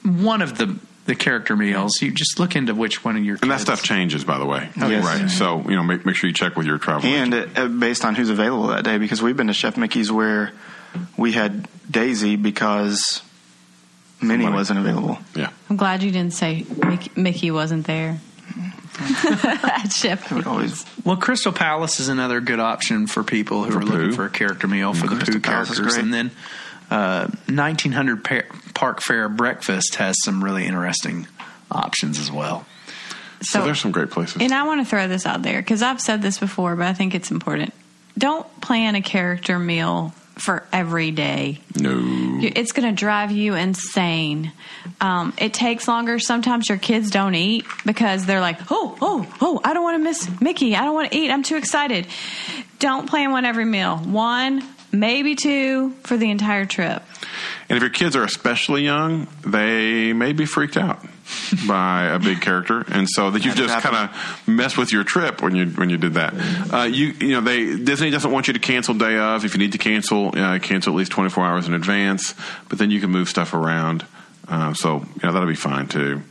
one 0.03 0.41
of 0.41 0.57
the 0.57 0.77
the 1.09 1.15
character 1.15 1.55
meals, 1.55 2.01
you 2.01 2.11
just 2.11 2.39
look 2.39 2.55
into 2.55 2.73
which 2.75 3.03
one 3.03 3.17
of 3.17 3.23
your 3.25 3.37
And 3.41 3.49
that 3.51 3.59
stuff 3.59 3.81
changes, 3.83 4.23
by 4.23 4.37
the 4.37 4.45
way. 4.45 4.69
Yes. 4.77 5.03
Right. 5.03 5.29
So, 5.29 5.59
you 5.67 5.75
know, 5.75 5.81
make, 5.83 6.05
make 6.05 6.15
sure 6.15 6.27
you 6.29 6.33
check 6.33 6.55
with 6.55 6.67
your 6.67 6.77
travel 6.77 7.09
And 7.09 7.33
agent. 7.33 7.57
it, 7.57 7.59
uh, 7.59 7.67
based 7.67 8.05
on 8.05 8.13
who's 8.15 8.29
available 8.29 8.67
that 8.67 8.83
day, 8.83 8.97
because 8.99 9.21
we've 9.21 9.35
been 9.35 9.47
to 9.47 9.53
Chef 9.53 9.75
Mickey's 9.75 10.11
where 10.11 10.51
we 11.17 11.31
had 11.31 11.67
Daisy 11.89 12.35
because 12.35 13.21
Minnie 14.21 14.43
Somebody- 14.43 14.55
wasn't 14.55 14.79
available. 14.79 15.17
Yeah. 15.35 15.49
I'm 15.69 15.77
glad 15.77 16.03
you 16.03 16.11
didn't 16.11 16.33
say 16.33 16.65
Mickey, 16.85 17.11
Mickey 17.15 17.51
wasn't 17.51 17.87
there. 17.87 18.19
At 18.99 19.93
Chef 19.93 20.31
would 20.31 20.45
always 20.45 20.85
Well, 21.05 21.15
Crystal 21.17 21.53
Palace 21.53 21.99
is 21.99 22.09
another 22.09 22.41
good 22.41 22.59
option 22.59 23.07
for 23.07 23.23
people 23.23 23.63
who 23.63 23.71
For 23.71 23.79
are 23.79 23.83
looking 23.83 24.11
for 24.11 24.25
a 24.25 24.29
character 24.29 24.67
meal 24.67 24.93
for 24.93 25.07
the 25.07 25.15
Crystal 25.15 25.35
Pooh 25.35 25.39
Palace 25.39 25.69
characters, 25.75 25.95
and 25.95 26.13
then 26.13 26.31
uh, 26.89 27.27
1900 27.47 28.23
Par- 28.23 28.45
Park 28.73 29.01
Fare 29.01 29.29
Breakfast 29.29 29.95
has 29.95 30.15
some 30.23 30.43
really 30.43 30.65
interesting 30.65 31.27
options 31.71 32.19
as 32.19 32.31
well. 32.31 32.65
So, 33.41 33.63
there's 33.63 33.79
some 33.79 33.91
great 33.91 34.09
places. 34.09 34.41
And 34.41 34.53
I 34.53 34.63
want 34.63 34.81
to 34.81 34.89
throw 34.89 35.07
this 35.07 35.25
out 35.25 35.43
there 35.43 35.61
because 35.61 35.81
I've 35.81 36.01
said 36.01 36.21
this 36.21 36.37
before, 36.39 36.75
but 36.75 36.87
I 36.87 36.93
think 36.93 37.15
it's 37.15 37.31
important. 37.31 37.73
Don't 38.17 38.45
plan 38.59 38.95
a 38.95 39.01
character 39.01 39.57
meal 39.57 40.13
for 40.35 40.63
every 40.73 41.11
day. 41.11 41.59
no. 41.79 42.39
It's 42.41 42.71
going 42.71 42.87
to 42.87 42.95
drive 42.97 43.31
you 43.31 43.55
insane. 43.55 44.51
Um, 45.01 45.33
it 45.37 45.53
takes 45.53 45.87
longer. 45.87 46.19
Sometimes 46.19 46.67
your 46.69 46.77
kids 46.77 47.11
don't 47.11 47.35
eat 47.35 47.65
because 47.85 48.25
they're 48.25 48.39
like, 48.41 48.59
oh, 48.71 48.97
oh, 49.01 49.35
oh, 49.41 49.61
I 49.63 49.73
don't 49.73 49.83
want 49.83 49.95
to 49.95 50.03
miss 50.03 50.41
Mickey. 50.41 50.75
I 50.75 50.83
don't 50.85 50.93
want 50.93 51.11
to 51.11 51.17
eat. 51.17 51.29
I'm 51.29 51.43
too 51.43 51.57
excited. 51.57 52.07
Don't 52.79 53.09
plan 53.09 53.31
one 53.31 53.43
every 53.45 53.65
meal. 53.65 53.97
One, 53.97 54.63
maybe 54.91 55.35
two 55.35 55.91
for 56.03 56.17
the 56.17 56.29
entire 56.29 56.65
trip. 56.65 57.03
And 57.69 57.77
if 57.77 57.81
your 57.81 57.91
kids 57.91 58.15
are 58.15 58.23
especially 58.23 58.83
young, 58.83 59.27
they 59.45 60.13
may 60.13 60.33
be 60.33 60.45
freaked 60.45 60.77
out 60.77 61.05
by 61.67 62.05
a 62.05 62.19
big 62.19 62.41
character, 62.41 62.83
and 62.87 63.07
so 63.07 63.31
that 63.31 63.45
you 63.45 63.51
That 63.51 63.57
just 63.57 63.83
kind 63.83 64.09
of 64.09 64.47
mess 64.47 64.75
with 64.75 64.91
your 64.91 65.03
trip 65.03 65.41
when 65.41 65.55
you 65.55 65.67
when 65.67 65.89
you 65.89 65.97
did 65.97 66.15
that. 66.15 66.33
Uh, 66.73 66.83
you 66.83 67.07
you 67.19 67.29
know 67.29 67.41
they 67.41 67.77
Disney 67.77 68.09
doesn't 68.09 68.31
want 68.31 68.47
you 68.47 68.53
to 68.53 68.59
cancel 68.59 68.95
day 68.95 69.17
of. 69.17 69.45
If 69.45 69.53
you 69.53 69.59
need 69.59 69.73
to 69.73 69.77
cancel, 69.77 70.29
uh, 70.37 70.59
cancel 70.59 70.93
at 70.93 70.97
least 70.97 71.11
twenty 71.11 71.29
four 71.29 71.45
hours 71.45 71.67
in 71.67 71.73
advance. 71.73 72.33
But 72.67 72.79
then 72.79 72.89
you 72.89 72.99
can 72.99 73.11
move 73.11 73.29
stuff 73.29 73.53
around, 73.53 74.05
uh, 74.47 74.73
so 74.73 74.97
you 74.97 75.21
know 75.23 75.31
that'll 75.31 75.47
be 75.47 75.55
fine 75.55 75.87
too. 75.87 76.23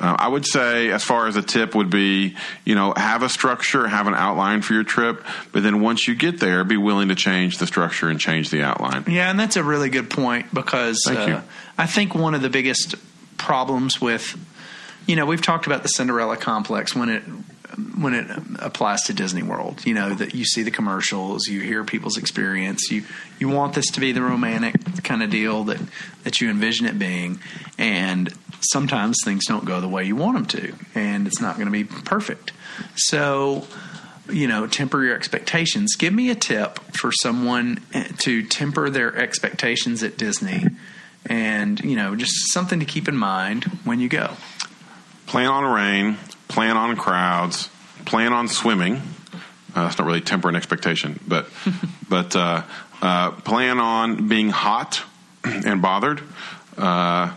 Uh, 0.00 0.16
I 0.18 0.26
would 0.26 0.46
say, 0.46 0.90
as 0.90 1.04
far 1.04 1.28
as 1.28 1.36
a 1.36 1.42
tip 1.42 1.74
would 1.74 1.90
be, 1.90 2.34
you 2.64 2.74
know, 2.74 2.92
have 2.96 3.22
a 3.22 3.28
structure, 3.28 3.86
have 3.86 4.06
an 4.08 4.14
outline 4.14 4.62
for 4.62 4.72
your 4.74 4.84
trip, 4.84 5.24
but 5.52 5.62
then 5.62 5.80
once 5.80 6.08
you 6.08 6.14
get 6.14 6.40
there, 6.40 6.64
be 6.64 6.76
willing 6.76 7.08
to 7.08 7.14
change 7.14 7.58
the 7.58 7.66
structure 7.66 8.08
and 8.08 8.18
change 8.18 8.50
the 8.50 8.62
outline. 8.62 9.04
Yeah, 9.06 9.30
and 9.30 9.38
that's 9.38 9.56
a 9.56 9.62
really 9.62 9.90
good 9.90 10.10
point 10.10 10.52
because 10.52 11.06
uh. 11.08 11.42
I 11.78 11.86
think 11.86 12.14
one 12.14 12.34
of 12.34 12.42
the 12.42 12.50
biggest 12.50 12.96
problems 13.36 14.00
with, 14.00 14.36
you 15.06 15.14
know, 15.14 15.26
we've 15.26 15.42
talked 15.42 15.66
about 15.66 15.82
the 15.82 15.88
Cinderella 15.88 16.36
complex 16.36 16.96
when 16.96 17.08
it 17.08 17.22
when 17.98 18.14
it 18.14 18.26
applies 18.58 19.02
to 19.04 19.14
Disney 19.14 19.42
World. 19.42 19.84
You 19.84 19.94
know 19.94 20.14
that 20.14 20.34
you 20.34 20.44
see 20.44 20.62
the 20.62 20.70
commercials, 20.70 21.46
you 21.46 21.60
hear 21.60 21.84
people's 21.84 22.16
experience, 22.16 22.90
you 22.90 23.04
you 23.38 23.48
want 23.48 23.74
this 23.74 23.90
to 23.92 24.00
be 24.00 24.12
the 24.12 24.22
romantic 24.22 24.74
kind 25.04 25.22
of 25.22 25.30
deal 25.30 25.64
that 25.64 25.80
that 26.24 26.40
you 26.40 26.50
envision 26.50 26.86
it 26.86 26.98
being, 26.98 27.40
and 27.78 28.32
sometimes 28.60 29.18
things 29.24 29.46
don't 29.46 29.64
go 29.64 29.80
the 29.80 29.88
way 29.88 30.04
you 30.04 30.16
want 30.16 30.36
them 30.36 30.46
to, 30.62 30.74
and 30.94 31.26
it's 31.26 31.40
not 31.40 31.56
going 31.56 31.66
to 31.66 31.72
be 31.72 31.84
perfect. 31.84 32.52
So 32.96 33.66
you 34.30 34.46
know, 34.46 34.66
temper 34.66 35.02
your 35.02 35.14
expectations. 35.14 35.96
Give 35.96 36.12
me 36.12 36.30
a 36.30 36.34
tip 36.34 36.78
for 36.96 37.10
someone 37.12 37.80
eh, 37.92 38.08
to 38.18 38.46
temper 38.46 38.88
their 38.88 39.16
expectations 39.16 40.02
at 40.02 40.16
Disney 40.16 40.64
and, 41.26 41.80
you 41.80 41.96
know, 41.96 42.16
just 42.16 42.52
something 42.52 42.80
to 42.80 42.86
keep 42.86 43.08
in 43.08 43.16
mind 43.16 43.64
when 43.84 44.00
you 44.00 44.08
go. 44.08 44.34
plan 45.26 45.48
on 45.48 45.64
rain, 45.64 46.18
plan 46.52 46.76
on 46.76 46.96
crowds, 46.96 47.68
plan 48.04 48.32
on 48.32 48.48
swimming. 48.48 48.96
Uh, 49.74 49.84
that's 49.84 49.98
not 49.98 50.06
really 50.06 50.20
temper 50.20 50.48
an 50.48 50.56
expectation, 50.56 51.18
but 51.26 51.48
but 52.08 52.36
uh, 52.36 52.62
uh, 53.00 53.30
plan 53.30 53.78
on 53.80 54.28
being 54.28 54.50
hot 54.50 55.02
and 55.44 55.82
bothered. 55.82 56.22
Uh, 56.76 57.34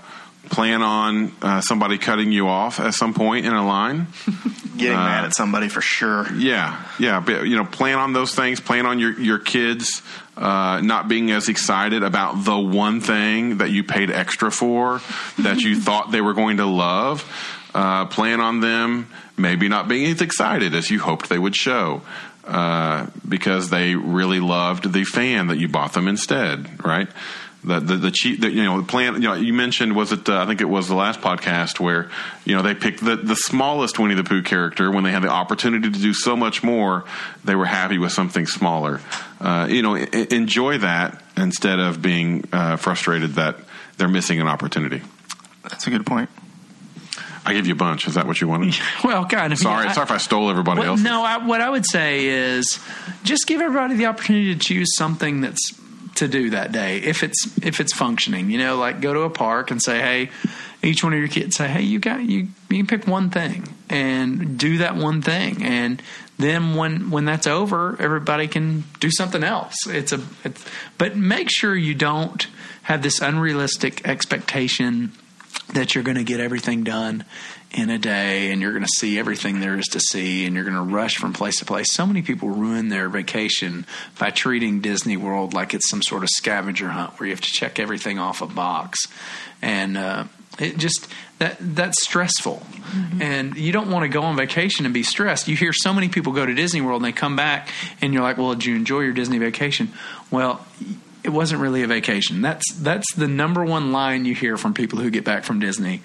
plan 0.49 0.81
on 0.81 1.31
uh, 1.41 1.61
somebody 1.61 1.97
cutting 1.97 2.31
you 2.31 2.47
off 2.47 2.79
at 2.79 2.93
some 2.93 3.13
point 3.13 3.45
in 3.45 3.53
a 3.53 3.65
line. 3.65 4.07
getting 4.77 4.97
Uh, 4.97 5.03
mad 5.03 5.25
at 5.25 5.35
somebody 5.35 5.69
for 5.69 5.81
sure. 5.81 6.31
Yeah, 6.33 6.81
yeah. 6.99 7.19
But, 7.19 7.47
you 7.47 7.55
know, 7.55 7.65
plan 7.65 7.97
on 7.97 8.13
those 8.13 8.35
things. 8.35 8.59
Plan 8.59 8.85
on 8.85 8.99
your 8.99 9.19
your 9.19 9.39
kids 9.39 10.01
uh, 10.37 10.81
not 10.83 11.07
being 11.07 11.31
as 11.31 11.49
excited 11.49 12.03
about 12.03 12.43
the 12.43 12.57
one 12.57 13.01
thing 13.01 13.57
that 13.57 13.71
you 13.71 13.83
paid 13.83 14.11
extra 14.11 14.51
for 14.51 15.01
that 15.39 15.61
you 15.61 15.79
thought 15.79 16.11
they 16.11 16.21
were 16.21 16.33
going 16.33 16.57
to 16.57 16.65
love. 16.65 17.23
Uh, 17.75 18.05
plan 18.05 18.39
on 18.39 18.61
them 18.61 19.05
maybe 19.35 19.67
not 19.67 19.89
being 19.89 20.09
as 20.09 20.21
excited 20.21 20.73
as 20.73 20.89
you 20.89 20.97
hoped 20.97 21.27
they 21.27 21.37
would 21.37 21.55
show. 21.55 22.01
Uh, 22.45 23.07
because 23.27 23.69
they 23.69 23.95
really 23.95 24.39
loved 24.39 24.93
the 24.93 25.03
fan 25.03 25.47
that 25.47 25.57
you 25.57 25.67
bought 25.67 25.93
them 25.93 26.07
instead, 26.07 26.85
right? 26.85 27.09
The 27.63 27.79
the, 27.79 27.95
the 27.95 28.11
cheap, 28.11 28.39
the, 28.39 28.51
you 28.51 28.63
know, 28.63 28.79
the 28.79 28.87
plan. 28.87 29.15
You 29.15 29.21
know, 29.21 29.33
you 29.33 29.51
mentioned 29.51 29.95
was 29.95 30.11
it? 30.11 30.29
Uh, 30.29 30.43
I 30.43 30.45
think 30.45 30.61
it 30.61 30.69
was 30.69 30.87
the 30.87 30.93
last 30.93 31.19
podcast 31.21 31.79
where 31.79 32.11
you 32.45 32.55
know 32.55 32.61
they 32.61 32.75
picked 32.75 33.03
the 33.03 33.15
the 33.15 33.35
smallest 33.35 33.97
Winnie 33.97 34.13
the 34.13 34.23
Pooh 34.23 34.43
character 34.43 34.91
when 34.91 35.03
they 35.03 35.11
had 35.11 35.23
the 35.23 35.29
opportunity 35.29 35.89
to 35.89 35.99
do 35.99 36.13
so 36.13 36.37
much 36.37 36.63
more. 36.63 37.03
They 37.43 37.55
were 37.55 37.65
happy 37.65 37.97
with 37.97 38.11
something 38.11 38.45
smaller. 38.45 39.01
Uh, 39.41 39.67
you 39.67 39.81
know, 39.81 39.97
e- 39.97 40.27
enjoy 40.29 40.77
that 40.77 41.19
instead 41.35 41.79
of 41.79 41.99
being 41.99 42.47
uh, 42.53 42.77
frustrated 42.77 43.33
that 43.33 43.57
they're 43.97 44.07
missing 44.07 44.39
an 44.39 44.47
opportunity. 44.47 45.01
That's 45.63 45.87
a 45.87 45.89
good 45.89 46.05
point. 46.05 46.29
I 47.45 47.53
give 47.53 47.67
you 47.67 47.73
a 47.73 47.77
bunch. 47.77 48.07
Is 48.07 48.15
that 48.15 48.25
what 48.27 48.41
you 48.41 48.47
wanted? 48.47 48.75
Well, 49.03 49.25
kind 49.25 49.53
of. 49.53 49.59
Sorry, 49.59 49.85
yeah, 49.85 49.91
I- 49.91 49.93
sorry 49.93 50.05
if 50.05 50.11
I 50.11 50.17
stole 50.17 50.49
everybody 50.49 50.79
Well, 50.81 50.89
else. 50.91 51.01
no, 51.01 51.23
I, 51.23 51.37
what 51.45 51.61
I 51.61 51.69
would 51.69 51.85
say 51.85 52.25
is 52.25 52.79
just 53.23 53.45
give 53.47 53.61
everybody 53.61 53.95
the 53.95 54.07
opportunity 54.07 54.53
to 54.53 54.59
choose 54.59 54.95
something 54.97 55.41
that's 55.41 55.61
to 56.15 56.27
do 56.29 56.49
that 56.51 56.71
day 56.71 56.97
if 56.99 57.23
it's 57.23 57.45
if 57.61 57.79
it's 57.79 57.93
functioning. 57.93 58.49
You 58.49 58.57
know, 58.57 58.77
like 58.77 59.01
go 59.01 59.13
to 59.13 59.21
a 59.21 59.29
park 59.29 59.69
and 59.71 59.81
say, 59.81 59.99
hey, 59.99 60.29
each 60.81 61.03
one 61.03 61.13
of 61.13 61.19
your 61.19 61.27
kids 61.27 61.55
say, 61.57 61.67
hey, 61.67 61.81
you 61.81 61.99
got 61.99 62.21
you 62.23 62.47
you 62.69 62.83
can 62.83 62.87
pick 62.87 63.05
one 63.07 63.29
thing 63.29 63.67
and 63.89 64.57
do 64.57 64.77
that 64.79 64.95
one 64.95 65.21
thing, 65.21 65.63
and 65.63 66.01
then 66.39 66.75
when 66.75 67.11
when 67.11 67.25
that's 67.25 67.47
over, 67.47 67.95
everybody 67.99 68.47
can 68.47 68.85
do 68.99 69.11
something 69.11 69.43
else. 69.43 69.75
It's 69.87 70.13
a 70.13 70.21
it's, 70.43 70.65
but 70.97 71.15
make 71.15 71.49
sure 71.51 71.75
you 71.75 71.93
don't 71.93 72.47
have 72.83 73.01
this 73.03 73.19
unrealistic 73.21 74.07
expectation 74.07 75.11
that 75.73 75.95
you're 75.95 76.03
going 76.03 76.17
to 76.17 76.23
get 76.23 76.39
everything 76.39 76.83
done 76.83 77.25
in 77.71 77.89
a 77.89 77.97
day 77.97 78.51
and 78.51 78.61
you're 78.61 78.71
going 78.71 78.83
to 78.83 78.89
see 78.97 79.19
everything 79.19 79.59
there 79.59 79.77
is 79.77 79.87
to 79.87 79.99
see 79.99 80.45
and 80.45 80.55
you're 80.55 80.63
going 80.63 80.75
to 80.75 80.81
rush 80.81 81.17
from 81.17 81.33
place 81.33 81.59
to 81.59 81.65
place. 81.65 81.93
So 81.93 82.05
many 82.05 82.21
people 82.21 82.49
ruin 82.49 82.89
their 82.89 83.09
vacation 83.09 83.85
by 84.17 84.29
treating 84.29 84.79
Disney 84.79 85.17
World 85.17 85.53
like 85.53 85.73
it's 85.73 85.89
some 85.89 86.01
sort 86.01 86.23
of 86.23 86.29
scavenger 86.29 86.89
hunt 86.89 87.19
where 87.19 87.27
you 87.27 87.33
have 87.33 87.41
to 87.41 87.51
check 87.51 87.79
everything 87.79 88.19
off 88.19 88.41
a 88.41 88.47
box. 88.47 89.07
And 89.61 89.97
uh, 89.97 90.25
it 90.59 90.77
just 90.77 91.07
that 91.39 91.57
that's 91.59 92.01
stressful. 92.03 92.63
And 93.19 93.57
you 93.57 93.73
don't 93.73 93.91
want 93.91 94.03
to 94.03 94.09
go 94.09 94.21
on 94.21 94.37
vacation 94.37 94.85
and 94.85 94.93
be 94.93 95.03
stressed. 95.03 95.47
You 95.47 95.55
hear 95.57 95.73
so 95.73 95.93
many 95.93 96.07
people 96.07 96.31
go 96.31 96.45
to 96.45 96.53
Disney 96.53 96.79
World 96.79 97.01
and 97.01 97.05
they 97.05 97.17
come 97.17 97.35
back 97.35 97.69
and 98.01 98.13
you're 98.13 98.23
like, 98.23 98.37
"Well, 98.37 98.53
did 98.53 98.65
you 98.65 98.75
enjoy 98.75 99.01
your 99.01 99.13
Disney 99.13 99.37
vacation?" 99.37 99.91
Well, 100.31 100.65
it 101.25 101.31
wasn't 101.31 101.61
really 101.61 101.83
a 101.83 101.87
vacation. 101.87 102.41
That's 102.41 102.73
that's 102.75 103.13
the 103.15 103.27
number 103.27 103.65
one 103.65 103.91
line 103.91 104.25
you 104.25 104.33
hear 104.35 104.55
from 104.57 104.73
people 104.73 104.99
who 104.99 105.09
get 105.09 105.23
back 105.25 105.43
from 105.43 105.59
Disney. 105.59 106.01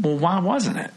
Well, 0.00 0.16
why 0.16 0.38
wasn't 0.40 0.78
it? 0.78 0.90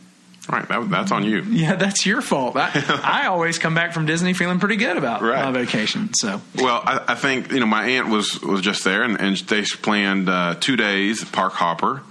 Right, 0.47 0.67
that, 0.67 0.89
that's 0.89 1.11
on 1.11 1.25
you. 1.25 1.41
Yeah, 1.43 1.75
that's 1.75 2.05
your 2.07 2.21
fault. 2.21 2.55
I, 2.55 2.71
I 3.03 3.27
always 3.27 3.59
come 3.59 3.75
back 3.75 3.93
from 3.93 4.07
Disney 4.07 4.33
feeling 4.33 4.59
pretty 4.59 4.77
good 4.77 4.97
about 4.97 5.21
Right. 5.21 5.45
my 5.45 5.51
vacation. 5.51 6.09
So 6.15 6.41
Well, 6.55 6.81
I, 6.83 7.01
I 7.09 7.15
think 7.15 7.51
you 7.51 7.59
know 7.59 7.67
my 7.67 7.85
aunt 7.87 8.09
was 8.09 8.41
was 8.41 8.61
just 8.61 8.83
there, 8.83 9.03
and, 9.03 9.19
and 9.19 9.37
they 9.37 9.63
planned 9.63 10.29
uh, 10.29 10.55
two 10.59 10.75
days 10.75 11.23
park 11.23 11.53
hopper 11.53 12.01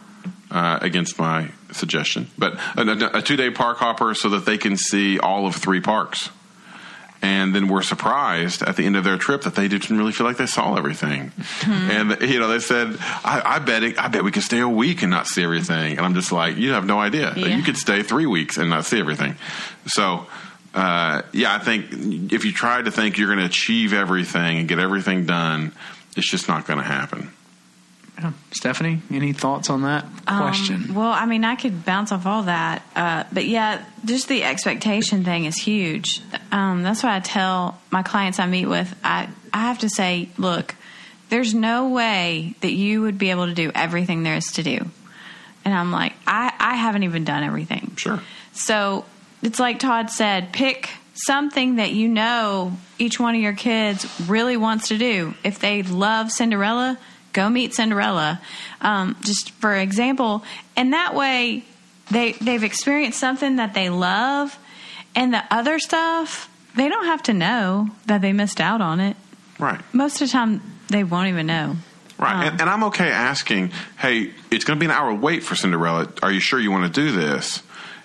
uh, 0.51 0.79
against 0.83 1.19
my 1.19 1.49
suggestion, 1.73 2.29
but 2.39 2.55
a, 2.77 3.19
a 3.19 3.23
two 3.23 3.37
day 3.37 3.51
park 3.51 3.79
hopper 3.79 4.15
so 4.15 4.31
that 4.31 4.47
they 4.47 4.57
can 4.59 4.77
see 4.77 5.19
all 5.19 5.47
of 5.47 5.55
three 5.57 5.81
parks. 5.81 6.31
And 7.21 7.53
then 7.53 7.67
we're 7.67 7.83
surprised 7.83 8.63
at 8.63 8.77
the 8.77 8.85
end 8.87 8.97
of 8.97 9.03
their 9.03 9.17
trip 9.17 9.43
that 9.43 9.57
they 9.57 9.67
didn't 9.67 9.97
really 9.97 10.13
feel 10.13 10.27
like 10.27 10.37
they 10.37 10.47
saw 10.47 10.77
everything. 10.77 11.33
And 11.67 12.17
you 12.21 12.39
know, 12.39 12.47
they 12.49 12.61
said, 12.61 12.97
"I, 13.01 13.43
I 13.45 13.59
bet 13.59 13.83
it, 13.83 13.99
I 13.99 14.07
bet 14.09 14.23
we 14.23 14.31
could 14.31 14.45
stay 14.45 14.61
a 14.61 14.69
week 14.69 15.03
and 15.03 15.11
not 15.11 15.27
see 15.27 15.43
everything." 15.43 15.97
And 15.97 16.07
I'm 16.07 16.15
just 16.15 16.31
like, 16.31 16.57
"You 16.57 16.73
have 16.73 16.87
no 16.87 17.01
idea. 17.01 17.33
Yeah. 17.37 17.49
You 17.49 17.63
could 17.63 17.77
stay 17.77 18.03
three 18.03 18.27
weeks 18.27 18.57
and 18.57 18.71
not 18.71 18.85
see 18.85 19.01
everything." 19.01 19.35
So, 19.87 20.27
uh, 20.75 21.23
yeah, 21.33 21.55
I 21.55 21.59
think 21.59 22.33
if 22.33 22.45
you 22.45 22.53
try 22.53 22.83
to 22.83 22.91
think 22.91 23.19
you're 23.19 23.29
going 23.29 23.41
to 23.41 23.47
achieve 23.47 23.93
everything 23.93 24.59
and 24.59 24.69
get 24.69 24.79
everything 24.79 25.27
done, 25.27 25.73
it's 26.17 26.31
just 26.31 26.47
not 26.47 26.67
going 26.67 26.79
to 26.79 26.85
happen. 26.85 27.33
Yeah. 28.19 28.33
Stephanie, 28.53 29.01
any 29.11 29.33
thoughts 29.33 29.71
on 29.71 29.83
that 29.83 30.05
question? 30.27 30.87
Um, 30.89 30.95
well, 30.95 31.11
I 31.13 31.27
mean, 31.27 31.45
I 31.45 31.55
could 31.55 31.85
bounce 31.85 32.11
off 32.11 32.27
all 32.27 32.45
that, 32.45 32.83
uh, 32.97 33.25
but 33.33 33.45
yeah, 33.45 33.85
just 34.05 34.29
the 34.29 34.43
expectation 34.43 35.25
thing 35.25 35.45
is 35.45 35.57
huge. 35.57 36.21
Um, 36.51 36.83
that's 36.83 37.03
why 37.03 37.17
I 37.17 37.21
tell 37.21 37.81
my 37.91 38.03
clients 38.03 38.39
I 38.39 38.47
meet 38.47 38.67
with, 38.67 38.93
I 39.05 39.29
I 39.53 39.59
have 39.59 39.79
to 39.81 39.89
say, 39.89 40.31
look, 40.37 40.75
there's 41.29 41.55
no 41.55 41.91
way 41.91 42.55
that 42.61 42.73
you 42.73 43.03
would 43.03 43.19
be 43.19 43.31
able 43.31 43.47
to 43.47 43.55
do 43.55 43.71
everything 43.75 44.25
there 44.25 44.37
is 44.37 44.47
to 44.53 44.63
do, 44.63 44.79
and 45.65 45.75
I'm 45.75 45.93
like, 45.93 46.15
I 46.27 46.53
I 46.59 46.75
haven't 46.75 47.05
even 47.05 47.25
done 47.25 47.45
everything. 47.45 47.93
Sure. 47.97 48.21
So 48.53 49.05
it's 49.43 49.61
like 49.61 49.79
Todd 49.79 50.11
said, 50.11 50.53
pick 50.53 50.91
something 51.15 51.77
that 51.77 51.93
you 51.93 52.09
know 52.09 52.73
each 52.99 53.19
one 53.21 53.35
of 53.35 53.41
your 53.41 53.53
kids 53.53 54.07
really 54.29 54.57
wants 54.57 54.89
to 54.89 54.99
do. 54.99 55.35
If 55.45 55.59
they 55.59 55.83
love 55.83 56.31
Cinderella, 56.31 56.99
go 57.39 57.49
meet 57.49 57.75
Cinderella. 57.75 58.41
Um, 58.81 59.17
just 59.23 59.51
for 59.53 59.75
example, 59.75 60.45
and 60.77 60.93
that 60.93 61.15
way 61.15 61.65
they 62.11 62.33
they've 62.33 62.65
experienced 62.65 63.19
something 63.19 63.57
that 63.57 63.75
they 63.75 63.89
love, 63.89 64.59
and 65.15 65.33
the 65.33 65.43
other 65.51 65.79
stuff 65.79 66.51
they 66.77 66.89
don't 66.89 67.07
have 67.07 67.23
to 67.25 67.35
know 67.35 67.89
that 68.07 68.21
they 68.21 68.33
missed 68.33 68.61
out 68.61 68.81
on 68.81 69.01
it. 69.01 69.17
Right. 69.59 69.81
Most 69.93 70.21
of 70.21 70.29
the 70.29 70.33
time, 70.33 70.61
they 70.89 71.03
won't 71.03 71.29
even 71.29 71.47
know. 71.47 71.77
Right. 72.19 72.35
Um, 72.35 72.43
and, 72.43 72.61
and 72.61 72.71
I'm 72.71 72.85
okay 72.85 73.11
asking, 73.11 73.73
hey, 73.99 74.33
it's 74.51 74.65
going 74.65 74.79
to 74.79 74.81
be 74.81 74.87
an 74.87 74.93
hour 74.93 75.13
wait 75.13 75.43
for 75.43 75.57
Cinderella. 75.57 76.13
Are 76.23 76.31
you 76.31 76.41
sure 76.41 76.61
you 76.61 76.71
want 76.71 76.93
to 76.93 77.01
do 77.01 77.13
this? 77.13 77.63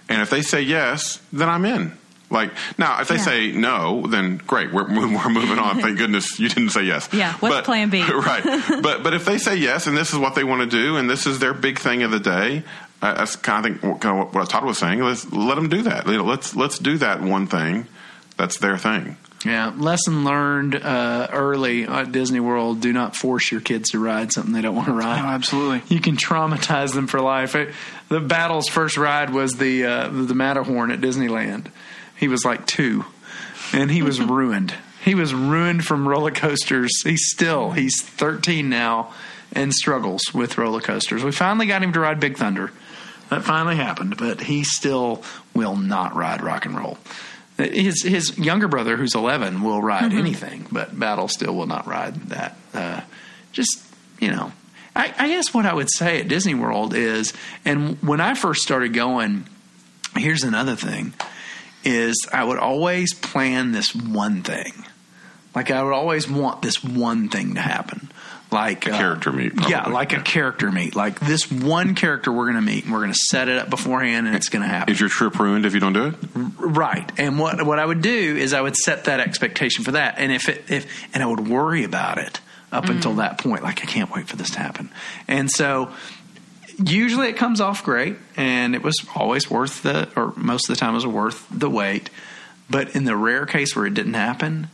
And 0.09 0.21
if 0.21 0.29
they 0.29 0.41
say 0.41 0.61
yes, 0.61 1.21
then 1.31 1.49
I'm 1.49 1.65
in. 1.65 1.97
Like 2.33 2.51
now, 2.77 2.99
if 3.01 3.07
they 3.07 3.15
Yeah. 3.15 3.21
say 3.21 3.51
no, 3.51 4.05
then 4.07 4.37
great. 4.45 4.73
We're 4.73 4.83
we're 4.89 5.29
moving 5.29 5.59
on. 5.59 5.79
Thank 5.81 5.97
goodness 5.97 6.39
you 6.39 6.49
didn't 6.49 6.71
say 6.71 6.83
yes. 6.83 7.07
Yeah, 7.13 7.33
what's 7.35 7.65
plan 7.65 7.89
B? 7.89 8.01
right. 8.11 8.43
But 8.81 9.03
but 9.03 9.13
if 9.13 9.23
they 9.25 9.37
say 9.37 9.55
yes, 9.55 9.87
and 9.87 9.95
this 9.95 10.11
is 10.11 10.17
what 10.19 10.35
they 10.35 10.43
want 10.43 10.69
to 10.69 10.77
do, 10.77 10.97
and 10.97 11.09
this 11.09 11.25
is 11.27 11.39
their 11.39 11.53
big 11.53 11.79
thing 11.79 12.03
of 12.03 12.11
the 12.11 12.19
day, 12.19 12.63
uh, 13.01 13.13
that's 13.13 13.35
kind 13.35 13.65
of 13.65 13.71
think 13.71 13.83
what- 13.83 14.01
kind 14.01 14.19
of 14.27 14.33
what 14.35 14.49
Todd 14.49 14.65
was 14.65 14.77
saying. 14.79 14.99
Let's 14.99 15.31
let 15.31 15.55
them 15.55 15.69
do 15.69 15.83
that. 15.83 16.07
You 16.07 16.17
know, 16.17 16.23
let's 16.25 16.55
let's 16.55 16.79
do 16.79 16.97
that 16.97 17.21
one 17.21 17.47
thing. 17.47 17.87
That's 18.35 18.57
their 18.57 18.77
thing. 18.77 19.17
Yeah, 19.45 19.73
lesson 19.77 20.23
learned 20.23 20.75
uh, 20.75 21.27
early 21.33 21.83
at 21.83 22.13
Disney 22.13 22.39
World: 22.39 22.79
do 22.79 22.93
not 22.93 23.13
force 23.15 23.51
your 23.51 23.59
kids 23.59 23.89
to 23.91 23.99
ride 23.99 24.31
something 24.31 24.53
they 24.53 24.61
don't 24.61 24.73
want 24.73 24.87
to 24.87 24.93
ride. 24.93 25.19
Oh, 25.21 25.27
absolutely. 25.27 25.81
You 25.93 25.99
can 26.01 26.15
traumatize 26.15 26.93
them 26.93 27.07
for 27.07 27.19
life. 27.19 27.53
It, 27.55 27.73
the 28.07 28.21
Battle's 28.21 28.69
first 28.69 28.95
ride 28.97 29.31
was 29.31 29.57
the 29.57 29.85
uh, 29.85 30.07
the 30.07 30.33
Matterhorn 30.33 30.91
at 30.91 31.01
Disneyland. 31.01 31.65
He 32.23 32.29
was 32.29 32.45
like 32.45 32.65
two, 32.65 33.03
and 33.73 33.91
he 33.91 34.01
was 34.01 34.21
ruined. 34.21 34.73
He 35.03 35.13
was 35.13 35.33
ruined 35.33 35.83
from 35.83 36.07
roller 36.07 36.31
coasters. 36.31 37.03
He's 37.03 37.29
still 37.29 37.71
he's 37.71 38.01
13 38.01 38.69
now 38.69 39.13
and 39.51 39.73
struggles 39.73 40.21
with 40.33 40.57
roller 40.57 40.79
coasters. 40.79 41.21
We 41.21 41.33
finally 41.33 41.65
got 41.65 41.83
him 41.83 41.91
to 41.91 41.99
ride 41.99 42.21
Big 42.21 42.37
Thunder. 42.37 42.71
That 43.27 43.43
finally 43.43 43.75
happened, 43.75 44.15
but 44.15 44.39
he 44.39 44.63
still 44.63 45.21
will 45.53 45.75
not 45.75 46.15
ride 46.15 46.41
rock 46.41 46.65
and 46.65 46.77
roll. 46.77 46.97
His 47.57 48.01
his 48.03 48.37
younger 48.37 48.69
brother, 48.69 48.95
who's 48.95 49.15
11, 49.15 49.61
will 49.61 49.81
ride 49.81 50.13
anything, 50.13 50.65
but 50.71 50.97
Battle 50.97 51.27
still 51.27 51.53
will 51.53 51.67
not 51.67 51.87
ride 51.87 52.15
that. 52.29 52.55
Uh, 52.73 53.01
just 53.51 53.83
you 54.21 54.31
know, 54.31 54.53
I, 54.95 55.13
I 55.17 55.27
guess 55.27 55.53
what 55.53 55.65
I 55.65 55.73
would 55.73 55.91
say 55.91 56.21
at 56.21 56.29
Disney 56.29 56.53
World 56.53 56.93
is, 56.93 57.33
and 57.65 58.01
when 58.01 58.21
I 58.21 58.33
first 58.33 58.61
started 58.61 58.93
going, 58.93 59.45
here's 60.15 60.43
another 60.43 60.77
thing: 60.77 61.13
is 61.83 62.27
I 62.31 62.43
would 62.43 62.59
always 62.59 63.13
plan 63.13 63.71
this 63.71 63.93
one 63.95 64.43
thing. 64.43 64.73
Like 65.55 65.69
I 65.71 65.83
would 65.83 65.93
always 65.93 66.29
want 66.29 66.61
this 66.61 66.83
one 66.83 67.29
thing 67.29 67.55
to 67.55 67.61
happen. 67.61 68.09
Like 68.51 68.87
uh, 68.87 68.91
A 68.91 68.93
character 68.93 69.31
meet, 69.31 69.53
yeah, 69.67 69.79
probably. 69.79 69.93
like 69.93 70.13
a 70.13 70.21
character 70.21 70.71
meet. 70.71 70.95
Like 70.95 71.19
this 71.19 71.51
one 71.51 71.95
character 71.95 72.31
we're 72.31 72.45
going 72.51 72.55
to 72.55 72.61
meet, 72.61 72.83
and 72.83 72.93
we're 72.93 72.99
going 72.99 73.11
to 73.11 73.17
set 73.29 73.49
it 73.49 73.57
up 73.57 73.69
beforehand, 73.71 74.27
and 74.27 74.35
it's 74.35 74.49
going 74.49 74.61
to 74.61 74.67
happen. 74.67 74.93
Is 74.93 74.99
your 74.99 75.09
trip 75.09 75.39
ruined 75.39 75.65
if 75.65 75.73
you 75.73 75.79
don't 75.79 75.93
do 75.93 76.05
it? 76.07 76.15
Right. 76.59 77.11
And 77.17 77.39
what 77.39 77.65
what 77.65 77.79
I 77.79 77.85
would 77.85 78.01
do 78.03 78.09
is 78.37 78.53
I 78.53 78.61
would 78.61 78.75
set 78.75 79.05
that 79.05 79.19
expectation 79.19 79.83
for 79.83 79.93
that. 79.93 80.15
And 80.19 80.31
if 80.31 80.49
it 80.49 80.65
if 80.69 80.85
and 81.15 81.23
I 81.23 81.25
would 81.25 81.47
worry 81.47 81.83
about 81.83 82.19
it 82.19 82.39
up 82.71 82.89
until 82.89 83.13
that 83.15 83.37
point. 83.37 83.63
Like 83.63 83.81
I 83.83 83.85
can't 83.85 84.11
wait 84.11 84.27
for 84.27 84.35
this 84.35 84.49
to 84.51 84.59
happen. 84.59 84.89
And 85.27 85.49
so 85.49 85.91
usually 86.77 87.29
it 87.29 87.37
comes 87.37 87.61
off 87.61 87.83
great 87.83 88.15
and 88.35 88.75
it 88.75 88.83
was 88.83 88.95
always 89.15 89.49
worth 89.49 89.83
the 89.83 90.09
or 90.15 90.33
most 90.35 90.69
of 90.69 90.75
the 90.75 90.79
time 90.79 90.91
it 90.91 90.95
was 90.95 91.07
worth 91.07 91.47
the 91.49 91.69
wait. 91.69 92.09
But 92.69 92.95
in 92.95 93.03
the 93.03 93.15
rare 93.15 93.45
case 93.45 93.75
where 93.75 93.85
it 93.85 93.93
didn't 93.93 94.13
happen, 94.13 94.67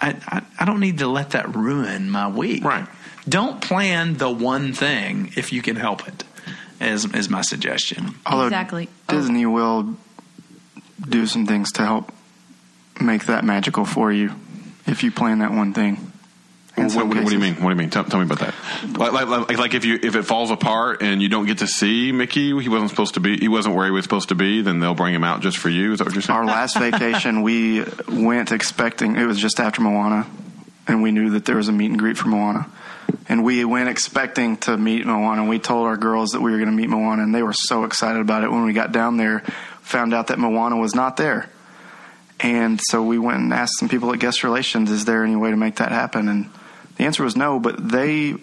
I, 0.00 0.16
I, 0.26 0.42
I 0.58 0.64
don't 0.64 0.80
need 0.80 0.98
to 0.98 1.06
let 1.06 1.30
that 1.30 1.54
ruin 1.54 2.10
my 2.10 2.28
week. 2.28 2.64
Right. 2.64 2.88
Don't 3.28 3.60
plan 3.60 4.16
the 4.16 4.30
one 4.30 4.72
thing 4.72 5.32
if 5.36 5.52
you 5.52 5.62
can 5.62 5.76
help 5.76 6.06
it. 6.08 6.24
Is 6.80 7.04
is 7.14 7.28
my 7.28 7.42
suggestion. 7.42 8.14
Although 8.24 8.46
Exactly. 8.46 8.88
Oh. 9.08 9.14
Disney 9.14 9.44
will 9.44 9.96
do 11.06 11.26
some 11.26 11.46
things 11.46 11.72
to 11.72 11.82
help 11.82 12.10
make 13.00 13.26
that 13.26 13.44
magical 13.44 13.84
for 13.84 14.10
you 14.10 14.32
if 14.86 15.02
you 15.02 15.10
plan 15.10 15.40
that 15.40 15.52
one 15.52 15.74
thing. 15.74 16.09
What, 16.88 17.06
what- 17.06 17.06
what 17.08 17.26
do 17.28 17.32
you 17.32 17.38
mean? 17.38 17.54
What 17.56 17.62
do 17.62 17.68
you 17.70 17.74
mean? 17.76 17.90
Tell, 17.90 18.04
tell 18.04 18.18
me 18.20 18.26
about 18.26 18.38
that. 18.40 18.54
Like, 18.98 19.12
like, 19.12 19.26
like, 19.28 19.58
like 19.58 19.74
if 19.74 19.84
you 19.84 19.98
if 20.02 20.14
it 20.16 20.22
falls 20.22 20.50
apart 20.50 21.02
and 21.02 21.22
you 21.22 21.28
don't 21.28 21.46
get 21.46 21.58
to 21.58 21.66
see 21.66 22.12
Mickey, 22.12 22.58
he 22.60 22.68
wasn't 22.68 22.90
supposed 22.90 23.14
to 23.14 23.20
be. 23.20 23.36
He 23.38 23.48
wasn't 23.48 23.74
where 23.76 23.86
he 23.86 23.90
was 23.92 24.04
supposed 24.04 24.28
to 24.30 24.34
be. 24.34 24.62
Then 24.62 24.80
they'll 24.80 24.94
bring 24.94 25.14
him 25.14 25.24
out 25.24 25.40
just 25.40 25.58
for 25.58 25.68
you. 25.68 25.92
Is 25.92 25.98
that 25.98 26.06
what 26.06 26.14
you're 26.14 26.22
saying? 26.22 26.38
Our 26.38 26.44
last 26.46 26.78
vacation, 26.78 27.42
we 27.42 27.84
went 28.08 28.52
expecting 28.52 29.16
it 29.16 29.24
was 29.26 29.38
just 29.38 29.60
after 29.60 29.82
Moana, 29.82 30.26
and 30.88 31.02
we 31.02 31.10
knew 31.12 31.30
that 31.30 31.44
there 31.44 31.56
was 31.56 31.68
a 31.68 31.72
meet 31.72 31.90
and 31.90 31.98
greet 31.98 32.16
for 32.18 32.28
Moana. 32.28 32.66
And 33.28 33.44
we 33.44 33.64
went 33.64 33.88
expecting 33.88 34.56
to 34.58 34.76
meet 34.76 35.04
Moana. 35.06 35.42
And 35.42 35.48
we 35.50 35.58
told 35.58 35.86
our 35.86 35.96
girls 35.96 36.30
that 36.30 36.40
we 36.40 36.50
were 36.52 36.58
going 36.58 36.70
to 36.70 36.76
meet 36.76 36.88
Moana, 36.88 37.22
and 37.22 37.34
they 37.34 37.42
were 37.42 37.52
so 37.52 37.84
excited 37.84 38.20
about 38.20 38.42
it. 38.44 38.50
When 38.50 38.64
we 38.64 38.72
got 38.72 38.92
down 38.92 39.16
there, 39.16 39.40
found 39.82 40.14
out 40.14 40.28
that 40.28 40.38
Moana 40.38 40.76
was 40.76 40.94
not 40.94 41.16
there. 41.16 41.48
And 42.40 42.80
so 42.82 43.02
we 43.02 43.18
went 43.18 43.38
and 43.40 43.52
asked 43.52 43.78
some 43.78 43.88
people 43.88 44.12
at 44.12 44.18
guest 44.18 44.42
relations, 44.44 44.90
is 44.90 45.04
there 45.04 45.24
any 45.24 45.36
way 45.36 45.50
to 45.50 45.56
make 45.56 45.76
that 45.76 45.92
happen? 45.92 46.28
And 46.28 46.50
the 47.00 47.06
answer 47.06 47.24
was 47.24 47.34
no, 47.36 47.58
but 47.58 47.76
they, 47.90 48.34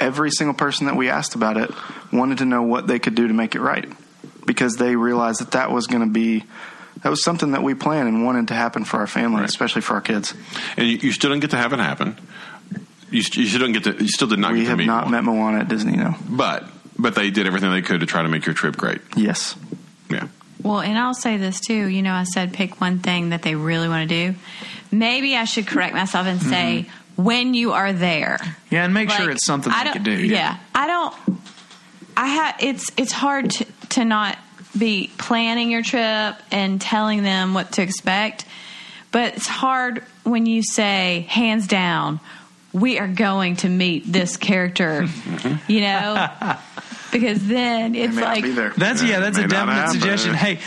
every 0.00 0.30
single 0.30 0.54
person 0.54 0.86
that 0.86 0.96
we 0.96 1.10
asked 1.10 1.34
about 1.34 1.56
it, 1.58 1.70
wanted 2.12 2.38
to 2.38 2.46
know 2.46 2.62
what 2.62 2.86
they 2.86 2.98
could 2.98 3.14
do 3.14 3.28
to 3.28 3.34
make 3.34 3.54
it 3.54 3.60
right 3.60 3.86
because 4.46 4.76
they 4.76 4.96
realized 4.96 5.40
that 5.40 5.50
that 5.50 5.70
was 5.70 5.86
going 5.86 6.00
to 6.06 6.10
be, 6.12 6.44
that 7.02 7.10
was 7.10 7.22
something 7.22 7.52
that 7.52 7.62
we 7.62 7.74
planned 7.74 8.08
and 8.08 8.24
wanted 8.24 8.48
to 8.48 8.54
happen 8.54 8.84
for 8.84 8.96
our 8.98 9.06
family, 9.06 9.40
Right. 9.40 9.48
especially 9.48 9.82
for 9.82 9.94
our 9.94 10.00
kids. 10.00 10.32
and 10.78 10.86
you, 10.88 10.96
you 10.98 11.12
still 11.12 11.30
didn't 11.30 11.42
get 11.42 11.50
to 11.50 11.56
have 11.58 11.72
it 11.74 11.78
happen. 11.78 12.16
You, 13.10 13.18
you 13.18 13.22
still 13.46 13.60
didn't 13.60 13.72
get 13.74 13.84
to. 13.84 14.02
You 14.02 14.08
still 14.08 14.28
did 14.28 14.38
not 14.38 14.52
We 14.52 14.58
get 14.60 14.64
to 14.64 14.68
have 14.70 14.78
meet. 14.78 14.86
not 14.86 15.04
one. 15.04 15.12
met 15.12 15.24
Moana 15.24 15.58
at 15.60 15.68
Disney, 15.68 15.96
no. 15.96 16.14
but 16.28 16.64
but 16.98 17.14
they 17.14 17.30
did 17.30 17.46
everything 17.46 17.70
they 17.70 17.82
could 17.82 18.00
to 18.00 18.06
try 18.06 18.22
to 18.22 18.28
make 18.28 18.46
your 18.46 18.54
trip 18.54 18.76
great. 18.76 19.00
Yes. 19.16 19.54
Yeah. 20.10 20.28
Well, 20.62 20.80
and 20.80 20.98
I'll 20.98 21.14
say 21.14 21.36
this 21.36 21.60
too. 21.60 21.86
You 21.86 22.02
know, 22.02 22.12
I 22.14 22.24
said 22.24 22.52
pick 22.54 22.80
one 22.80 22.98
thing 22.98 23.28
that 23.30 23.42
they 23.42 23.54
really 23.54 23.88
want 23.88 24.08
to 24.08 24.32
do. 24.32 24.38
Maybe 24.90 25.36
I 25.36 25.44
should 25.44 25.66
correct 25.66 25.94
myself 25.94 26.26
and 26.26 26.40
say 26.40 26.86
mm-hmm. 26.88 27.05
When 27.16 27.54
you 27.54 27.72
are 27.72 27.92
there. 27.92 28.38
Yeah, 28.70 28.84
and 28.84 28.94
make 28.94 29.10
sure 29.10 29.30
it's 29.30 29.46
something 29.46 29.72
I 29.72 29.84
don't- 29.84 29.92
can 29.94 30.02
do. 30.02 30.12
Yeah. 30.12 30.56
I 30.74 30.86
don't. 30.86 31.14
I 32.16 32.26
have. 32.28 32.56
It's 32.60 32.90
it's 32.96 33.12
hard 33.12 33.50
to 33.50 33.66
to 33.90 34.04
not 34.04 34.38
be 34.76 35.10
planning 35.18 35.70
your 35.70 35.82
trip 35.82 36.36
and 36.50 36.80
telling 36.80 37.22
them 37.22 37.54
what 37.54 37.72
to 37.72 37.82
expect. 37.82 38.44
But 39.12 39.34
it's 39.36 39.46
hard 39.46 40.02
when 40.24 40.44
you 40.44 40.62
say, 40.62 41.26
hands 41.30 41.66
down, 41.66 42.20
we 42.74 42.98
are 42.98 43.08
going 43.08 43.56
to 43.56 43.68
meet 43.70 44.04
this 44.12 44.36
character, 44.36 45.06
you 45.68 45.80
know? 45.80 46.28
Because 47.20 47.46
then 47.46 47.94
it's 47.94 48.16
like. 48.16 48.44
That's 48.76 49.02
yeah, 49.02 49.20
that's 49.20 49.38
a 49.38 49.46
definite 49.48 49.90
suggestion. 49.90 50.34
Hey, 50.34 50.58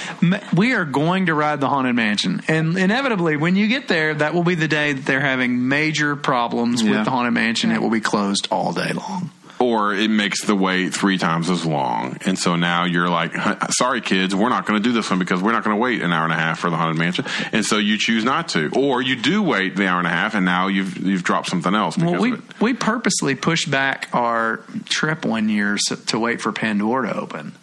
we 0.56 0.74
are 0.74 0.86
going 0.86 1.28
to 1.28 1.34
ride 1.34 1.60
the 1.62 1.68
haunted 1.70 1.96
mansion, 1.96 2.42
and 2.48 2.78
inevitably, 2.78 3.38
when 3.38 3.56
you 3.56 3.68
get 3.68 3.88
there, 3.88 4.14
that 4.16 4.34
will 4.34 4.44
be 4.44 4.56
the 4.56 4.68
day 4.68 4.94
that 4.94 5.06
they're 5.06 5.20
having 5.22 5.68
major 5.68 6.16
problems 6.16 6.82
Yeah. 6.82 6.92
with 6.92 7.06
the 7.06 7.12
haunted 7.12 7.34
mansion. 7.34 7.72
It 7.72 7.82
will 7.82 7.90
be 7.92 8.02
closed 8.02 8.48
all 8.52 8.74
day 8.74 8.92
long. 8.94 9.30
Or 9.60 9.94
it 9.94 10.10
makes 10.10 10.46
the 10.46 10.56
wait 10.56 10.94
three 10.94 11.18
times 11.18 11.50
as 11.50 11.66
long. 11.66 12.18
And 12.26 12.40
so 12.40 12.56
now 12.56 12.86
you're 12.86 13.10
like, 13.10 13.34
sorry, 13.72 14.00
kids, 14.00 14.34
we're 14.34 14.50
not 14.50 14.66
going 14.66 14.82
to 14.82 14.90
do 14.90 14.94
this 14.94 15.10
one 15.10 15.20
because 15.20 15.42
we're 15.42 15.52
not 15.52 15.66
going 15.66 15.76
to 15.76 15.82
wait 15.82 16.02
an 16.02 16.14
hour 16.14 16.24
and 16.24 16.32
a 16.32 16.38
half 16.38 16.60
for 16.60 16.70
the 16.70 16.78
haunted 16.78 16.98
mansion. 16.98 17.26
And 17.52 17.66
so 17.66 17.78
you 17.78 17.98
choose 17.98 18.24
not 18.24 18.48
to, 18.50 18.72
or 18.76 19.02
you 19.02 19.18
do 19.18 19.44
wait 19.44 19.76
the 19.76 19.88
hour 19.88 20.00
and 20.00 20.08
a 20.08 20.12
half, 20.12 20.34
and 20.34 20.46
now 20.46 20.68
you've 20.68 20.98
you've 20.98 21.24
dropped 21.24 21.50
something 21.50 21.76
else 21.76 21.96
because 21.96 22.14
Well, 22.14 22.22
we 22.22 22.32
of 22.34 22.50
it. 22.50 22.62
we 22.62 22.74
purposely 22.74 23.36
pushed 23.36 23.70
back 23.70 24.08
our 24.14 24.62
trip 24.86 25.26
one 25.26 25.50
year 25.50 25.78
to 26.08 26.20
wait 26.20 26.40
for 26.42 26.52
Pandora 26.52 27.10
to 27.10 27.20
open, 27.20 27.54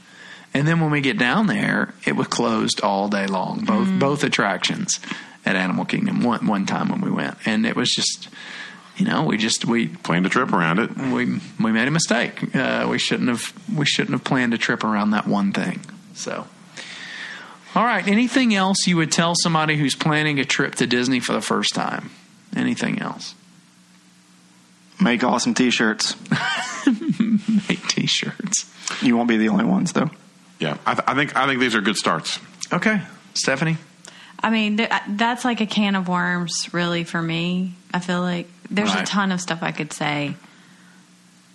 and 0.53 0.69
then 0.69 0.81
when 0.81 0.91
we 0.91 1.01
get 1.01 1.19
down 1.19 1.47
there, 1.47 1.95
it 2.05 2.17
was 2.17 2.27
closed 2.27 2.83
all 2.83 3.09
day 3.09 3.27
long. 3.27 3.65
Both 3.65 3.89
mm. 3.89 3.99
both 3.99 4.23
attractions 4.23 5.01
at 5.47 5.57
Animal 5.57 5.85
Kingdom 5.87 6.23
one 6.23 6.47
one 6.47 6.67
time 6.67 6.89
when 6.91 7.01
we 7.01 7.11
went, 7.11 7.39
and 7.47 7.65
it 7.65 7.77
was 7.77 7.89
just, 7.91 8.29
you 8.97 9.05
know, 9.07 9.25
we 9.25 9.37
just 9.37 9.65
we 9.65 9.89
Planned 9.89 10.25
a 10.27 10.29
trip 10.29 10.53
around 10.53 10.79
it. 10.79 10.97
we 10.97 11.41
we 11.61 11.73
made 11.73 11.87
a 11.89 11.91
mistake. 11.91 12.55
Uh, 12.55 12.87
we 12.91 12.99
shouldn't 12.99 13.29
have 13.29 13.53
we 13.77 13.85
shouldn't 13.85 14.13
have 14.13 14.25
planned 14.25 14.55
a 14.55 14.59
trip 14.59 14.85
around 14.85 15.11
that 15.11 15.27
one 15.27 15.53
thing. 15.53 15.81
So, 16.15 16.47
all 17.75 17.85
right. 17.85 18.07
Anything 18.07 18.55
else 18.55 18.87
you 18.87 18.97
would 18.97 19.13
tell 19.13 19.35
somebody 19.43 19.77
who's 19.77 19.95
planning 19.95 20.39
a 20.41 20.45
trip 20.45 20.77
to 20.77 20.87
Disney 20.87 21.21
for 21.21 21.33
the 21.35 21.43
first 21.43 21.75
time? 21.75 22.11
Anything 22.55 23.01
else? 23.03 23.35
Make 24.99 25.23
awesome 25.23 25.53
T-shirts. 25.53 26.17
Make 27.69 27.87
t-shirts. 27.89 28.73
You 29.03 29.17
won't 29.17 29.29
be 29.29 29.37
the 29.37 29.51
only 29.51 29.65
ones 29.67 29.93
though. 29.93 30.11
Yeah, 30.59 30.79
I, 30.87 30.95
th- 30.95 31.05
I 31.07 31.15
think 31.15 31.37
I 31.37 31.47
think 31.47 31.61
these 31.61 31.75
are 31.75 31.83
good 31.83 31.97
starts. 31.97 32.39
Okay, 32.73 33.03
Stephanie. 33.35 33.77
I 34.43 34.49
mean, 34.51 34.77
th- 34.79 34.91
that's 35.09 35.45
like 35.45 35.61
a 35.61 35.67
can 35.67 35.97
of 35.97 36.09
worms, 36.09 36.73
really, 36.73 37.05
for 37.05 37.21
me. 37.21 37.75
I 37.93 38.01
feel 38.01 38.21
like 38.21 38.49
there's 38.71 38.91
Right. 38.95 39.03
a 39.03 39.07
ton 39.07 39.33
of 39.33 39.41
stuff 39.41 39.63
I 39.63 39.73
could 39.73 39.93
say, 39.93 40.35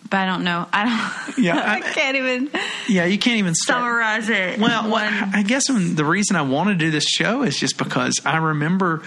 but 0.09 0.17
I 0.17 0.25
don't 0.25 0.43
know. 0.43 0.67
I 0.73 0.85
don't. 1.25 1.37
Yeah, 1.37 1.57
I, 1.65 1.75
I- 1.77 1.81
can't 1.81 2.17
even 2.17 2.49
Yeah, 2.87 3.05
you 3.05 3.17
can't 3.17 3.37
even 3.37 3.55
start. 3.55 3.79
summarize 3.79 4.29
it. 4.29 4.59
Well, 4.59 4.93
I 4.95 5.43
guess 5.43 5.69
when, 5.69 5.95
the 5.95 6.05
reason 6.05 6.35
I 6.35 6.41
want 6.41 6.69
to 6.69 6.75
do 6.75 6.91
this 6.91 7.05
show 7.05 7.43
is 7.43 7.57
just 7.57 7.77
because 7.77 8.19
I 8.25 8.37
remember, 8.37 9.03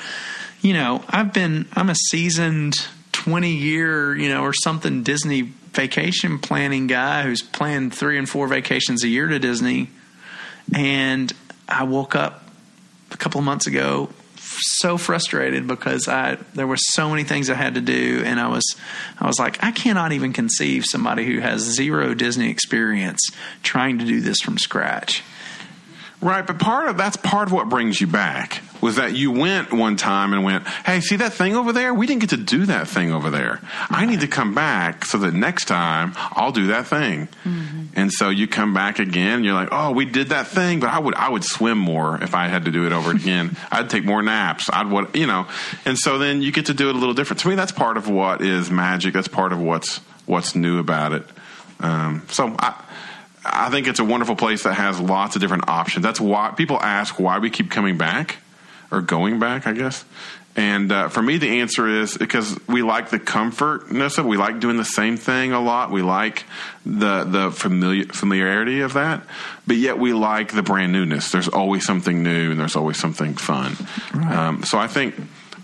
you 0.63 0.73
know, 0.75 1.05
I've 1.09 1.33
been 1.33 1.67
I'm 1.75 1.91
a 1.91 1.95
seasoned 1.95 2.75
20 3.13 3.51
year, 3.55 4.17
you 4.17 4.29
know, 4.29 4.43
or 4.43 4.53
something 4.53 5.03
Disney 5.03 5.43
vacation 5.73 6.39
planning 6.39 6.87
guy 6.87 7.23
who's 7.23 7.43
planned 7.43 7.93
three 7.95 8.17
and 8.17 8.29
four 8.29 8.47
vacations 8.47 9.03
a 9.05 9.09
year 9.09 9.27
to 9.27 9.39
Disney, 9.39 9.91
and 10.75 11.33
I 11.69 11.83
woke 11.85 12.15
up 12.15 12.49
a 13.11 13.17
couple 13.17 13.39
of 13.41 13.45
months 13.45 13.67
ago 13.67 14.09
so 14.61 14.97
frustrated 14.97 15.67
because 15.67 16.09
I 16.09 16.37
there 16.55 16.67
were 16.67 16.77
so 16.77 17.11
many 17.11 17.25
things 17.25 17.51
I 17.51 17.55
had 17.55 17.75
to 17.75 17.81
do 17.81 18.23
and 18.25 18.41
I 18.41 18.49
was 18.49 18.65
I 19.21 19.27
was 19.27 19.39
like 19.39 19.63
I 19.63 19.71
cannot 19.71 20.13
even 20.13 20.33
conceive 20.33 20.85
somebody 20.87 21.25
who 21.27 21.41
has 21.41 21.61
zero 21.61 22.15
Disney 22.15 22.51
experience 22.51 23.21
trying 23.63 23.99
to 23.99 24.05
do 24.05 24.21
this 24.21 24.41
from 24.41 24.59
scratch. 24.59 25.23
Right, 26.25 26.47
but 26.47 26.59
part 26.59 26.89
of 26.89 26.97
that's 26.97 27.19
part 27.19 27.49
of 27.49 27.53
what 27.53 27.69
brings 27.69 28.01
you 28.01 28.07
back 28.07 28.63
was 28.81 28.97
that 28.97 29.15
you 29.15 29.31
went 29.31 29.75
one 29.75 29.97
time 29.97 30.33
and 30.33 30.43
went, 30.43 30.67
"Hey, 30.67 31.01
see 31.01 31.17
that 31.17 31.35
thing 31.35 31.55
over 31.55 31.71
there? 31.71 31.93
We 31.93 32.07
didn't 32.07 32.23
get 32.23 32.31
to 32.31 32.39
do 32.39 32.65
that 32.65 32.89
thing 32.89 33.13
over 33.13 33.29
there. 33.29 33.61
I 33.91 34.07
need 34.07 34.21
to 34.21 34.27
come 34.27 34.55
back 34.55 35.05
so 35.05 35.19
that 35.19 35.35
next 35.35 35.67
time 35.67 36.15
I'll 36.33 36.51
do 36.51 36.69
that 36.69 36.87
thing." 36.87 37.29
And 37.95 38.11
so 38.11 38.31
you 38.31 38.49
come 38.49 38.73
back 38.73 38.99
again, 38.99 39.35
and 39.35 39.45
you're 39.45 39.53
like, 39.53 39.69
"Oh, 39.71 39.91
we 39.91 40.07
did 40.07 40.31
that 40.31 40.47
thing, 40.47 40.81
but 40.81 40.89
I 40.89 40.99
would 40.99 41.15
I 41.15 41.29
would 41.29 41.45
swim 41.45 41.77
more 41.77 42.19
if 42.23 42.35
I 42.35 42.49
had 42.49 42.65
to 42.65 42.71
do 42.71 42.87
it 42.87 42.93
over 42.93 43.11
again. 43.21 43.55
I'd 43.71 43.91
take 43.91 44.07
more 44.07 44.23
naps. 44.23 44.71
I'd 44.73 44.89
what, 44.89 45.15
you 45.15 45.27
know." 45.27 45.47
And 45.85 45.99
so 45.99 46.17
then 46.17 46.41
you 46.41 46.53
get 46.53 46.67
to 46.67 46.75
do 46.75 46.89
it 46.89 46.95
a 46.95 46.99
little 46.99 47.15
different. 47.15 47.41
To 47.41 47.49
me, 47.49 47.55
that's 47.55 47.73
part 47.73 47.99
of 47.99 48.09
what 48.09 48.41
is 48.41 48.71
magic. 48.71 49.13
That's 49.13 49.29
part 49.29 49.53
of 49.53 49.61
what's 49.61 50.01
what's 50.25 50.55
new 50.55 50.79
about 50.79 51.13
it. 51.13 51.29
Um, 51.81 52.23
so 52.31 52.57
I 52.59 52.73
I 53.45 53.71
think 53.71 53.87
it's 53.87 54.01
a 54.01 54.05
wonderful 54.05 54.37
place 54.37 54.63
that 54.63 54.75
has 54.75 54.99
lots 54.99 55.37
of 55.37 55.43
different 55.43 55.69
options. 55.69 56.03
That's 56.03 56.21
why 56.21 56.53
people 56.57 56.81
ask 56.81 57.19
why 57.19 57.39
we 57.39 57.51
keep 57.51 57.71
coming 57.71 57.99
back 57.99 58.39
or 58.91 59.01
going 59.01 59.39
back, 59.39 59.67
I 59.67 59.73
guess. 59.73 60.05
And 60.57 60.93
uh, 60.93 61.09
for 61.09 61.21
me, 61.21 61.39
the 61.39 61.61
answer 61.61 61.89
is 61.89 62.17
because 62.17 62.57
we 62.69 62.83
like 62.83 63.11
the 63.11 63.19
comfortness 63.19 64.19
of 64.19 64.27
it. 64.27 64.29
We 64.29 64.37
like 64.37 64.61
doing 64.61 64.77
the 64.77 64.85
same 64.85 65.17
thing 65.17 65.53
a 65.53 65.61
lot. 65.61 65.91
We 65.91 66.03
like 66.03 66.45
the 66.87 67.25
the 67.25 67.51
familiar, 67.51 68.05
familiarity 68.05 68.81
of 68.81 68.93
that, 68.93 69.25
but 69.67 69.77
yet 69.77 69.99
we 69.99 70.13
like 70.13 70.53
the 70.53 70.63
brand 70.63 70.93
newness. 70.93 71.33
There's 71.33 71.49
always 71.49 71.85
something 71.85 72.23
new, 72.23 72.53
and 72.53 72.61
there's 72.61 72.77
always 72.77 73.01
something 73.01 73.35
fun. 73.35 73.77
Um, 74.15 74.63
so 74.63 74.79
I 74.79 74.87
think 74.87 75.17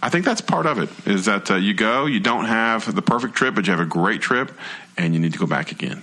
I 0.02 0.08
think 0.08 0.24
that's 0.24 0.40
part 0.40 0.66
of 0.66 0.80
it. 0.80 0.88
Is 1.06 1.26
that 1.26 1.52
uh, 1.52 1.54
you 1.54 1.72
go, 1.72 2.06
you 2.06 2.18
don't 2.18 2.46
have 2.46 2.92
the 2.92 3.02
perfect 3.02 3.34
trip, 3.34 3.54
but 3.54 3.68
you 3.68 3.72
have 3.72 3.80
a 3.80 3.88
great 3.88 4.20
trip, 4.20 4.50
and 4.96 5.14
you 5.14 5.20
need 5.20 5.34
to 5.34 5.38
go 5.38 5.46
back 5.46 5.70
again. 5.70 6.02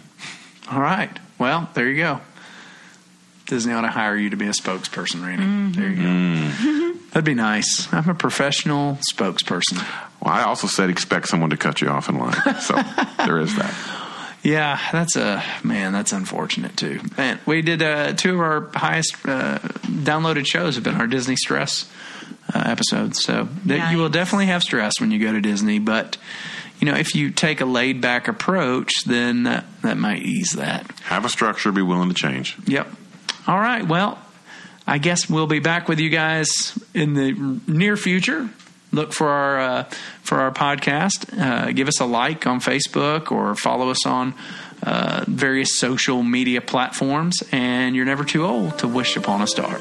All 0.71 0.80
right. 0.80 1.11
Well, 1.38 1.70
there 1.74 1.88
you 1.90 1.98
go. 1.98 2.22
Disney 3.46 3.74
ought 3.74 3.82
to 3.82 3.88
hire 3.90 4.16
you 4.18 4.30
to 4.32 4.36
be 4.38 4.48
a 4.48 4.52
spokesperson, 4.52 5.26
Randy. 5.26 5.80
There 5.80 5.90
you 5.90 5.96
go. 6.94 7.00
That'd 7.12 7.24
be 7.24 7.34
nice. 7.34 7.88
I'm 7.94 8.10
a 8.10 8.14
professional 8.14 8.98
spokesperson. 9.14 9.78
Well, 10.22 10.34
I 10.34 10.44
also 10.44 10.68
said 10.68 10.90
expect 10.90 11.28
someone 11.30 11.52
to 11.52 11.58
cut 11.58 11.80
you 11.82 11.88
off 11.88 12.10
in 12.10 12.18
line. 12.18 12.34
So 12.60 12.76
there 13.26 13.40
is 13.40 13.56
that. 13.56 13.74
Yeah, 14.44 14.80
that's 14.94 15.18
a 15.18 15.44
man. 15.64 15.92
That's 15.92 16.14
unfortunate 16.14 16.78
too. 16.78 17.02
Man, 17.18 17.38
we 17.46 17.62
did 17.62 17.82
uh, 17.82 18.14
two 18.14 18.36
of 18.36 18.40
our 18.40 18.70
highest 18.74 19.16
uh, 19.26 19.58
downloaded 19.58 20.46
shows 20.48 20.76
have 20.76 20.86
been 20.86 20.96
our 20.96 21.08
Disney 21.08 21.36
stress 21.36 21.90
uh, 22.54 22.64
episodes. 22.66 23.22
So 23.24 23.50
th- 23.68 23.92
you 23.92 23.98
will 23.98 24.08
definitely 24.08 24.46
have 24.46 24.62
stress 24.64 24.94
when 25.02 25.12
you 25.12 25.20
go 25.20 25.34
to 25.34 25.42
Disney, 25.42 25.80
but 25.80 26.18
you 26.80 26.86
know 26.86 26.95
if 26.95 27.15
you 27.15 27.32
take 27.32 27.61
a 27.61 27.65
laid 27.65 28.01
back 28.01 28.28
approach, 28.28 28.91
then 29.05 29.43
that, 29.43 29.65
that 29.82 29.97
might 29.97 30.21
ease 30.23 30.51
that. 30.51 30.89
Have 31.03 31.25
a 31.25 31.30
structure, 31.30 31.71
be 31.71 31.82
willing 31.82 32.09
to 32.09 32.15
change. 32.15 32.57
Yep. 32.65 32.88
All 33.47 33.59
right. 33.59 33.88
Well, 33.88 34.19
I 34.86 34.97
guess 34.97 35.30
we'll 35.30 35.47
be 35.47 35.59
back 35.59 35.88
with 35.88 35.99
you 35.99 36.09
guys 36.09 36.78
in 36.93 37.13
the 37.13 37.59
near 37.67 37.97
future. 37.97 38.49
Look 38.91 39.11
for 39.11 39.28
our 39.28 39.59
uh, 39.59 39.84
for 40.21 40.39
our 40.39 40.51
podcast. 40.51 41.38
Uh, 41.38 41.71
give 41.71 41.88
us 41.88 41.99
a 41.99 42.05
like 42.05 42.47
on 42.47 42.59
Facebook 42.59 43.32
or 43.32 43.55
follow 43.55 43.89
us 43.89 44.05
on 44.05 44.34
uh, 44.84 45.25
various 45.28 45.78
social 45.78 46.23
media 46.23 46.61
platforms. 46.61 47.43
And 47.51 47.95
you're 47.95 48.05
never 48.05 48.23
too 48.23 48.45
old 48.45 48.80
to 48.80 48.88
wish 48.88 49.17
upon 49.17 49.41
a 49.41 49.47
star. 49.47 49.80